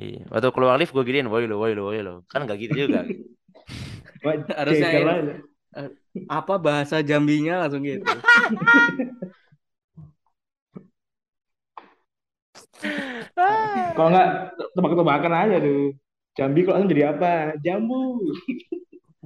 iya. 0.01 0.21
Waktu 0.33 0.49
keluar 0.51 0.75
lift 0.81 0.93
gue 0.97 1.05
giniin, 1.07 1.29
woi 1.31 1.47
lo, 1.47 1.57
woi 1.63 1.73
lo, 1.77 1.83
woi 1.93 2.01
lo. 2.03 2.13
Kan 2.27 2.49
gak 2.51 2.59
gitu 2.59 2.89
juga. 2.89 3.07
Harusnya 4.59 4.89
aja. 4.91 5.35
apa 6.27 6.55
bahasa 6.59 6.99
Jambinya 7.01 7.63
langsung 7.63 7.87
gitu 7.87 8.03
Kalau 13.95 14.09
nggak 14.09 14.29
tebak-tebakan 14.77 15.33
aja 15.35 15.57
tuh. 15.61 15.95
Jambi 16.39 16.61
kalau 16.65 16.87
jadi 16.89 17.13
apa? 17.13 17.59
Jambu. 17.61 18.21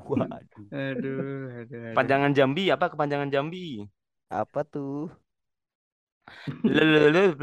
waduh 0.04 0.28
aduh 0.28 0.66
aduh, 0.68 1.44
aduh. 1.64 1.94
Panjangan 1.96 2.36
Jambi 2.36 2.68
apa 2.68 2.92
kepanjangan 2.92 3.30
Jambi? 3.32 3.86
apa 4.32 4.60
tuh 4.66 5.12
Lelelele. 6.64 7.36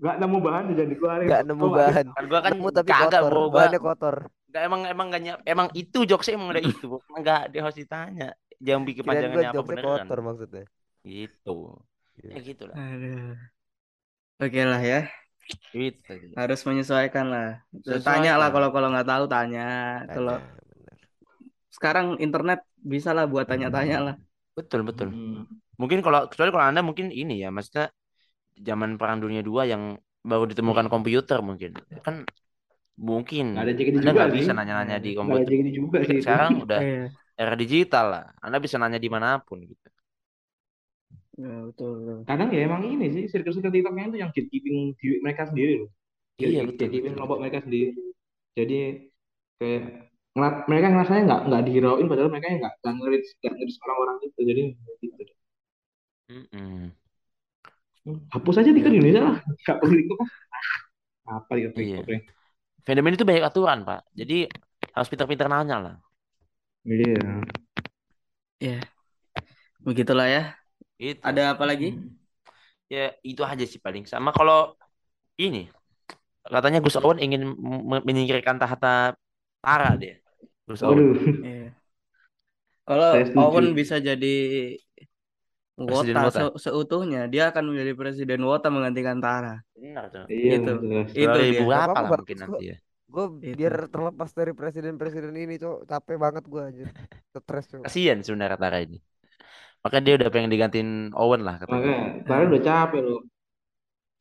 Nggak 0.00 0.16
nemu, 0.22 0.38
bahan 0.40 0.72
jangan 0.72 0.90
dikeluarin. 0.92 1.26
nggak 1.28 1.44
nemu 1.50 1.66
bahan 1.72 2.06
Kan 2.14 2.24
gue 2.30 2.40
kan 2.40 2.50
nemu 2.54 2.68
tapi 2.70 2.88
kagak 2.88 3.20
kotor 3.20 3.32
bro. 3.32 3.42
Gua, 3.50 3.54
bahannya 3.58 3.80
kotor 3.82 4.16
gak, 4.50 4.62
emang 4.66 4.82
emang 4.86 5.06
gak 5.10 5.22
nyap, 5.22 5.38
emang 5.46 5.68
itu 5.78 5.98
jokesnya 6.06 6.34
emang 6.38 6.50
udah 6.54 6.62
itu. 6.62 6.88
Emang 7.10 7.22
gak 7.22 7.42
dia 7.52 7.60
harus 7.62 7.76
ditanya. 7.78 8.28
Jambi 8.60 8.90
gua 8.94 8.98
kepanjangannya 9.04 9.48
apa 9.50 9.62
beneran? 9.66 9.84
kotor 10.06 10.18
maksudnya 10.24 10.64
Gitu. 11.04 11.56
Iya. 12.20 12.32
Ya 12.36 12.40
gitu 12.44 12.62
lah. 12.68 12.76
aduh 12.76 13.32
oke 14.40 14.60
lah 14.64 14.82
ya 14.84 15.00
Gitu. 15.74 16.14
harus 16.38 16.60
menyesuaikan 16.62 17.26
lah 17.26 17.48
Sesuaikan. 17.82 18.06
tanya 18.06 18.32
lah 18.38 18.48
kalau 18.54 18.68
kalau 18.70 18.88
nggak 18.94 19.08
tahu 19.08 19.24
tanya 19.26 19.66
kalau 20.06 20.38
Tanya, 20.38 20.54
bener. 20.62 20.96
sekarang 21.72 22.06
internet 22.22 22.60
bisa 22.78 23.10
lah 23.10 23.26
buat 23.26 23.48
tanya-tanya 23.50 23.98
lah 23.98 24.14
Betul 24.54 24.84
betul. 24.84 25.08
Hmm. 25.14 25.46
Mungkin 25.80 26.04
kalau 26.04 26.28
kecuali 26.28 26.50
kalau 26.52 26.66
anda 26.68 26.82
mungkin 26.84 27.08
ini 27.08 27.40
ya, 27.40 27.48
maksudnya 27.48 27.88
zaman 28.60 29.00
perang 29.00 29.22
dunia 29.24 29.40
dua 29.40 29.64
yang 29.64 29.96
baru 30.20 30.44
ditemukan 30.44 30.92
komputer 30.92 31.40
mungkin 31.40 31.72
kan 32.04 32.28
mungkin 33.00 33.56
ada 33.56 33.72
anda 33.72 33.80
juga 33.80 34.10
nggak 34.12 34.32
bisa 34.36 34.52
nanya-nanya 34.52 35.00
di 35.00 35.16
ada 35.16 35.18
komputer. 35.24 35.48
JKT 35.48 35.68
juga 35.72 35.98
sih. 36.04 36.20
itu. 36.20 36.22
Sekarang 36.28 36.50
udah 36.68 36.80
Iya. 36.84 37.04
era 37.40 37.54
digital 37.56 38.06
lah, 38.12 38.24
anda 38.44 38.58
bisa 38.60 38.76
nanya 38.76 39.00
di 39.00 39.08
mana 39.08 39.40
pun 39.40 39.64
gitu. 39.64 39.88
Ya, 41.40 41.52
betul, 41.68 41.90
betul. 41.98 42.16
Kadang 42.28 42.48
ya 42.54 42.60
emang 42.68 42.82
ini 42.84 43.06
sih, 43.14 43.24
circle-circle 43.32 43.72
TikToknya 43.74 44.04
itu 44.12 44.18
yang 44.22 44.30
gatekeeping 44.34 44.76
diri 45.00 45.16
mereka 45.24 45.42
sendiri 45.50 45.72
loh. 45.80 45.90
Iya 46.40 46.60
betul. 46.68 46.84
Gatekeeping 46.84 47.14
kelompok 47.16 47.38
mereka 47.42 47.58
sendiri. 47.64 47.90
Jadi 48.58 48.76
kayak 49.60 49.82
ngeliat- 50.36 50.64
mereka 50.70 50.86
ngerasanya 50.92 51.22
nggak 51.28 51.40
nggak 51.48 51.62
dihirauin 51.68 52.06
padahal 52.10 52.30
mereka 52.34 52.46
nggak 52.60 52.74
nggak 52.82 52.94
ngerit 52.98 53.24
nggak 53.40 53.52
ngerit 53.56 53.76
orang-orang 53.86 54.16
itu 54.28 54.40
jadi 54.50 54.62
gitu 55.02 55.22
Mm-mm. 56.30 56.92
Hmm, 58.04 58.16
hapus 58.32 58.56
aja 58.64 58.70
TikTok 58.72 58.92
di 58.92 58.98
Indonesia 59.00 59.22
lah 59.28 59.36
nggak 59.64 59.76
perlu 59.80 60.00
lah. 60.16 60.28
apa 61.36 61.52
ya 61.62 61.68
TikTok 61.76 62.06
Iya. 62.08 62.16
ya 62.16 62.20
Fandom 62.86 63.06
ini 63.08 63.16
tuh 63.20 63.28
banyak 63.28 63.44
aturan 63.44 63.78
pak, 63.88 64.00
jadi 64.16 64.48
harus 64.96 65.08
pintar-pintar 65.12 65.48
nanya 65.52 65.76
lah. 65.84 65.94
iya 68.60 68.80
Begitulah 69.86 70.26
ya. 70.28 70.59
Itu. 71.00 71.24
Ada 71.24 71.56
apa 71.56 71.64
lagi? 71.64 71.96
Ya 72.92 73.16
itu 73.24 73.40
aja 73.40 73.64
sih 73.64 73.80
paling. 73.80 74.04
Sama 74.04 74.36
kalau 74.36 74.76
ini 75.40 75.72
katanya 76.44 76.84
Gus 76.84 77.00
Owen 77.00 77.20
ingin 77.24 77.56
menyingkirkan 78.04 78.60
tahta 78.60 79.16
Tara 79.64 79.96
dia. 79.96 80.20
Gus 80.68 80.84
Owen. 80.84 81.16
waduh 81.16 81.16
Iya. 81.40 81.68
Kalau. 82.84 83.10
Owen 83.48 83.66
bisa 83.72 83.96
jadi 84.02 84.34
Wota 85.80 86.28
Wota. 86.28 86.40
se- 86.52 86.68
seutuhnya, 86.68 87.24
dia 87.32 87.48
akan 87.48 87.72
menjadi 87.72 87.92
presiden 87.96 88.44
Wota 88.44 88.68
menggantikan 88.68 89.16
Tara. 89.16 89.64
Benar 89.72 90.12
tuh. 90.12 90.24
iya 90.28 90.60
Itu. 90.60 90.72
jelas. 90.84 91.08
Itu 91.16 91.24
dia. 91.24 91.32
2000 91.32 91.62
berapa 91.64 91.80
Apa-apa, 91.88 92.00
lah 92.04 92.10
mungkin 92.20 92.36
nanti 92.36 92.64
ya. 92.68 92.76
gue 93.10 93.24
Itu. 93.40 93.56
biar 93.56 93.74
terlepas 93.88 94.30
dari 94.36 94.52
presiden-presiden 94.52 95.34
ini 95.34 95.54
cok 95.56 95.78
capek 95.88 96.16
banget 96.20 96.44
gue 96.46 96.62
aja 96.62 96.84
stres 97.32 97.64
cok 97.72 97.80
Kasian 97.88 98.18
sebenarnya 98.20 98.58
Tara 98.60 98.78
ini. 98.84 98.98
Makanya 99.82 100.02
dia 100.06 100.14
udah 100.20 100.28
pengen 100.34 100.50
digantiin 100.54 100.90
Owen 101.16 101.40
lah 101.46 101.54
katanya. 101.62 101.72
makanya 101.72 101.98
kalian 102.28 102.48
udah 102.52 102.62
capek 102.68 103.00
loh 103.06 103.20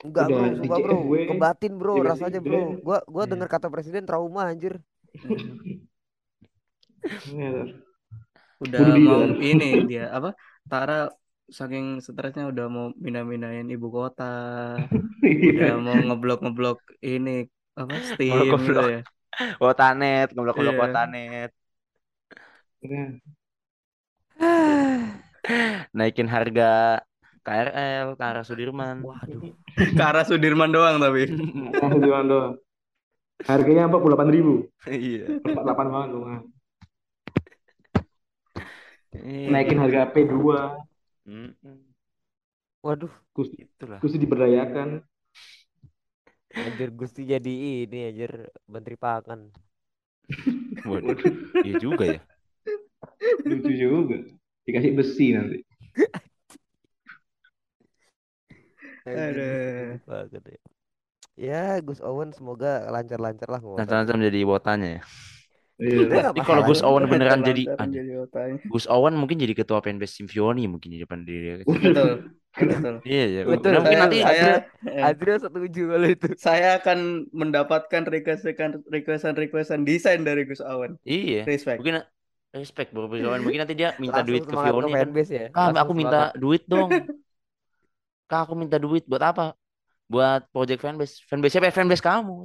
enggak 0.05 0.25
Udah 0.25 0.33
bro 0.33 0.45
sumpah 0.59 0.79
bro 0.83 0.97
kebatin 1.27 1.73
bro 1.79 1.95
rasanya 2.09 2.39
bro 2.47 2.61
gue 2.85 2.97
gua 3.13 3.23
Iya. 3.23 3.31
denger 3.31 3.47
kata 3.53 3.67
presiden 3.73 4.03
trauma 4.07 4.41
anjir 4.51 4.73
Iya. 7.27 7.79
Udah 8.63 8.79
Bunuh 8.79 8.95
diri, 8.95 9.01
mau 9.07 9.21
Tar. 9.21 9.29
ini 9.47 9.65
dia 9.89 10.01
apa? 10.17 10.29
Tara 10.69 10.93
saking 11.57 11.85
stresnya 12.05 12.43
udah 12.51 12.65
mau 12.75 12.85
pindah-pindahin 13.03 13.67
ibu 13.75 13.87
kota, 13.97 14.23
Iya. 15.23 15.51
udah 15.59 15.73
mau 15.85 15.97
ngeblok-ngeblok 16.05 16.77
ini 17.07 17.29
apa 17.79 17.93
Steam 18.09 18.53
gitu 18.67 18.81
Ngeblok. 18.81 18.89
ya. 18.95 18.99
Wotanet, 19.63 20.25
ngeblok-ngeblok 20.33 20.77
Iya. 20.77 20.81
Wotanet. 20.81 21.49
Iya. 22.81 23.19
Naikin 25.97 26.29
harga 26.29 27.01
KRL, 27.41 28.13
ke 28.13 28.23
arah 28.23 28.45
Sudirman. 28.45 29.01
waduh 29.01 29.41
Ke 29.97 30.03
arah 30.03 30.25
Sudirman 30.27 30.69
doang 30.69 31.01
tapi. 31.01 31.29
Jualan 32.05 32.27
doang. 32.27 32.53
Harganya 33.47 33.87
empat 33.87 33.99
puluh 34.03 34.13
delapan 34.13 34.29
ribu, 34.35 34.53
Iya. 34.83 35.39
empat 35.39 35.63
delapan 35.63 35.87
banget. 35.89 36.09
Nah. 36.11 36.41
Iya. 39.15 39.47
Naikin 39.49 39.79
harga 39.79 40.11
P2, 40.13 40.35
Mm-mm. 41.25 41.77
waduh 42.83 43.09
Gusti, 43.33 43.65
Itulah. 43.65 43.99
Gusti 44.03 44.17
diberdayakan. 44.19 45.01
anjir 46.49 46.89
gusti 46.89 47.29
jadi 47.29 47.85
ini 47.85 48.09
anjir 48.09 48.49
menteri 48.65 48.97
pangan 48.97 49.53
Waduh. 50.81 51.13
Iya 51.61 51.73
juga 51.77 52.05
ya. 52.09 52.21
Lucu 53.45 53.69
juga. 53.71 54.17
Dikasih 54.69 54.91
besi 54.93 55.33
nanti. 55.33 55.57
Aduh. 59.09 59.97
Ya. 60.05 60.61
ya 61.33 61.63
Gus 61.81 61.97
Owen 62.05 62.29
semoga 62.29 62.85
lancar-lancar 62.93 63.49
lah 63.49 63.57
Lancar-lancar 63.57 64.13
menjadi 64.13 64.45
wotanya 64.45 64.89
ya. 64.99 65.01
Iya. 65.79 66.29
Ini 66.35 66.43
kalau 66.43 66.61
Gus 66.67 66.83
ya. 66.83 66.91
Owen 66.91 67.07
beneran 67.09 67.41
jadi. 67.41 67.63
Gus 68.69 68.85
Owen 68.85 69.15
mungkin 69.17 69.39
jadi 69.41 69.55
ketua 69.55 69.79
fanbase 69.79 70.21
Symphony 70.21 70.67
mungkin 70.67 70.93
di 70.93 70.99
depan 71.01 71.25
dia. 71.25 71.63
Betul. 71.65 72.35
Betul. 72.49 72.95
Iya 73.07 73.25
ya. 73.31 73.41
Betul. 73.47 73.71
Mungkin 73.79 73.97
Saya, 73.97 74.03
nanti 74.03 74.17
saya, 74.19 74.49
eh, 74.85 75.01
Adria 75.05 75.37
setuju 75.39 75.83
kalau 75.95 76.07
itu. 76.11 76.27
saya 76.35 76.69
akan 76.81 77.29
mendapatkan 77.31 78.03
requestan 78.09 78.83
requestan 78.91 79.33
requestan 79.39 79.79
desain 79.87 80.21
dari 80.21 80.43
Gus 80.43 80.59
Owen. 80.61 80.99
iya. 81.07 81.47
Respect. 81.47 81.79
Mungkin 81.79 82.03
respect 82.49 82.89
bro 82.91 83.05
Owen. 83.05 83.41
Mungkin 83.45 83.59
nanti 83.61 83.75
dia 83.77 83.93
minta 84.01 84.21
Langsung 84.21 84.29
duit 84.33 84.43
ke 84.45 84.55
Fioni 84.57 84.91
kan. 84.91 85.07
ya. 85.13 85.45
Kak, 85.49 85.55
Langsung 85.55 85.81
aku 85.81 85.93
minta 85.93 86.19
semangat. 86.29 86.41
duit 86.41 86.63
dong. 86.65 86.89
Kak, 88.29 88.39
aku 88.45 88.53
minta 88.57 88.77
duit 88.77 89.03
buat 89.05 89.21
apa? 89.21 89.53
Buat 90.09 90.49
project 90.49 90.81
fanbase. 90.81 91.21
Fanbase 91.29 91.53
siapa? 91.53 91.69
ya? 91.69 91.73
Fanbase 91.73 92.01
kamu. 92.01 92.35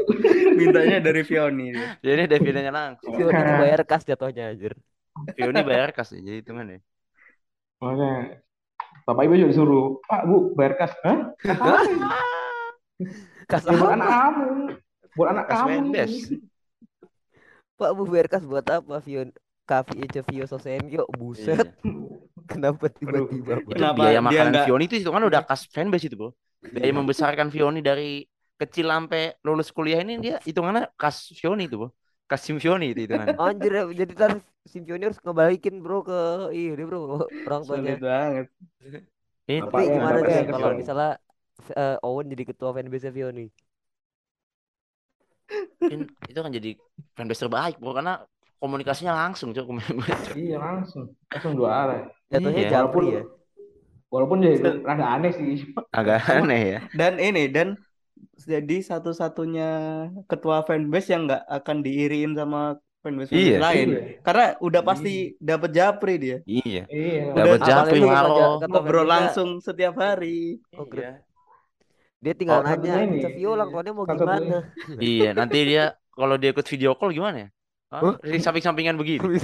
Mintanya 0.58 0.98
dari 0.98 1.22
Fioni. 1.22 1.70
dia. 1.74 1.94
Jadi 2.02 2.22
Davidnya 2.26 2.70
langsung. 2.74 3.14
Fioni 3.14 3.30
bayar 3.34 3.80
kas 3.86 4.02
jatuhnya 4.02 4.50
anjir. 4.50 4.74
Fioni 5.38 5.62
bayar 5.62 5.94
kas 5.94 6.10
ya, 6.10 6.18
jadi 6.18 6.42
hitungan 6.42 6.66
ya. 6.74 6.78
Makanya 7.78 8.42
Bapak 9.06 9.22
Ibu 9.26 9.34
juga 9.36 9.50
disuruh, 9.54 9.86
Pak 10.06 10.22
Bu 10.26 10.36
bayar 10.58 10.74
kas. 10.74 10.92
Hah? 11.06 11.18
Kas 13.46 13.62
apa 13.66 13.74
Ya, 13.74 13.78
buat 13.78 13.90
apa? 13.90 13.94
anak 13.94 14.08
kamu. 14.10 14.46
Buat 15.14 15.28
anak 15.30 15.44
Kas 15.46 15.54
kamu. 15.54 15.68
fanbase. 15.70 16.18
Pak 17.74 17.90
Bu 17.94 18.02
bayar 18.06 18.26
kas 18.26 18.42
buat 18.42 18.66
apa? 18.66 18.94
Fion 18.98 19.28
Kavi 19.64 20.04
Vio 20.28 20.44
Sosenyo 20.46 21.02
buset 21.18 21.64
Iya. 21.64 21.72
kenapa 22.50 22.86
tiba-tiba 22.92 23.54
Itu? 23.64 23.72
Kenapa 23.72 23.96
biaya 23.96 24.20
dia 24.20 24.26
makanan 24.28 24.52
nggak- 24.52 24.66
Fioni 24.68 24.84
itu 24.88 25.10
kan 25.10 25.22
udah 25.24 25.42
kas 25.48 25.62
fanbase 25.72 26.06
itu, 26.08 26.16
Bro. 26.20 26.30
Biaya 26.74 26.92
membesarkan 26.92 27.48
Fioni 27.48 27.80
dari 27.80 28.24
kecil 28.60 28.86
sampai 28.88 29.34
lulus 29.42 29.68
kuliah 29.74 30.00
ini 30.04 30.20
dia 30.20 30.36
hitungannya 30.44 30.92
kas 31.00 31.32
Fioni 31.32 31.64
itu, 31.68 31.76
Bro. 31.80 31.88
Kas 32.24 32.40
Sim 32.44 32.56
Fioni 32.60 32.92
itu 32.92 33.00
hitungannya. 33.04 33.36
Anjir 33.44 33.72
ya, 33.72 33.82
jadi 33.92 34.12
ntar 34.16 34.32
Simpioni 34.64 35.04
harus 35.04 35.20
ngebalikin 35.20 35.84
bro 35.84 36.00
ke 36.00 36.18
ini 36.56 36.82
bro 36.88 37.20
orang 37.44 37.62
tuanya. 37.68 37.68
Sulit 37.68 38.00
banget. 38.00 38.46
Itu 39.44 39.60
Apa 39.60 39.76
Tapi 39.76 39.80
ya, 39.84 39.92
gimana 40.00 40.18
sih 40.24 40.44
kalau 40.48 40.68
misalnya 40.72 41.10
eh, 41.76 41.96
Owen 42.00 42.26
jadi 42.32 42.44
ketua 42.48 42.70
fanbase 42.72 43.08
Fioni? 43.12 43.46
mungkin 45.80 46.00
itu 46.30 46.38
kan 46.40 46.52
jadi 46.52 46.70
fanbase 47.16 47.40
terbaik, 47.44 47.74
Bro, 47.76 47.92
karena 47.92 48.24
komunikasinya 48.64 49.12
langsung, 49.12 49.52
Cok. 49.56 49.68
Iya 50.32 50.56
langsung. 50.56 51.12
Langsung 51.28 51.52
dua 51.52 51.70
arah. 51.84 52.00
Jatuhnya 52.32 52.62
Iya. 52.64 52.70
Japri 52.80 53.06
ya. 53.20 53.22
Walaupun 54.08 54.40
itu 54.40 54.70
rada 54.80 55.06
aneh 55.20 55.32
sih. 55.36 55.68
Agak 55.92 56.24
aneh 56.24 56.62
ya. 56.64 56.78
Dan 56.96 57.20
ini 57.20 57.52
dan 57.52 57.76
jadi 58.40 58.80
satu-satunya 58.80 59.68
ketua 60.30 60.64
fanbase 60.64 61.12
yang 61.12 61.28
nggak 61.28 61.44
akan 61.44 61.76
diiriin 61.84 62.32
sama 62.32 62.78
fanbase 63.04 63.34
Iya. 63.36 63.58
lain. 63.60 63.86
Iya. 63.90 64.00
Karena 64.24 64.46
udah 64.62 64.82
pasti 64.82 65.34
dapat 65.36 65.70
japri 65.70 66.14
dia. 66.16 66.38
Iya. 66.48 66.88
Iya. 66.88 67.22
Dapat 67.36 67.60
Japri, 67.68 67.98
ketua 68.00 68.64
Ngobrol 68.64 69.06
langsung 69.06 69.60
setiap 69.60 69.94
hari. 70.00 70.62
konkret. 70.72 71.20
Dia 72.24 72.32
tinggal 72.32 72.62
Oh, 72.62 72.64
nanya, 72.64 73.04
ini. 73.04 73.20
Sevio 73.20 73.52
ulang 73.52 73.68
tahunnya 73.68 73.92
mau 73.92 74.08
gimana? 74.08 74.72
Iya, 74.96 75.36
nanti 75.36 75.58
dia 75.68 75.92
kalau 76.16 76.40
dia 76.40 76.56
ikut 76.56 76.64
video 76.64 76.96
call 76.96 77.12
gimana 77.12 77.36
ya? 77.36 77.48
Di 78.20 78.38
samping-sampingan 78.38 78.96
begini. 78.98 79.22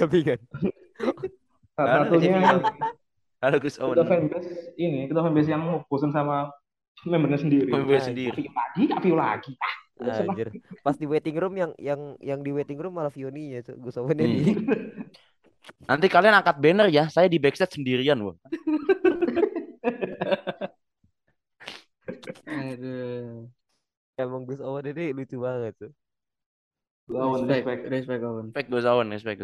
Salah 1.76 2.04
Halo, 2.04 2.04
satunya 2.12 2.60
Halo 3.40 3.56
Gus 3.56 3.76
kita 3.78 3.84
Owen. 3.86 4.04
fanbase 4.04 4.50
ini, 4.76 5.08
kita 5.08 5.20
fanbase 5.20 5.48
yang 5.48 5.62
bosan 5.86 6.10
sama 6.10 6.50
membernya 7.06 7.40
sendiri. 7.40 7.70
Fanbase 7.70 7.96
Ah, 7.96 8.06
sendiri. 8.12 8.42
View 8.44 8.52
lagi, 8.52 8.84
view 9.00 9.16
lagi. 9.16 9.52
Ah, 10.00 10.12
senang. 10.12 10.34
Anjir. 10.34 10.48
Pas 10.82 10.96
di 10.96 11.06
waiting 11.06 11.36
room 11.36 11.54
yang 11.56 11.72
yang 11.76 12.00
yang 12.20 12.40
di 12.40 12.52
waiting 12.52 12.76
room 12.76 12.92
malah 12.92 13.08
Fioni 13.08 13.56
ya, 13.56 13.64
Gus 13.76 13.96
Owen 13.96 14.18
Hmm. 14.18 14.28
di 14.28 14.52
Nanti 15.86 16.06
kalian 16.08 16.34
angkat 16.34 16.56
banner 16.56 16.88
ya, 16.88 17.08
saya 17.08 17.28
di 17.28 17.38
backstage 17.38 17.76
sendirian, 17.76 18.16
Bro. 18.18 18.36
Aduh. 22.46 23.48
emang 24.16 24.44
Gus 24.44 24.60
Owen 24.60 24.84
ini 24.90 25.16
lucu 25.16 25.40
banget 25.40 25.72
tuh. 25.78 25.92
Lawan 27.10 27.38
Respect, 27.44 27.82
respect. 27.90 28.22
Owen. 28.22 28.46
Respect 29.10 29.40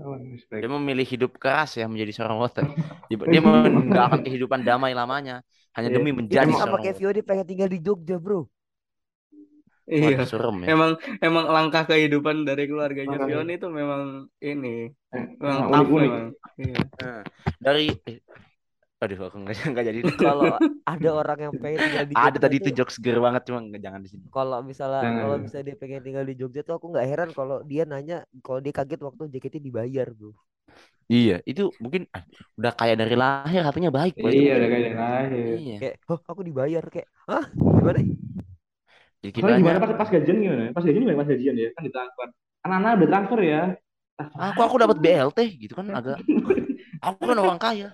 Owen, 0.00 0.22
respect. 0.32 0.60
Dia 0.62 0.70
memilih 0.70 1.02
hidup 1.02 1.34
keras 1.36 1.74
ya 1.76 1.90
menjadi 1.90 2.14
seorang 2.14 2.38
voter. 2.38 2.64
Dia 3.10 3.16
dia 3.34 3.40
meninggalkan 3.42 4.22
kehidupan 4.22 4.62
damai 4.62 4.94
lamanya 4.94 5.42
hanya 5.74 5.90
Iya. 5.90 5.96
demi 5.98 6.10
menjadi 6.14 6.46
sama 6.54 6.78
seorang 6.78 6.82
voter. 6.86 6.94
Fioni 6.96 7.20
pengen 7.26 7.46
tinggal 7.46 7.68
di 7.68 7.78
Jogja, 7.82 8.16
Bro. 8.16 8.46
Iya. 9.90 10.22
Waduh, 10.22 10.28
serem 10.30 10.56
ya. 10.62 10.66
Emang 10.70 10.90
emang 11.18 11.44
langkah 11.50 11.82
kehidupan 11.90 12.46
dari 12.46 12.70
keluarganya 12.70 13.18
Makanya. 13.18 13.58
Itu 13.58 13.68
memang 13.74 14.30
ini, 14.38 14.86
Eh, 15.10 15.24
memang 15.42 15.58
nah, 15.58 15.66
tough 15.66 15.90
unik-unik. 15.90 16.10
memang. 16.14 16.26
Iya. 16.54 16.78
Nah, 17.02 17.20
dari 17.58 17.86
eh, 18.06 18.18
aduh 19.00 19.18
aku 19.32 19.36
nggak 19.40 19.54
nggak 19.72 19.84
jadi. 19.88 19.98
Kalau 20.20 20.52
ada 20.84 21.08
orang 21.10 21.38
yang 21.40 21.54
pengen 21.56 21.78
tinggal 21.88 22.04
di 22.04 22.14
Ada 22.16 22.36
Jogja 22.36 22.40
tadi 22.44 22.56
itu 22.60 22.68
tuh, 22.68 22.76
jokes 22.76 22.94
seger 23.00 23.16
banget 23.16 23.42
cuma 23.48 23.58
nggak- 23.64 23.82
jangan 23.82 24.00
di 24.04 24.08
sini. 24.12 24.24
kalau 24.28 24.58
misalnya 24.60 25.00
Jangan. 25.02 25.20
kalau 25.24 25.36
misalnya 25.40 25.64
dia 25.72 25.76
pengen 25.80 26.00
tinggal 26.04 26.24
di 26.28 26.34
Jogja 26.36 26.60
tuh 26.66 26.74
aku 26.76 26.86
nggak 26.92 27.06
heran 27.08 27.30
kalau 27.32 27.56
dia 27.64 27.82
nanya 27.88 28.16
kalau 28.44 28.60
dia 28.60 28.72
kaget 28.76 29.00
waktu 29.00 29.22
JKT 29.32 29.56
dibayar, 29.64 30.06
Bro. 30.12 30.32
Iya, 31.10 31.42
itu 31.42 31.74
mungkin 31.82 32.06
ah, 32.14 32.22
udah 32.54 32.70
kaya 32.78 32.94
dari 32.94 33.18
lahir 33.18 33.66
hatinya 33.66 33.90
baik, 33.90 34.14
Iya, 34.14 34.52
udah 34.62 34.68
kayak 34.70 34.92
lahir. 34.94 35.44
Iya. 35.58 35.76
Kayak, 35.82 35.94
"Oh, 36.06 36.18
aku 36.22 36.40
dibayar." 36.46 36.84
Kayak, 36.86 37.08
"Hah? 37.26 37.44
Gimana?" 37.50 38.00
Jadi 39.20 39.30
Soalnya 39.36 39.58
gimana 39.60 39.76
kiranya, 39.76 39.82
pas, 39.84 39.92
pas 40.00 40.08
gajian 40.08 40.36
gimana? 40.40 40.62
Pas 40.72 40.82
gajian 40.84 41.02
gimana? 41.04 41.18
Pas 41.20 41.28
gajian 41.28 41.54
ya 41.60 41.68
kan 41.76 41.82
ditransfer. 41.84 42.28
Anak-anak 42.64 42.90
udah 43.00 43.08
transfer 43.10 43.40
ya. 43.44 43.62
aku 44.36 44.60
aku 44.64 44.76
dapat 44.80 44.96
BLT 45.00 45.38
gitu 45.60 45.72
kan 45.76 45.86
agak. 45.98 46.18
Aku 47.04 47.20
kan 47.24 47.36
orang 47.36 47.60
kaya. 47.60 47.88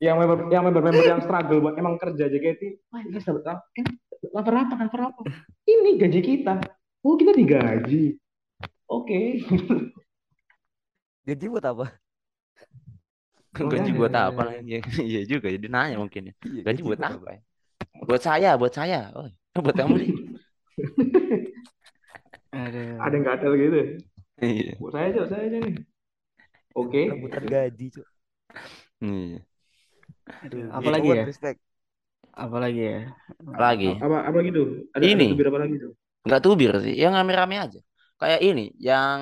Yang 0.00 0.16
member 0.20 0.38
yang 0.52 0.62
member-member 0.66 1.04
yang 1.04 1.20
struggle 1.24 1.60
buat 1.64 1.74
emang 1.78 1.94
kerja 1.96 2.28
JKT, 2.28 2.62
wah 2.92 3.00
ini 3.02 3.18
dapat 3.20 3.44
apa? 3.46 3.62
Eh, 3.78 3.84
transfer 4.30 4.54
apa? 4.54 4.72
Transfer 4.76 5.00
apa? 5.10 5.20
Ini 5.64 5.90
gaji 6.00 6.20
kita. 6.20 6.54
Oh 7.04 7.14
kita 7.20 7.32
digaji. 7.36 8.16
Oke. 8.88 9.40
Gaji 11.28 11.46
buat 11.48 11.64
apa? 11.64 11.86
Gaji 13.56 13.96
Makanya. 13.96 13.96
buat 13.96 14.12
apa? 14.12 14.44
Iya, 14.68 14.78
iya 15.00 15.20
juga. 15.24 15.48
Jadi 15.48 15.72
nanya 15.72 15.96
mungkin 15.96 16.28
ya. 16.28 16.34
Iya, 16.44 16.60
Gaji 16.68 16.80
buat 16.84 17.00
apa? 17.00 17.28
ya? 17.32 17.40
Buat 18.04 18.22
saya, 18.22 18.50
buat 18.60 18.72
saya. 18.76 19.08
Oh, 19.16 19.24
buat 19.64 19.72
kamu 19.72 19.94
sih. 20.04 20.10
Aduh. 22.52 23.00
Ada 23.00 23.14
yang 23.16 23.24
gatel 23.24 23.52
gitu. 23.56 23.80
Iya. 24.44 24.72
Buat 24.76 24.92
saya 25.00 25.06
aja, 25.16 25.22
saya 25.32 25.42
aja 25.48 25.58
nih. 25.64 25.74
Oke. 26.76 27.02
Rebutan 27.08 27.44
gaji, 27.48 27.86
Cuk. 27.88 28.06
Iya. 29.00 29.40
Aduh. 30.24 30.58
Iya, 30.58 30.66
Apalagi 30.72 31.08
Owen, 31.08 31.18
ya? 31.20 31.24
respect. 31.28 31.58
Apalagi 32.34 32.80
ya? 32.82 32.98
Lagi. 33.44 33.90
Apa 34.00 34.16
apa 34.26 34.38
gitu? 34.42 34.62
Ada 34.90 35.04
Ini. 35.04 35.24
ada 35.28 35.32
tubir 35.36 35.46
apa 35.52 35.58
lagi 35.62 35.74
tuh? 35.78 35.92
Nggak 36.24 36.40
tubir 36.42 36.72
sih. 36.82 36.94
Yang 36.96 37.12
rame-rame 37.20 37.56
aja. 37.60 37.80
Kayak 38.16 38.40
ini. 38.42 38.64
Yang 38.80 39.18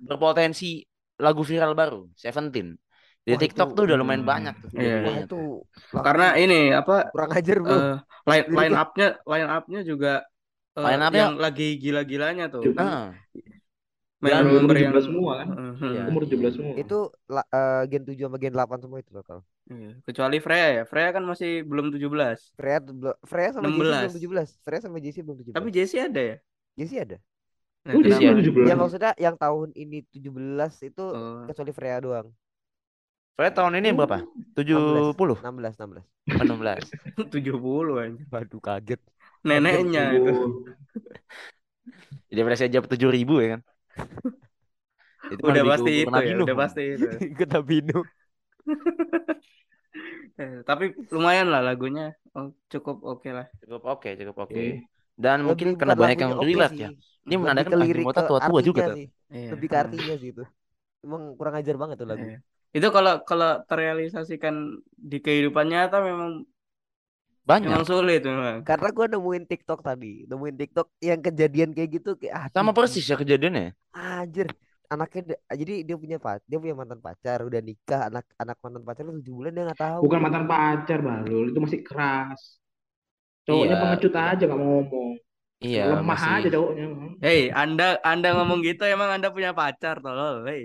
berpotensi 0.00 0.82
lagu 1.20 1.42
viral 1.44 1.72
baru. 1.76 2.08
Seventeen. 2.16 2.74
Di 3.26 3.34
Wah, 3.34 3.40
TikTok 3.42 3.68
itu- 3.70 3.76
tuh 3.76 3.84
udah 3.90 3.96
lumayan 3.98 4.22
Hmm. 4.22 4.32
banyak 4.32 4.54
tuh. 4.62 4.70
Iya. 4.72 4.78
Wah, 4.78 4.96
videonya 5.02 5.24
tuh. 5.26 5.50
itu 5.66 5.98
Karena 5.98 6.26
ini 6.38 6.60
apa 6.70 6.96
kurang 7.10 7.30
ajar, 7.34 7.56
Bro. 7.58 7.74
eh 7.74 7.96
line 8.26 8.46
line 8.50 8.74
up-nya 8.78 9.08
line 9.26 9.50
up-nya 9.50 9.80
juga 9.82 10.12
eh, 10.76 10.82
Line 10.84 11.02
up-nya- 11.02 11.22
yang 11.26 11.34
lagi 11.36 11.68
gila-gilanya 11.78 12.46
tuh. 12.52 12.62
Ah, 12.78 13.10
Yang 14.16 14.48
Member 14.48 14.64
umur 14.64 14.76
yang 14.80 14.92
17 14.96 15.06
semua 15.12 15.32
kan? 15.36 15.48
Mhm. 15.52 15.88
Iya. 15.92 16.02
Umur 16.08 16.22
17 16.24 16.52
semua. 16.56 16.72
itu 16.80 16.98
eh, 17.28 17.82
gen 17.92 18.02
7 18.08 18.24
sama 18.24 18.36
gen 18.40 18.54
8 18.56 18.80
semua 18.80 18.98
itu 19.04 19.10
bakal. 19.12 19.38
Iya. 19.68 19.90
Kecuali 20.08 20.36
Freya 20.40 20.68
ya. 20.72 20.82
Freya 20.88 21.08
kan 21.12 21.22
masih 21.22 21.50
belum 21.68 21.92
17. 21.92 22.56
Freya 22.56 22.78
Freya 23.28 23.48
sama 23.52 23.68
Jesse 23.68 23.76
16. 23.76 23.76
belum 23.76 24.14
17. 24.16 24.64
Freya 24.64 24.80
sama 24.80 24.96
Jesse 25.04 25.20
belum 25.20 25.36
17. 25.44 25.52
Tapi 25.52 25.68
Jessie 25.68 26.00
ada 26.00 26.20
ya? 26.20 26.36
Jesse 26.80 26.96
ada. 26.96 27.16
Nah, 27.84 27.92
Oh, 27.92 28.02
17. 28.02 28.66
Ya 28.66 28.74
maksudnya 28.74 29.12
yang 29.14 29.36
tahun 29.36 29.70
ini 29.76 30.02
17 30.08 30.80
itu 30.82 31.04
Oh. 31.04 31.44
kecuali 31.44 31.72
Freya 31.76 32.00
doang. 32.00 32.32
Freya 33.36 33.52
tahun 33.52 33.84
ini 33.84 33.92
berapa? 33.92 34.24
70? 34.56 35.12
16 35.44 35.76
16. 35.76 36.02
16. 36.24 36.88
70 37.28 38.00
aja. 38.00 38.16
Waduh 38.32 38.60
kaget. 38.64 39.00
Neneknya 39.44 40.16
itu. 40.16 40.64
Jadi 42.32 42.40
Freya 42.42 42.68
jawab 42.72 42.88
7 42.88 43.12
ribu 43.12 43.38
ya 43.38 43.48
kan? 43.54 43.62
Itu 45.32 45.42
mah 45.42 45.50
Udah 45.50 45.64
pasti 45.66 45.90
itu 46.06 46.18
ya, 46.22 46.34
udah 46.38 46.56
pasti 46.56 46.82
itu. 46.94 47.06
Ikut 47.34 47.48
Abinu. 47.50 47.98
Eh, 50.36 50.60
tapi 50.68 50.92
lumayan 51.08 51.48
lah 51.48 51.64
lagunya. 51.64 52.12
Oh, 52.36 52.52
cukup 52.68 53.00
oke 53.00 53.28
lah. 53.32 53.48
Cukup 53.64 53.82
oke, 53.88 54.08
cukup 54.20 54.36
oke. 54.44 54.52
Oke. 54.52 54.84
Dan 55.16 55.38
mungkin 55.48 55.72
Lebih 55.72 55.80
karena 55.80 55.94
bukan 55.96 56.04
banyak 56.04 56.18
yang 56.20 56.32
oke 56.36 56.44
relate 56.44 56.76
ya. 56.76 56.88
Ini 56.92 57.00
Lebih 57.24 57.40
menandakan 57.40 57.78
lirik 57.80 58.04
Jimota 58.04 58.20
ke 58.20 58.28
tua-tua 58.28 58.60
juga 58.60 58.82
tuh. 58.92 58.96
sih. 59.00 59.06
Iya. 59.32 59.50
Lebih 59.56 59.68
ke 59.72 59.76
artinya 59.80 60.14
sih 60.20 60.28
itu. 60.36 60.44
Emang 61.00 61.22
kurang 61.40 61.54
ajar 61.56 61.74
banget 61.80 61.96
tuh 61.96 62.08
lagu. 62.12 62.26
Iya. 62.28 62.38
Itu 62.76 62.88
kalau 62.92 63.14
kalau 63.24 63.50
terrealisasikan 63.64 64.54
di 64.92 65.18
kehidupan 65.24 65.64
nyata 65.72 66.04
memang 66.04 66.44
Banyak. 67.46 67.68
memang 67.70 67.86
sulit 67.86 68.20
memang. 68.26 68.56
Karena 68.68 68.88
gua 68.96 69.06
nemuin 69.12 69.44
TikTok 69.50 69.80
tadi, 69.88 70.26
nemuin 70.30 70.56
TikTok 70.60 70.86
yang 71.08 71.20
kejadian 71.26 71.70
kayak 71.76 71.90
gitu 71.96 72.10
kayak 72.20 72.34
ah, 72.34 72.46
Sama 72.50 72.72
persis 72.74 73.04
ya 73.06 73.16
kejadiannya. 73.16 73.66
Anjir, 73.96 74.46
anaknya 74.92 75.22
da- 75.30 75.42
jadi 75.60 75.72
dia 75.86 75.96
punya 76.02 76.18
pacar 76.20 76.44
dia 76.50 76.58
punya 76.62 76.74
mantan 76.80 77.00
pacar 77.06 77.38
udah 77.48 77.60
nikah 77.68 78.00
anak 78.08 78.24
anak 78.42 78.56
mantan 78.62 78.82
pacarnya 78.86 79.12
tujuh 79.18 79.34
bulan 79.38 79.50
dia 79.56 79.62
nggak 79.66 79.80
tahu 79.86 80.00
Bukan 80.04 80.20
mantan 80.24 80.44
pacar, 80.50 80.98
Balul. 81.06 81.44
Itu 81.50 81.58
masih 81.64 81.80
keras. 81.86 82.40
Cowoknya 83.46 83.76
Iya, 83.76 83.82
pengecut 83.82 84.12
iya. 84.14 84.22
aja 84.34 84.42
nggak 84.46 84.60
mau 84.60 84.70
ngomong. 84.82 85.10
Iya, 85.64 85.80
Lemah 85.88 86.04
masih 86.10 86.30
aja 86.36 86.48
cowoknya. 86.54 86.84
Hei, 87.24 87.40
Anda 87.62 87.84
Anda 88.04 88.28
ngomong 88.36 88.58
gitu 88.68 88.82
emang 88.84 89.08
Anda 89.16 89.28
punya 89.32 89.50
pacar 89.56 89.96
tolol. 90.04 90.36
Hei. 90.48 90.62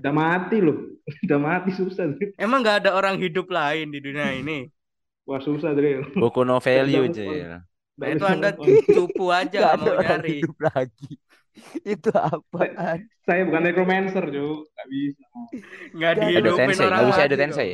Udah 0.00 0.12
mati 0.14 0.56
loh. 0.66 0.76
Udah 1.26 1.38
mati 1.38 1.70
susah. 1.78 2.04
Emang 2.40 2.58
nggak 2.64 2.76
ada 2.86 2.90
orang 2.98 3.16
hidup 3.20 3.46
lain 3.52 3.92
di 3.94 3.98
dunia 4.00 4.32
ini? 4.40 4.66
Wah 5.22 5.38
susah, 5.38 5.70
Dre. 5.72 6.02
buku 6.18 6.40
no 6.42 6.58
value, 6.58 7.06
Nggak- 7.06 7.14
Cil. 7.14 7.50
Nggak 7.94 8.10
Itu 8.16 8.24
Anda 8.26 8.48
cupu 8.96 9.24
aja 9.30 9.58
ada 9.76 9.90
mau 9.92 9.94
nyari. 10.02 10.42
hidup 10.42 10.56
lagi 10.58 11.10
itu 11.92 12.08
apaan 12.16 13.04
Saya 13.28 13.44
bukan 13.44 13.62
necromancer, 13.62 14.24
Jo. 14.32 14.64
Nggak 14.72 14.86
bisa. 14.88 15.24
Ada. 15.92 16.22
Edo 16.32 16.56
dihidupin 16.56 16.78
orang 16.80 17.00
nggak 17.04 17.10
bisa 17.12 17.20
mati 17.20 17.28
Edo 17.28 17.36
Tensei. 17.38 17.70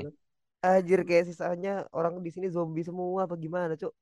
anjir 0.58 1.00
kayak 1.06 1.24
sisanya 1.30 1.86
orang 1.94 2.18
di 2.18 2.30
sini 2.34 2.50
zombie 2.50 2.82
semua 2.82 3.30
apa 3.30 3.38
gimana 3.38 3.78
cuk 3.78 3.94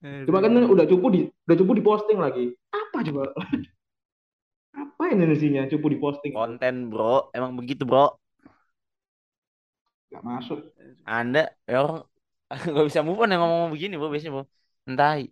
Cuma 0.00 0.40
kan 0.40 0.54
udah 0.56 0.86
cupu 0.88 1.06
di 1.12 1.20
udah 1.44 1.56
cupu 1.60 1.72
di 1.76 1.82
posting 1.84 2.16
lagi. 2.16 2.44
Apa 2.72 3.04
coba? 3.04 3.28
Apa 4.80 5.02
Indonesianya 5.12 5.68
cupu 5.68 5.92
di 5.92 5.98
posting? 6.00 6.32
Konten, 6.32 6.88
Bro. 6.88 7.28
Emang 7.36 7.52
begitu, 7.58 7.84
Bro. 7.84 8.16
Gak 10.08 10.22
masuk. 10.24 10.58
Anda 11.04 11.52
ya 11.68 11.84
orang 11.84 12.00
nggak 12.70 12.86
bisa 12.90 13.00
move 13.06 13.20
on 13.22 13.30
yang 13.30 13.42
ngomong 13.42 13.70
begini, 13.70 13.94
Bro, 13.94 14.10
biasanya, 14.10 14.32
Bro. 14.34 14.44
Entah 14.88 15.22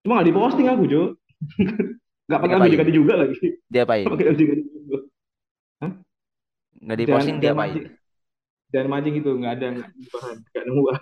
Cuma 0.00 0.22
gak 0.22 0.26
di 0.30 0.34
posting 0.34 0.66
aku, 0.70 0.84
Jo. 0.88 1.02
Gak 2.30 2.38
pakai 2.46 2.78
ganti 2.78 2.94
juga 2.94 3.14
lagi. 3.18 3.34
dia 3.66 3.82
apain. 3.82 4.06
Gak 4.06 4.14
pakai 4.14 4.38
juga. 4.38 4.54
Nggak 6.80 6.96
di 6.96 7.04
posting 7.10 7.36
dia 7.42 7.50
apain. 7.50 7.74
mancing, 7.74 7.86
jangan 8.70 8.88
mancing 8.88 9.14
itu 9.18 9.30
nggak 9.34 9.52
ada 9.58 9.66
nggak 9.74 10.64
nemu. 10.64 10.82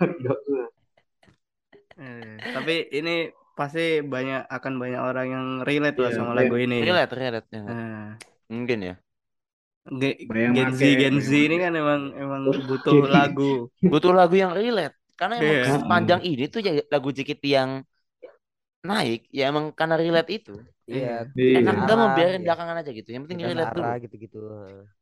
Eh, 1.99 2.39
tapi 2.55 2.87
ini 2.95 3.27
pasti 3.59 3.99
banyak 3.99 4.47
akan 4.47 4.73
banyak 4.79 5.01
orang 5.03 5.27
yang 5.27 5.47
relate 5.67 5.99
lah 5.99 6.11
Iya, 6.15 6.17
sama 6.17 6.31
lagu 6.31 6.55
ini. 6.55 6.79
Relate, 6.79 7.11
relate. 7.11 7.47
ya. 7.51 7.61
Nah, 7.67 8.15
Mungkin 8.47 8.79
ya. 8.79 8.95
Gen 9.89 10.71
Z 10.75 10.79
Gen 10.79 11.17
Z 11.19 11.29
ini 11.29 11.55
kan 11.59 11.73
emang 11.75 12.01
emang 12.15 12.41
butuh 12.47 13.03
lagu. 13.09 13.67
Butuh 13.83 14.15
lagu 14.15 14.35
yang 14.39 14.55
relate. 14.55 14.98
Karena 15.19 15.33
emang 15.35 15.51
Iya. 15.59 15.63
sepanjang 15.75 16.21
ini 16.23 16.43
tuh 16.47 16.59
ya 16.63 16.71
lagu 16.87 17.09
JKT 17.11 17.43
yang 17.51 17.71
naik 18.79 19.27
ya 19.35 19.51
emang 19.51 19.75
karena 19.75 19.99
relate 19.99 20.31
itu. 20.31 20.55
iya 20.87 21.27
Iya. 21.35 21.59
Enak 21.61 21.73
enggak 21.83 21.97
mau 21.99 22.09
biarin 22.15 22.39
ya. 22.41 22.45
belakangan 22.47 22.75
aja 22.79 22.91
gitu. 22.95 23.09
Yang 23.11 23.21
penting 23.27 23.39
Kita 23.43 23.49
relate 23.51 23.71
dulu. 23.75 23.89
gitu-gitu 24.07 24.37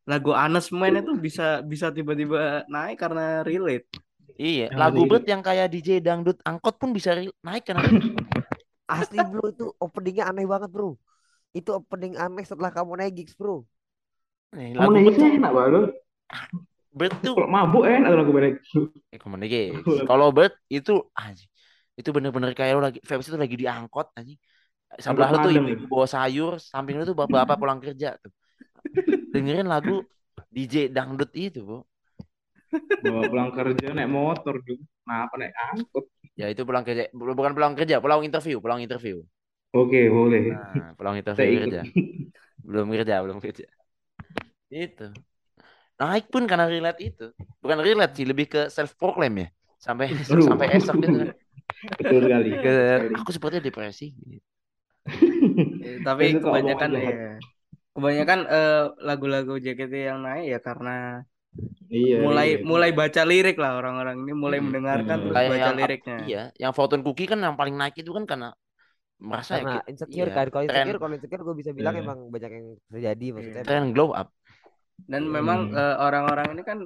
Lagu 0.04 0.30
Honest 0.34 0.68
Man 0.74 0.98
itu 0.98 1.12
bisa 1.14 1.46
bisa 1.62 1.86
tiba-tiba 1.94 2.66
naik 2.66 2.98
karena 2.98 3.46
relate. 3.46 3.86
Iya, 4.38 4.68
Yang 4.70 4.78
lagu 4.78 5.02
beat 5.06 5.24
yang 5.26 5.42
kayak 5.42 5.66
DJ 5.72 5.88
dangdut 6.02 6.38
angkot 6.42 6.74
pun 6.78 6.90
bisa 6.94 7.14
naik 7.42 7.64
karena 7.66 7.82
asli 8.88 9.18
bro 9.22 9.50
itu 9.50 9.66
openingnya 9.78 10.30
aneh 10.30 10.46
banget 10.48 10.70
bro 10.72 10.94
itu 11.52 11.70
opening 11.72 12.14
aneh 12.16 12.44
setelah 12.44 12.70
kamu 12.70 12.92
naik 12.98 13.14
gigs 13.18 13.34
bro 13.34 13.64
Nih, 14.56 14.72
Kamu 14.72 14.80
lagu 14.80 14.94
beat 14.96 15.04
naiknya 15.12 15.18
tuh 15.18 15.38
enak 15.38 15.52
banget. 15.52 15.84
Bird 16.98 17.14
tuh 17.24 17.34
Kalau 17.38 17.50
mabuk 17.50 17.84
enak 17.86 18.10
lagu 18.10 18.32
eh, 19.12 19.18
Come 19.22 19.34
on, 19.36 19.40
Dege. 19.44 19.62
Kalau 20.08 20.28
Bird 20.36 20.52
itu 20.68 20.92
anjing. 21.14 21.50
Itu 21.98 22.08
bener-bener 22.14 22.50
kayak 22.58 22.72
lo 22.78 22.82
lagi 22.88 22.98
Febs 23.02 23.26
itu 23.30 23.38
lagi 23.38 23.56
diangkot 23.58 24.06
anjing. 24.18 24.38
Sebelah 25.04 25.28
lu 25.32 25.36
tuh 25.38 25.52
madem 25.52 25.62
ibu-ibu 25.68 25.84
bawa 25.92 26.06
sayur, 26.08 26.52
samping 26.62 26.96
lu 26.98 27.04
tuh 27.04 27.16
bapak-bapak 27.18 27.56
pulang 27.60 27.80
kerja 27.84 28.16
tuh. 28.22 28.32
Dengerin 29.34 29.68
lagu 29.68 30.04
DJ 30.54 30.88
dangdut 30.88 31.30
itu, 31.36 31.60
Bu. 31.64 31.78
Bawa 33.04 33.22
pulang 33.30 33.50
kerja 33.54 33.88
naik 33.94 34.10
motor 34.10 34.54
juga. 34.66 34.84
Kenapa 35.04 35.34
naik 35.38 35.54
angkot? 35.54 36.04
Ya 36.38 36.46
itu 36.52 36.62
pulang 36.68 36.84
kerja, 36.86 37.10
bu- 37.12 37.36
bukan 37.38 37.52
pulang 37.56 37.74
kerja, 37.78 37.96
pulang 38.02 38.20
interview, 38.24 38.56
pulang 38.64 38.80
interview. 38.80 39.22
Oke 39.74 40.08
boleh. 40.08 40.40
Nah, 40.48 40.96
pulang 40.96 41.14
interview 41.20 41.48
kerja. 41.66 41.82
Belum 42.64 42.86
kerja, 42.94 43.14
belum 43.24 43.38
kerja. 43.44 43.66
Itu. 44.70 45.12
Naik 45.98 46.30
pun 46.30 46.46
karena 46.46 46.66
relate 46.70 47.00
itu. 47.02 47.26
Bukan 47.58 47.78
relate 47.82 48.14
sih, 48.14 48.26
lebih 48.26 48.46
ke 48.46 48.60
self 48.70 48.94
proclaim 48.94 49.34
ya. 49.42 49.48
Sampai 49.82 50.10
Aduh. 50.14 50.46
sampai 50.50 50.66
esok 50.78 50.96
gitu. 51.02 51.18
Betul 51.98 52.20
sekali. 52.26 52.48
Ke, 52.58 52.72
aku 53.18 53.30
sepertinya 53.34 53.62
depresi. 53.66 54.06
Eh, 55.78 55.98
tapi 56.04 56.38
kebanyakan 56.38 56.90
ya 56.94 57.12
kebanyakan 57.94 58.40
eh, 58.46 58.82
lagu-lagu 59.02 59.58
JKT 59.58 59.94
yang 60.06 60.22
naik 60.22 60.44
ya 60.54 60.58
karena 60.62 61.24
Iya. 61.88 62.20
mulai 62.20 62.48
iya. 62.52 62.62
mulai 62.62 62.90
baca 62.92 63.22
lirik 63.24 63.56
lah 63.56 63.80
orang-orang 63.80 64.20
ini 64.22 64.32
mulai 64.36 64.60
Hmm. 64.60 64.66
mendengarkan 64.68 65.16
Hmm. 65.18 65.24
terus 65.24 65.34
Kayak 65.34 65.48
baca 65.50 65.58
yang 65.58 65.76
liriknya. 65.80 66.16
iya, 66.28 66.42
yang 66.60 66.72
Fortune 66.76 67.02
Cookie 67.02 67.26
kan 67.26 67.38
yang 67.40 67.56
paling 67.56 67.74
naik 67.80 67.96
itu 67.96 68.12
kan 68.12 68.24
karena 68.28 68.48
merasa 69.18 69.58
ya 69.58 69.64
karena 69.64 69.74
ki- 69.82 69.86
insecure 69.96 70.28
iya, 70.30 70.36
kan 70.36 70.46
kalau 70.52 70.64
insecure 70.68 70.98
kalau 71.02 71.14
insecure 71.18 71.42
gue 71.48 71.56
bisa 71.58 71.70
bilang 71.74 71.94
Iya. 71.96 72.02
emang 72.04 72.18
banyak 72.30 72.50
yang 72.54 72.66
terjadi 72.92 73.26
maksudnya 73.34 73.62
tren 73.66 73.84
glow 73.96 74.10
up. 74.12 74.28
Dan 75.00 75.22
Hmm. 75.24 75.32
memang 75.32 75.60
eh, 75.70 75.96
orang-orang 75.96 76.46
ini 76.52 76.62
kan 76.62 76.78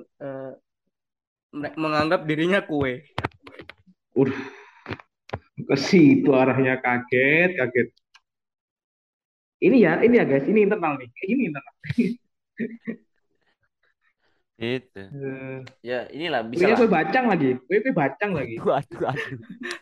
mere- 1.50 1.76
menganggap 1.76 2.24
dirinya 2.24 2.60
kue. 2.60 3.06
Udah. 4.12 4.36
Ke 5.62 5.76
situ 5.76 6.28
arahnya 6.28 6.76
kaget, 6.76 7.54
kaget. 7.54 7.88
Ini 9.62 9.76
ya, 9.78 9.92
ini 10.00 10.18
ya 10.18 10.26
guys, 10.26 10.42
ini 10.44 10.66
internal 10.66 10.98
nih. 10.98 11.06
Ini 11.22 11.42
internal. 11.48 11.74
Gitu. 14.54 15.02
Eh, 15.02 15.58
Ya, 15.82 16.06
inilah 16.08 16.46
bisa 16.46 16.62
Kue 16.62 16.70
lah. 16.70 16.78
kue 16.78 16.88
bacang 16.88 17.24
lagi. 17.26 17.58
Kue 17.60 17.78
kue 17.80 17.90
bacang 17.90 18.30
lagi. 18.30 18.54
aduh 18.62 18.76
aduh 18.78 19.10
aduh 19.10 19.38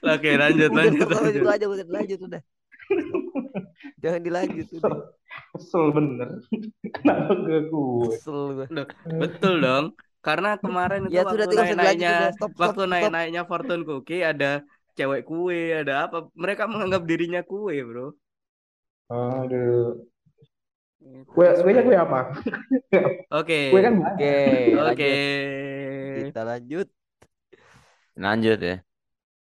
Oke, 0.08 0.30
lanjut 0.32 0.70
lanjut 0.70 1.04
lanjut. 1.06 1.44
aja 1.44 1.66
udah 1.66 1.86
lanjut 1.86 2.20
udah 2.22 2.42
jangan 4.00 4.20
dilanjut 4.20 4.66
udah 4.72 4.90
Kesel 5.54 5.84
bener. 5.96 6.28
Kenapa 6.94 7.32
ke 7.46 7.56
kue? 7.70 8.14
kesel 8.14 8.40
gue 8.56 8.66
Loh, 8.74 8.86
betul 9.20 9.54
dong. 9.64 9.84
Karena 10.26 10.48
kemarin 10.64 11.02
itu 11.08 11.16
ya 11.16 11.22
sudah 11.30 11.46
waktu 11.48 11.54
naik-naiknya 11.58 12.12
udah 12.14 12.30
stop 12.36 12.52
stop 12.60 12.76
waktu 12.76 12.82
stop 12.84 12.90
naik-naiknya 12.92 13.42
Fortune 13.50 13.82
Cookie 13.88 14.20
ada 14.30 14.46
cewek 14.96 15.20
kue, 15.28 15.60
ada 15.80 15.92
apa? 16.06 16.16
Mereka 16.42 16.62
menganggap 16.72 17.02
dirinya 17.10 17.40
kue, 17.50 17.76
Bro. 17.88 18.06
Aduh. 19.10 20.06
Gitu. 21.00 21.32
Kue 21.32 21.46
kuenya 21.64 21.82
kue 21.86 21.96
apa? 21.96 22.18
Oke. 23.38 23.54
Kue 23.72 23.80
kan 23.86 23.94
oke 24.04 24.32
Oke. 24.90 25.04
kita 26.16 26.40
lanjut 26.48 26.86
Lanjut 28.16 28.58
ya. 28.62 28.84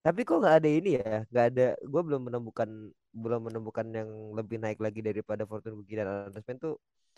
tapi 0.04 0.20
kok 0.26 0.38
nggak 0.40 0.56
ada 0.62 0.68
ini 0.78 0.88
ya 1.00 1.12
nggak 1.30 1.46
ada 1.52 1.64
gue 1.92 2.00
belum 2.06 2.22
menemukan 2.30 2.70
belum 3.12 3.40
menemukan 3.50 3.86
yang 3.88 4.08
lebih 4.36 4.56
naik 4.60 4.78
lagi 4.78 5.00
daripada 5.00 5.42
Fortune 5.48 5.74
Cookie 5.80 5.96
dan 5.96 6.28
Underspend 6.28 6.58
tuh 6.60 6.74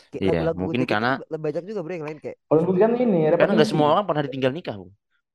kayak 0.09 0.21
Iya, 0.23 0.31
lagu-lagu 0.49 0.59
mungkin 0.59 0.79
tuh 0.81 0.89
karena- 0.89 1.17
lebih 1.29 1.43
banyak 1.51 1.63
juga 1.67 1.79
bro 1.83 1.93
yang 1.93 2.07
lain 2.07 2.19
kayak 2.19 2.37
Kalau 2.47 2.61
kan 2.65 2.91
ini 2.95 3.19
Karena 3.37 3.53
nggak 3.53 3.69
semua 3.69 3.87
orang 3.93 4.05
pernah 4.07 4.23
ditinggal 4.25 4.51
nikah, 4.55 4.75
Bu. 4.79 4.87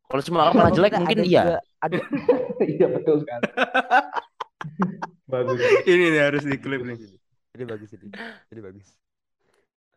Kalau 0.06 0.22
semua 0.22 0.40
orang 0.46 0.54
pernah 0.54 0.70
Nggak, 0.70 0.78
jelek 0.78 0.92
mungkin 0.98 1.18
ada 1.18 1.24
iya. 1.26 1.42
juga- 1.42 1.64
ada 1.82 1.96
Iya 2.76 2.86
betul 2.90 3.14
sekali. 3.22 3.42
Bagus. 5.32 5.58
Ini 5.84 6.04
nih 6.14 6.22
harus 6.22 6.42
diklip 6.46 6.82
nih. 6.86 6.98
ini 7.56 7.64
bagus 7.64 7.88
ini 7.96 8.12
ini 8.52 8.60
bagus 8.60 8.86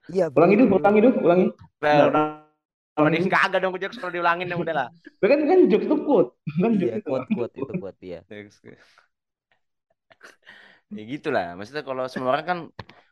iya 0.08 0.32
Ulangi 0.32 0.56
dulu, 0.56 0.80
ulangi 0.80 1.00
dulu, 1.04 1.16
ulangi. 1.28 1.46
Kalau 2.96 3.10
di 3.12 3.20
kagak 3.28 3.60
dong 3.60 3.76
jokes 3.76 4.00
kalau 4.00 4.12
diulangin 4.16 4.48
ya 4.48 4.56
udah 4.56 4.76
lah. 4.76 4.88
Kan 5.20 5.44
kan 5.44 5.60
jokes 5.68 5.86
itu 5.92 5.96
quote. 6.08 6.32
Kan 6.64 6.80
jokes 6.80 6.88
iya 6.88 7.04
itu. 7.04 7.10
quote 7.12 7.28
quote 7.36 7.54
itu 7.60 7.74
quote 7.76 8.00
ya 8.00 8.20
ya 10.98 11.04
gitulah. 11.06 11.56
Maksudnya 11.58 11.84
kalau 11.86 12.06
semua 12.12 12.30
orang 12.36 12.46
kan 12.48 12.60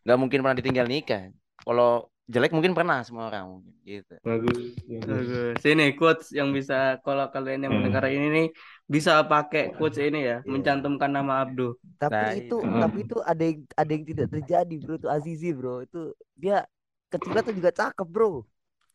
nggak 0.05 0.17
mungkin 0.19 0.39
pernah 0.43 0.57
ditinggal 0.57 0.87
nikah. 0.87 1.23
Kalau 1.63 2.09
jelek 2.27 2.51
mungkin 2.51 2.75
pernah 2.75 2.99
semua 3.07 3.31
orang 3.31 3.43
mungkin 3.47 3.71
gitu. 3.87 4.15
Bagus. 4.23 4.75
bagus. 4.83 5.07
Bagus. 5.07 5.53
Sini 5.63 5.85
quotes 5.95 6.27
yang 6.35 6.49
bisa 6.51 6.99
kalau 7.05 7.27
kalian 7.31 7.63
yang 7.67 7.71
Hmm. 7.71 7.87
mendengar 7.87 8.03
ini 8.11 8.27
nih 8.27 8.47
bisa 8.87 9.23
pakai 9.23 9.71
quotes 9.75 9.99
ini 9.99 10.19
ya, 10.27 10.37
Iya. 10.43 10.51
mencantumkan 10.51 11.11
nama 11.11 11.43
Abdu. 11.47 11.75
tapi 11.97 12.13
Nah, 12.13 12.29
itu 12.37 12.55
itu. 12.61 12.69
tapi 12.77 12.97
itu 13.09 13.17
ada 13.25 13.41
yang 13.41 13.59
ada 13.73 13.91
yang 13.95 14.05
tidak 14.05 14.27
terjadi 14.29 14.73
bro 14.77 14.93
itu 15.01 15.07
Azizi 15.09 15.49
bro 15.49 15.81
itu 15.81 16.13
dia 16.37 16.61
kecilnya 17.09 17.41
tuh 17.41 17.55
juga 17.57 17.71
cakep 17.73 18.05
bro 18.05 18.45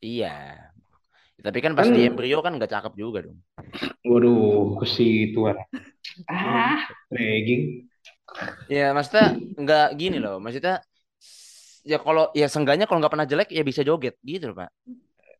Iya. 0.02 0.30
Tapi 1.42 1.58
kan 1.58 1.72
pas 1.74 1.90
Kan- 1.90 1.96
di 1.98 2.06
embrio 2.06 2.38
kan 2.44 2.54
nggak 2.54 2.70
cakep 2.70 2.92
juga 2.94 3.18
dong. 3.26 3.38
Waduh, 4.06 4.78
ke 4.78 4.86
situ 4.86 5.40
ah. 5.50 5.58
Ah, 6.30 6.86
ragging. 7.10 7.90
Ya 8.70 8.92
maksudnya 8.96 9.36
nggak 9.58 9.86
gini 10.00 10.16
loh. 10.22 10.40
Maksudnya 10.42 10.80
ya 11.82 11.98
kalau 11.98 12.30
ya 12.32 12.46
seenggaknya 12.46 12.86
kalau 12.86 12.98
nggak 13.02 13.12
pernah 13.12 13.28
jelek 13.28 13.48
ya 13.50 13.62
bisa 13.66 13.82
joget 13.82 14.14
gitu 14.22 14.50
loh 14.50 14.56
pak. 14.66 14.70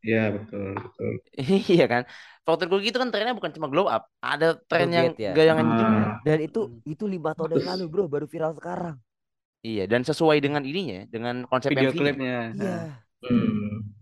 Ya 0.03 0.35
betul, 0.35 0.75
betul. 0.75 1.11
iya 1.75 1.85
kan. 1.87 2.03
Faktor 2.43 2.67
gue 2.67 2.79
gitu 2.83 2.99
kan 2.99 3.07
trennya 3.07 3.31
bukan 3.31 3.55
cuma 3.55 3.71
glow 3.71 3.87
up. 3.87 4.03
Ada 4.19 4.59
tren 4.67 4.91
yang 4.91 5.15
ya. 5.15 5.31
gaya 5.31 5.55
yang 5.55 5.59
Ah. 5.63 6.19
dan 6.27 6.43
itu 6.43 6.83
itu 6.83 7.07
lima 7.07 7.31
tahun 7.31 7.55
yang 7.55 7.67
lalu 7.75 7.83
bro 7.87 8.03
baru 8.11 8.27
viral 8.27 8.51
sekarang 8.59 8.99
Iya, 9.63 9.87
dan 9.87 10.03
sesuai 10.03 10.43
dengan 10.43 10.59
ininya, 10.67 11.07
dengan 11.07 11.47
konsep 11.47 11.71
Video 11.71 11.95
MV. 11.95 11.99
klipnya. 12.03 12.51
Iya. 12.51 12.75
Hmm. 13.23 13.95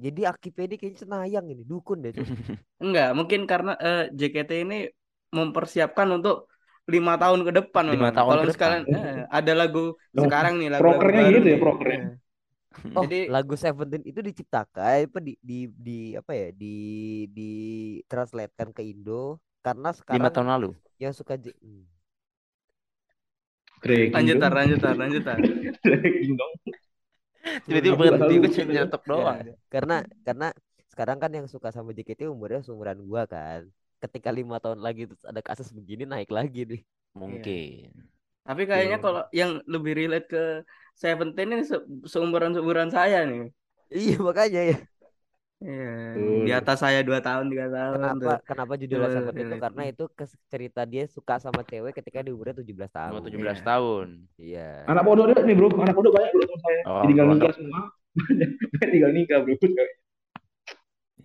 Jadi 0.00 0.20
Akip 0.24 0.54
ini 0.64 0.74
kayaknya 0.80 0.98
senayang 1.04 1.46
ini 1.52 1.62
dukun 1.68 2.00
deh. 2.00 2.14
Enggak, 2.84 3.12
mungkin 3.12 3.44
karena 3.44 3.76
eh, 3.76 4.02
JKT 4.16 4.50
ini 4.64 4.88
mempersiapkan 5.28 6.08
untuk 6.08 6.48
lima 6.94 7.12
tahun 7.22 7.40
ke 7.46 7.52
depan 7.58 7.84
Lima 7.92 8.08
memang. 8.08 8.14
tahun 8.16 8.28
Kalau 8.28 8.44
sekalian 8.52 8.84
eh, 8.92 9.24
ada 9.38 9.52
lagu 9.60 9.78
Loh, 10.16 10.24
sekarang 10.24 10.54
nih 10.60 10.68
lagu 10.76 10.90
prokernya 10.90 11.22
gitu 11.34 11.46
ya, 11.52 11.58
prokernya. 11.64 12.00
Eh, 12.00 12.14
Oh, 12.96 13.06
Jadi 13.06 13.16
lagu 13.34 13.54
Seventeen 13.54 14.02
itu 14.10 14.20
diciptakan 14.28 15.06
apa 15.06 15.18
di 15.22 15.32
di 15.38 15.58
di 15.86 15.98
apa 16.20 16.32
ya 16.34 16.48
di 16.60 16.66
di 17.36 17.50
translatekan 18.10 18.70
ke 18.76 18.82
Indo 18.92 19.38
karena 19.64 19.90
Lima 20.12 20.28
sekarang 20.28 20.34
tahun 20.34 20.48
lalu. 20.52 20.70
yang 21.02 21.14
suka 21.14 21.34
J- 21.38 21.54
Hmm. 21.62 21.84
Breaking 23.82 24.14
lanjut 24.14 24.38
tar, 24.40 24.52
lanjut 24.58 24.78
tar, 24.82 24.94
lanjut 24.96 25.22
tar. 25.24 25.40
Tiba-tiba 27.66 27.94
Aku 27.94 28.08
berhenti, 28.08 28.32
gue 28.40 28.50
cuma 28.54 28.70
nyetok 28.74 29.02
doang. 29.10 29.40
Ya, 29.46 29.54
karena 29.72 29.94
karena 30.26 30.46
sekarang 30.92 31.18
kan 31.22 31.30
yang 31.38 31.46
suka 31.54 31.68
sama 31.76 31.90
JKT 31.96 32.20
umurnya 32.34 32.60
seumuran 32.66 32.98
gua 33.08 33.22
kan. 33.34 33.60
Ketika 33.98 34.30
lima 34.30 34.58
tahun 34.58 34.78
lagi 34.78 35.10
terus 35.10 35.22
ada 35.22 35.40
kasus 35.40 35.70
begini 35.70 36.04
naik 36.04 36.30
lagi 36.30 36.62
nih. 36.62 36.82
Mungkin. 37.12 37.90
Tapi 38.42 38.62
kayaknya 38.64 38.96
Tuh. 38.96 39.04
kalau 39.04 39.22
yang 39.30 39.58
lebih 39.66 39.92
relate 39.94 40.26
ke 40.26 40.44
Seventeen 40.94 41.52
ini 41.52 41.62
se 41.62 41.78
seumuran 42.06 42.50
seumuran 42.50 42.88
saya 42.88 43.22
nih. 43.22 43.50
Iya 43.88 44.18
makanya 44.18 44.62
ya. 44.66 44.78
Iya, 45.58 46.14
Betul. 46.14 46.42
di 46.46 46.52
atas 46.54 46.78
saya 46.78 47.02
dua 47.02 47.18
tahun 47.18 47.50
tiga 47.50 47.66
tahun 47.66 47.98
Kenapa 47.98 48.22
tuh. 48.22 48.38
kenapa 48.46 48.72
judulnya 48.74 49.10
Seventeen 49.10 49.34
itu 49.34 49.50
relate. 49.50 49.64
karena 49.66 49.82
itu 49.90 50.04
cerita 50.46 50.82
dia 50.84 51.04
suka 51.06 51.34
sama 51.38 51.62
cewek 51.62 51.92
ketika 51.92 52.22
di 52.22 52.30
umurnya 52.30 52.54
17 52.54 52.86
tahun. 52.88 53.10
Umur 53.10 53.26
17 53.26 53.42
Iya. 53.42 53.66
tahun. 53.66 54.06
Iya. 54.38 54.68
Anak 54.86 55.02
pondok 55.02 55.34
nih 55.34 55.54
bro, 55.54 55.66
anak 55.74 55.94
pondok 55.94 56.12
banyak 56.14 56.30
bro 56.30 56.44
saya. 56.62 56.80
Oh, 56.86 57.02
Tinggal 57.02 57.26
nikah 57.28 57.52
semua. 57.52 57.82
Banyak 58.70 58.88
tinggal 58.88 59.10
nikah 59.10 59.38
bro. 59.42 59.54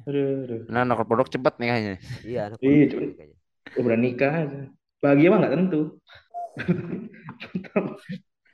Aduh, 0.03 0.27
aduh. 0.43 0.59
Nah, 0.67 0.81
anak 0.83 1.05
pondok 1.07 1.31
cepet 1.31 1.53
nih 1.59 1.67
kayaknya. 1.71 1.95
Iya, 2.23 2.41
anak 2.51 2.57
Iya, 2.59 2.85
cuman- 2.91 3.13
kayaknya. 3.15 3.37
Udah 3.79 3.97
nikah 3.97 4.33
aja. 4.35 4.59
Bahagia 5.01 5.27
mah 5.31 5.37
nggak 5.41 5.53
tentu. 5.55 5.81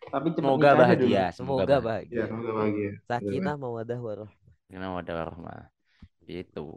Tapi 0.10 0.28
cepet 0.34 0.42
Semoga 0.42 0.70
bahagia. 0.74 1.26
dulu. 1.30 1.36
Semoga 1.38 1.64
Semoga 1.66 1.76
bahagia. 1.80 2.10
Ya, 2.10 2.24
bahagia. 2.24 2.24
semoga 2.26 2.52
bahagia. 2.56 2.92
Sakinah 3.06 3.56
mawadah 3.58 4.00
warahmah. 4.00 4.32
Kenapa 4.70 4.98
ada 5.02 5.14
warahmah. 5.18 5.60
Gitu. 6.26 6.68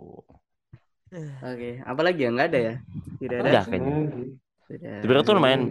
Oke, 1.45 1.71
apa 1.85 2.01
lagi 2.01 2.21
ya? 2.25 2.31
Nggak 2.33 2.49
ada 2.49 2.59
ya? 2.59 2.75
Tidak 3.21 3.37
ada. 3.37 3.49
Udah 3.49 3.63
kayaknya. 3.69 3.95
Tidak. 4.69 4.99
Sebenarnya 5.05 5.25
tuh 5.25 5.37
lumayan. 5.37 5.63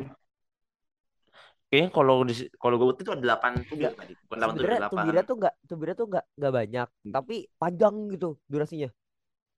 Kayaknya 1.72 1.90
kalau 1.96 2.28
di 2.28 2.36
kalau 2.60 2.76
gue 2.76 3.00
itu 3.00 3.12
ada 3.16 3.40
8 3.40 3.64
tuh 3.64 3.76
Enggak. 3.80 3.94
tadi. 3.96 4.14
Bukan 4.28 4.38
8 4.44 4.44
tuh 4.44 4.60
Sebenarnya 4.60 4.82
8. 4.84 4.92
Tumbira 4.92 5.22
tuh 5.24 5.36
enggak 5.40 5.54
Tumbira 5.72 5.94
tuh 5.96 6.06
enggak 6.12 6.26
enggak 6.36 6.54
banyak, 6.60 6.88
tapi 7.16 7.36
panjang 7.56 7.96
gitu 8.12 8.30
durasinya. 8.52 8.90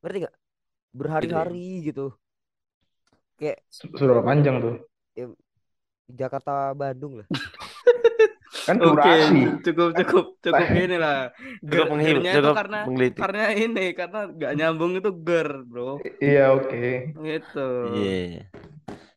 Ngerti 0.05 0.17
enggak? 0.21 0.35
Berhari-hari 0.93 1.67
gitu. 1.89 2.13
Kayak 3.41 3.65
Sudah 3.73 4.21
panjang 4.21 4.61
tuh. 4.61 4.75
Jakarta 6.05 6.77
Bandung 6.77 7.25
lah. 7.25 7.27
Kan 8.63 8.79
Oke, 8.79 8.95
durasi. 8.95 9.41
cukup 9.65 9.89
cukup 9.97 10.25
cukup 10.39 10.67
inilah. 10.71 11.33
Cukup 11.65 11.87
menghibur, 11.97 12.23
cukup 12.23 12.55
karena 12.55 12.79
menggelitik. 12.87 13.19
karena 13.19 13.43
ini 13.51 13.85
karena 13.91 14.19
nggak 14.31 14.53
nyambung 14.55 14.91
itu 14.95 15.09
ger, 15.19 15.49
bro. 15.67 15.99
Iya, 16.21 16.55
oke. 16.55 16.85
Gitu. 17.17 17.69
Iya. 17.97 18.47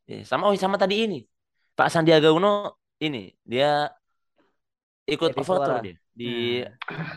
Iya, 0.09 0.23
sama 0.27 0.51
oh 0.51 0.57
sama 0.59 0.81
tadi 0.81 1.05
ini. 1.07 1.19
Pak 1.77 1.93
Sandiaga 1.93 2.33
Uno 2.33 2.75
ini 3.01 3.33
dia 3.45 3.91
ikut 5.07 5.31
Jadi 5.33 5.43
dia 5.85 5.95
di 6.17 6.27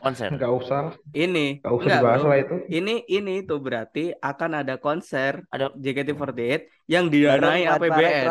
konser. 0.03 0.29
Nggak 0.35 0.51
usah. 0.59 0.83
Ini 1.15 1.45
Nggak 1.63 1.73
usah 1.73 1.87
enggak, 1.87 2.01
dibahas 2.03 2.23
lah 2.27 2.37
itu. 2.43 2.55
Ini 2.69 2.93
ini 3.07 3.33
tuh 3.49 3.59
berarti 3.65 4.03
akan 4.19 4.51
ada 4.61 4.75
konser 4.77 5.33
Ada 5.49 5.65
JKT48 5.73 6.61
yang 6.91 7.05
didanai 7.09 7.63
Van 7.65 7.71
APBN. 7.79 8.27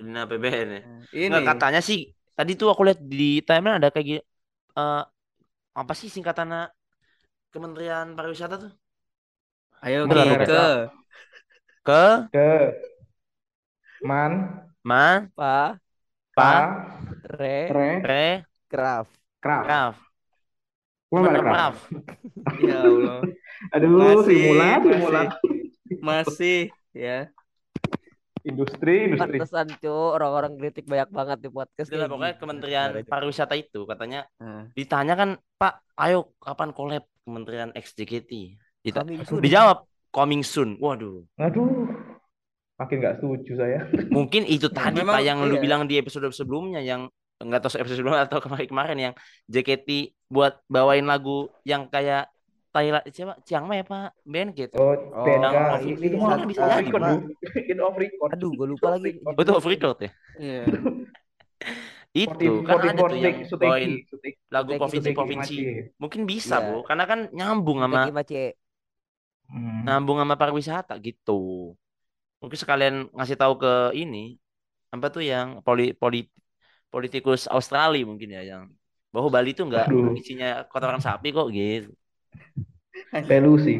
Ini 0.00 0.18
APBN 0.24 0.68
ya. 0.74 0.80
Ini 1.12 1.26
Nggak, 1.28 1.42
katanya 1.50 1.80
sih 1.88 1.98
tadi 2.38 2.52
tuh 2.60 2.68
aku 2.72 2.82
lihat 2.86 3.00
di 3.02 3.42
timeline 3.46 3.78
ada 3.78 3.90
kayak 3.94 4.06
gini 4.10 4.20
eh, 4.78 5.02
apa 5.80 5.92
sih 6.00 6.08
singkatannya 6.14 6.60
Kementerian 7.54 8.08
Pariwisata 8.18 8.56
tuh? 8.64 8.72
ayo 9.84 9.98
benar. 10.10 10.38
ke 10.48 10.60
Ke 11.84 12.28
Ke 12.32 12.44
Man, 14.02 14.32
Ma 14.82 15.26
Pa 15.36 15.78
Pa 16.34 16.50
Re 17.30 17.70
Re, 17.70 17.90
Re 18.02 18.26
Kraf. 18.66 19.06
Kraf. 19.38 19.64
Kraf. 19.64 19.94
Gimana 21.08 21.26
Mana 21.30 21.38
Kraf? 21.38 21.46
Kraf? 21.46 21.76
ya 22.60 22.78
Allah. 22.82 23.20
Aduh, 23.74 23.90
Masih, 23.94 24.34
simulat, 24.36 24.78
masih. 24.78 24.92
simulat. 24.92 25.28
Masih 26.00 26.58
ya. 26.90 27.18
Industri, 28.44 29.08
industri. 29.08 29.40
Pantesan 29.40 29.72
cuy 29.78 29.88
orang-orang 29.88 30.52
kritik 30.58 30.84
banyak 30.84 31.08
banget 31.08 31.38
di 31.40 31.48
podcast 31.48 31.88
Itulah 31.88 32.10
pokoknya. 32.10 32.34
Kementerian. 32.36 32.88
Pariwisata 33.00 33.54
itu 33.56 33.88
katanya 33.88 34.28
Nah, 34.36 34.68
ditanya 34.74 35.14
kan 35.14 35.30
Pak, 35.56 35.80
ayo 35.96 36.28
kapan 36.36 36.76
collab 36.76 37.04
Kementerian 37.24 37.72
XJKT? 37.72 38.60
Dita- 38.84 39.00
Coming 39.00 39.24
dijawab 39.40 39.88
coming 40.12 40.44
soon. 40.44 40.76
Waduh, 40.76 41.24
Aduh, 41.40 41.88
makin 42.74 42.96
nggak 43.00 43.14
setuju 43.22 43.52
saya. 43.54 43.80
mungkin 44.16 44.42
itu 44.46 44.66
tadi 44.70 45.00
memang 45.00 45.20
Pak 45.20 45.24
yang 45.24 45.38
lu 45.46 45.56
iya. 45.58 45.62
bilang 45.62 45.80
di 45.86 45.94
episode 45.98 46.26
sebelumnya 46.34 46.82
yang 46.82 47.06
nggak 47.38 47.60
tahu 47.62 47.78
episode 47.78 47.98
sebelumnya 47.98 48.26
atau 48.26 48.38
kemarin-kemarin 48.40 48.98
yang 49.10 49.14
JKT 49.50 50.14
buat 50.30 50.62
bawain 50.70 51.04
lagu 51.04 51.50
yang 51.66 51.86
kayak 51.90 52.30
Thailand 52.74 53.06
siapa 53.14 53.38
Chiang 53.46 53.70
Mai 53.70 53.86
apa 53.86 54.10
band 54.26 54.50
gitu. 54.58 54.74
Oh, 54.74 54.98
Oh, 55.14 55.22
BNK. 55.22 55.86
ini 55.86 56.10
itu 56.10 56.16
mah 56.18 56.42
bisa 56.42 56.66
off 56.66 56.82
jadi. 56.82 57.14
Itu 57.70 57.82
off 57.86 57.94
record. 57.94 58.28
Aduh, 58.34 58.50
gue 58.50 58.66
lupa 58.66 58.98
lagi. 58.98 59.22
Oh, 59.22 59.30
itu 59.38 59.52
off 59.54 59.66
record 59.70 59.96
ya? 60.02 60.10
iya. 60.42 60.66
Itu 62.14 62.66
kan 62.66 62.78
ada 62.82 62.94
tuh 63.10 63.18
yang 63.18 63.46
bawain 63.46 64.02
lagu 64.50 64.70
provinsi-provinsi. 64.74 65.54
Mungkin 66.02 66.26
bisa, 66.26 66.58
Iya. 66.58 66.66
Bu. 66.66 66.76
Karena 66.82 67.04
kan 67.06 67.30
nyambung 67.30 67.78
sama. 67.82 68.10
Hmm. 69.44 69.84
nyambung 69.84 70.18
sama 70.18 70.34
pariwisata 70.34 70.98
gitu. 70.98 71.74
Mungkin 72.42 72.58
sekalian 72.58 72.94
ngasih 73.14 73.36
tahu 73.40 73.54
ke 73.62 73.72
ini 73.96 74.36
apa 74.94 75.10
tuh 75.10 75.26
yang 75.26 75.58
poli, 75.66 75.90
poli, 75.94 76.30
politikus 76.92 77.50
Australia 77.50 78.06
mungkin 78.06 78.30
ya 78.30 78.42
yang 78.46 78.62
bahwa 79.10 79.28
Bali 79.30 79.54
tuh 79.54 79.66
nggak 79.70 79.86
Aduh. 79.90 80.14
isinya 80.18 80.66
kotoran 80.70 81.02
sapi 81.02 81.34
kok 81.34 81.50
gitu. 81.50 81.90
Pelusi. 83.30 83.74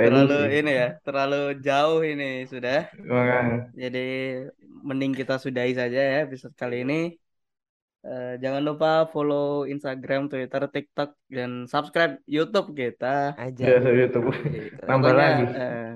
Terlalu 0.00 0.32
Pelusi. 0.32 0.58
ini 0.64 0.72
ya, 0.72 0.88
terlalu 1.04 1.40
jauh 1.60 2.00
ini 2.00 2.48
sudah. 2.48 2.88
Makanya. 2.96 3.68
Jadi 3.76 4.06
mending 4.80 5.12
kita 5.12 5.36
sudahi 5.36 5.76
saja 5.76 6.00
ya 6.00 6.16
episode 6.24 6.56
kali 6.56 6.88
ini. 6.88 7.20
Eh, 8.00 8.40
jangan 8.40 8.64
lupa 8.64 9.04
follow 9.12 9.68
Instagram, 9.68 10.32
Twitter, 10.32 10.62
TikTok, 10.72 11.12
dan 11.28 11.68
subscribe 11.68 12.16
YouTube 12.24 12.72
kita. 12.72 13.36
Aja. 13.36 13.60
Ya, 13.60 13.76
saya 13.84 14.08
itu. 14.08 14.20
Nambah 14.88 15.12
Pokoknya, 15.12 15.20
lagi. 15.20 15.44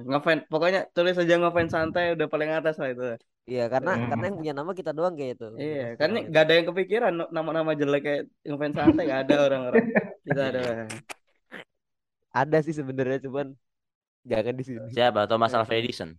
ngefans, 0.04 0.42
pokoknya 0.52 0.80
tulis 0.92 1.16
aja 1.16 1.34
ngefans 1.40 1.72
santai 1.72 2.12
udah 2.12 2.28
paling 2.28 2.50
atas 2.52 2.76
lah 2.76 2.92
itu. 2.92 3.16
Iya, 3.48 3.72
karena 3.72 3.92
Hmm. 3.96 4.08
karena 4.12 4.24
yang 4.28 4.36
punya 4.36 4.52
nama 4.52 4.72
kita 4.76 4.90
doang 4.92 5.14
kayak 5.16 5.32
itu. 5.40 5.46
Iya, 5.56 5.84
kan 5.96 6.08
nggak 6.12 6.42
ada 6.44 6.54
yang 6.60 6.66
kepikiran 6.68 7.12
nama-nama 7.32 7.70
jelek 7.72 8.00
kayak 8.04 8.22
ngefans 8.44 8.76
santai 8.76 9.02
nggak 9.08 9.20
ada 9.24 9.36
orang-orang. 9.48 9.84
Kita 10.28 10.42
ada. 10.52 10.60
Ada 12.36 12.58
sih 12.66 12.74
sebenarnya 12.76 13.18
cuman 13.24 13.46
jangan 14.28 14.54
di 14.60 14.64
sini. 14.68 14.80
Siapa? 14.92 15.24
Thomas 15.24 15.56
Alva 15.56 15.72
Edison. 15.72 16.12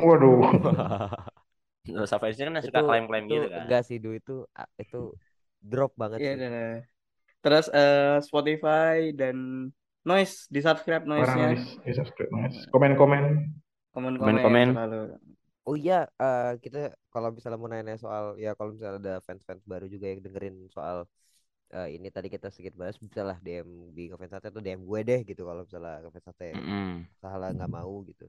Waduh. 0.00 0.40
Edison 1.86 2.54
kan 2.54 2.62
suka 2.62 2.80
klaim-klaim 2.86 3.24
itu 3.26 3.34
gitu 3.34 3.46
kan. 3.50 3.62
enggak 3.66 3.82
sih 3.88 3.96
Du 3.98 4.10
itu 4.14 4.34
ah, 4.54 4.68
itu 4.78 5.00
drop 5.62 5.92
banget 5.98 6.18
Iya, 6.22 6.30
sih. 6.32 6.38
dan, 6.42 6.52
eh, 6.54 6.74
Terus 7.42 7.66
eh, 7.74 8.16
Spotify 8.22 8.96
dan 9.14 9.36
Noise 10.06 10.46
di 10.50 10.60
subscribe 10.62 11.02
Orang 11.06 11.10
Noise-nya. 11.10 11.48
di 11.86 11.92
subscribe 11.94 12.30
mas. 12.30 12.54
Komen-komen. 12.70 13.24
Komen-komen 13.94 14.66
selalu. 14.72 15.00
Oh 15.62 15.76
iya, 15.78 16.10
eh, 16.18 16.58
kita 16.58 16.90
kalau 17.14 17.30
misalnya 17.30 17.58
mau 17.62 17.70
nanya 17.70 17.94
soal 17.94 18.34
ya 18.34 18.50
kalau 18.58 18.74
misalnya 18.74 18.98
ada 18.98 19.14
fans-fans 19.26 19.62
baru 19.62 19.86
juga 19.86 20.06
yang 20.10 20.20
dengerin 20.26 20.56
soal 20.74 21.06
eh, 21.74 21.88
ini 21.96 22.08
tadi 22.10 22.28
kita 22.34 22.48
sedikit 22.54 22.74
bahas 22.80 22.96
bisa 22.98 23.22
lah 23.28 23.38
DM 23.44 23.68
di 23.96 24.02
ngefans 24.10 24.32
sate 24.34 24.46
atau 24.50 24.62
DM 24.64 24.82
gue 24.90 25.00
deh 25.06 25.20
gitu 25.30 25.42
kalau 25.48 25.62
misalnya 25.66 26.02
ngefans 26.02 26.26
sate 26.30 26.48
Mm-mm. 26.54 27.06
salah 27.22 27.50
nggak 27.54 27.70
mau 27.70 27.94
gitu. 28.10 28.26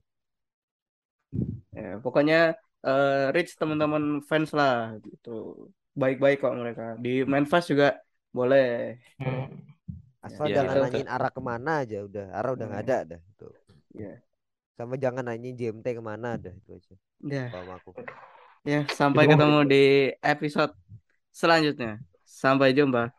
Ya, 1.74 1.97
pokoknya 2.06 2.54
eh, 2.88 3.26
reach 3.34 3.52
teman-teman 3.60 4.04
fans 4.30 4.50
lah 4.60 4.96
gitu. 5.06 5.30
Baik-baik 5.94 6.38
kok 6.44 6.54
mereka. 6.58 6.84
Di 6.98 7.22
Manfast 7.24 7.68
juga 7.72 7.88
boleh. 8.34 8.98
Hmm. 9.22 9.46
Asal 10.24 10.46
Iya, 10.48 10.56
jangan 10.64 10.76
gitu. 10.76 10.84
nanyain 10.88 11.10
arah 11.12 11.32
ke 11.36 11.42
mana 11.44 11.72
aja 11.84 11.98
udah, 12.08 12.26
arah 12.32 12.52
udah 12.56 12.66
nggak 12.72 12.82
Hmm. 12.82 12.88
ada 12.90 12.98
dah 13.12 13.20
itu. 13.22 13.48
Iya. 14.00 14.14
Sama 14.80 14.96
jangan 14.98 15.24
nanyain 15.28 15.56
JMT 15.60 15.88
ke 16.00 16.04
mana 16.04 16.30
dah 16.40 16.54
itu 16.56 16.70
aja. 16.80 16.94
Ya, 17.24 17.48
sama 17.52 17.74
aku. 17.80 17.92
ya 18.64 18.80
sampai 18.96 19.24
ketemu 19.28 19.60
di 19.68 19.84
episode 20.24 20.72
selanjutnya. 21.36 22.00
Sampai 22.24 22.72
jumpa. 22.78 23.12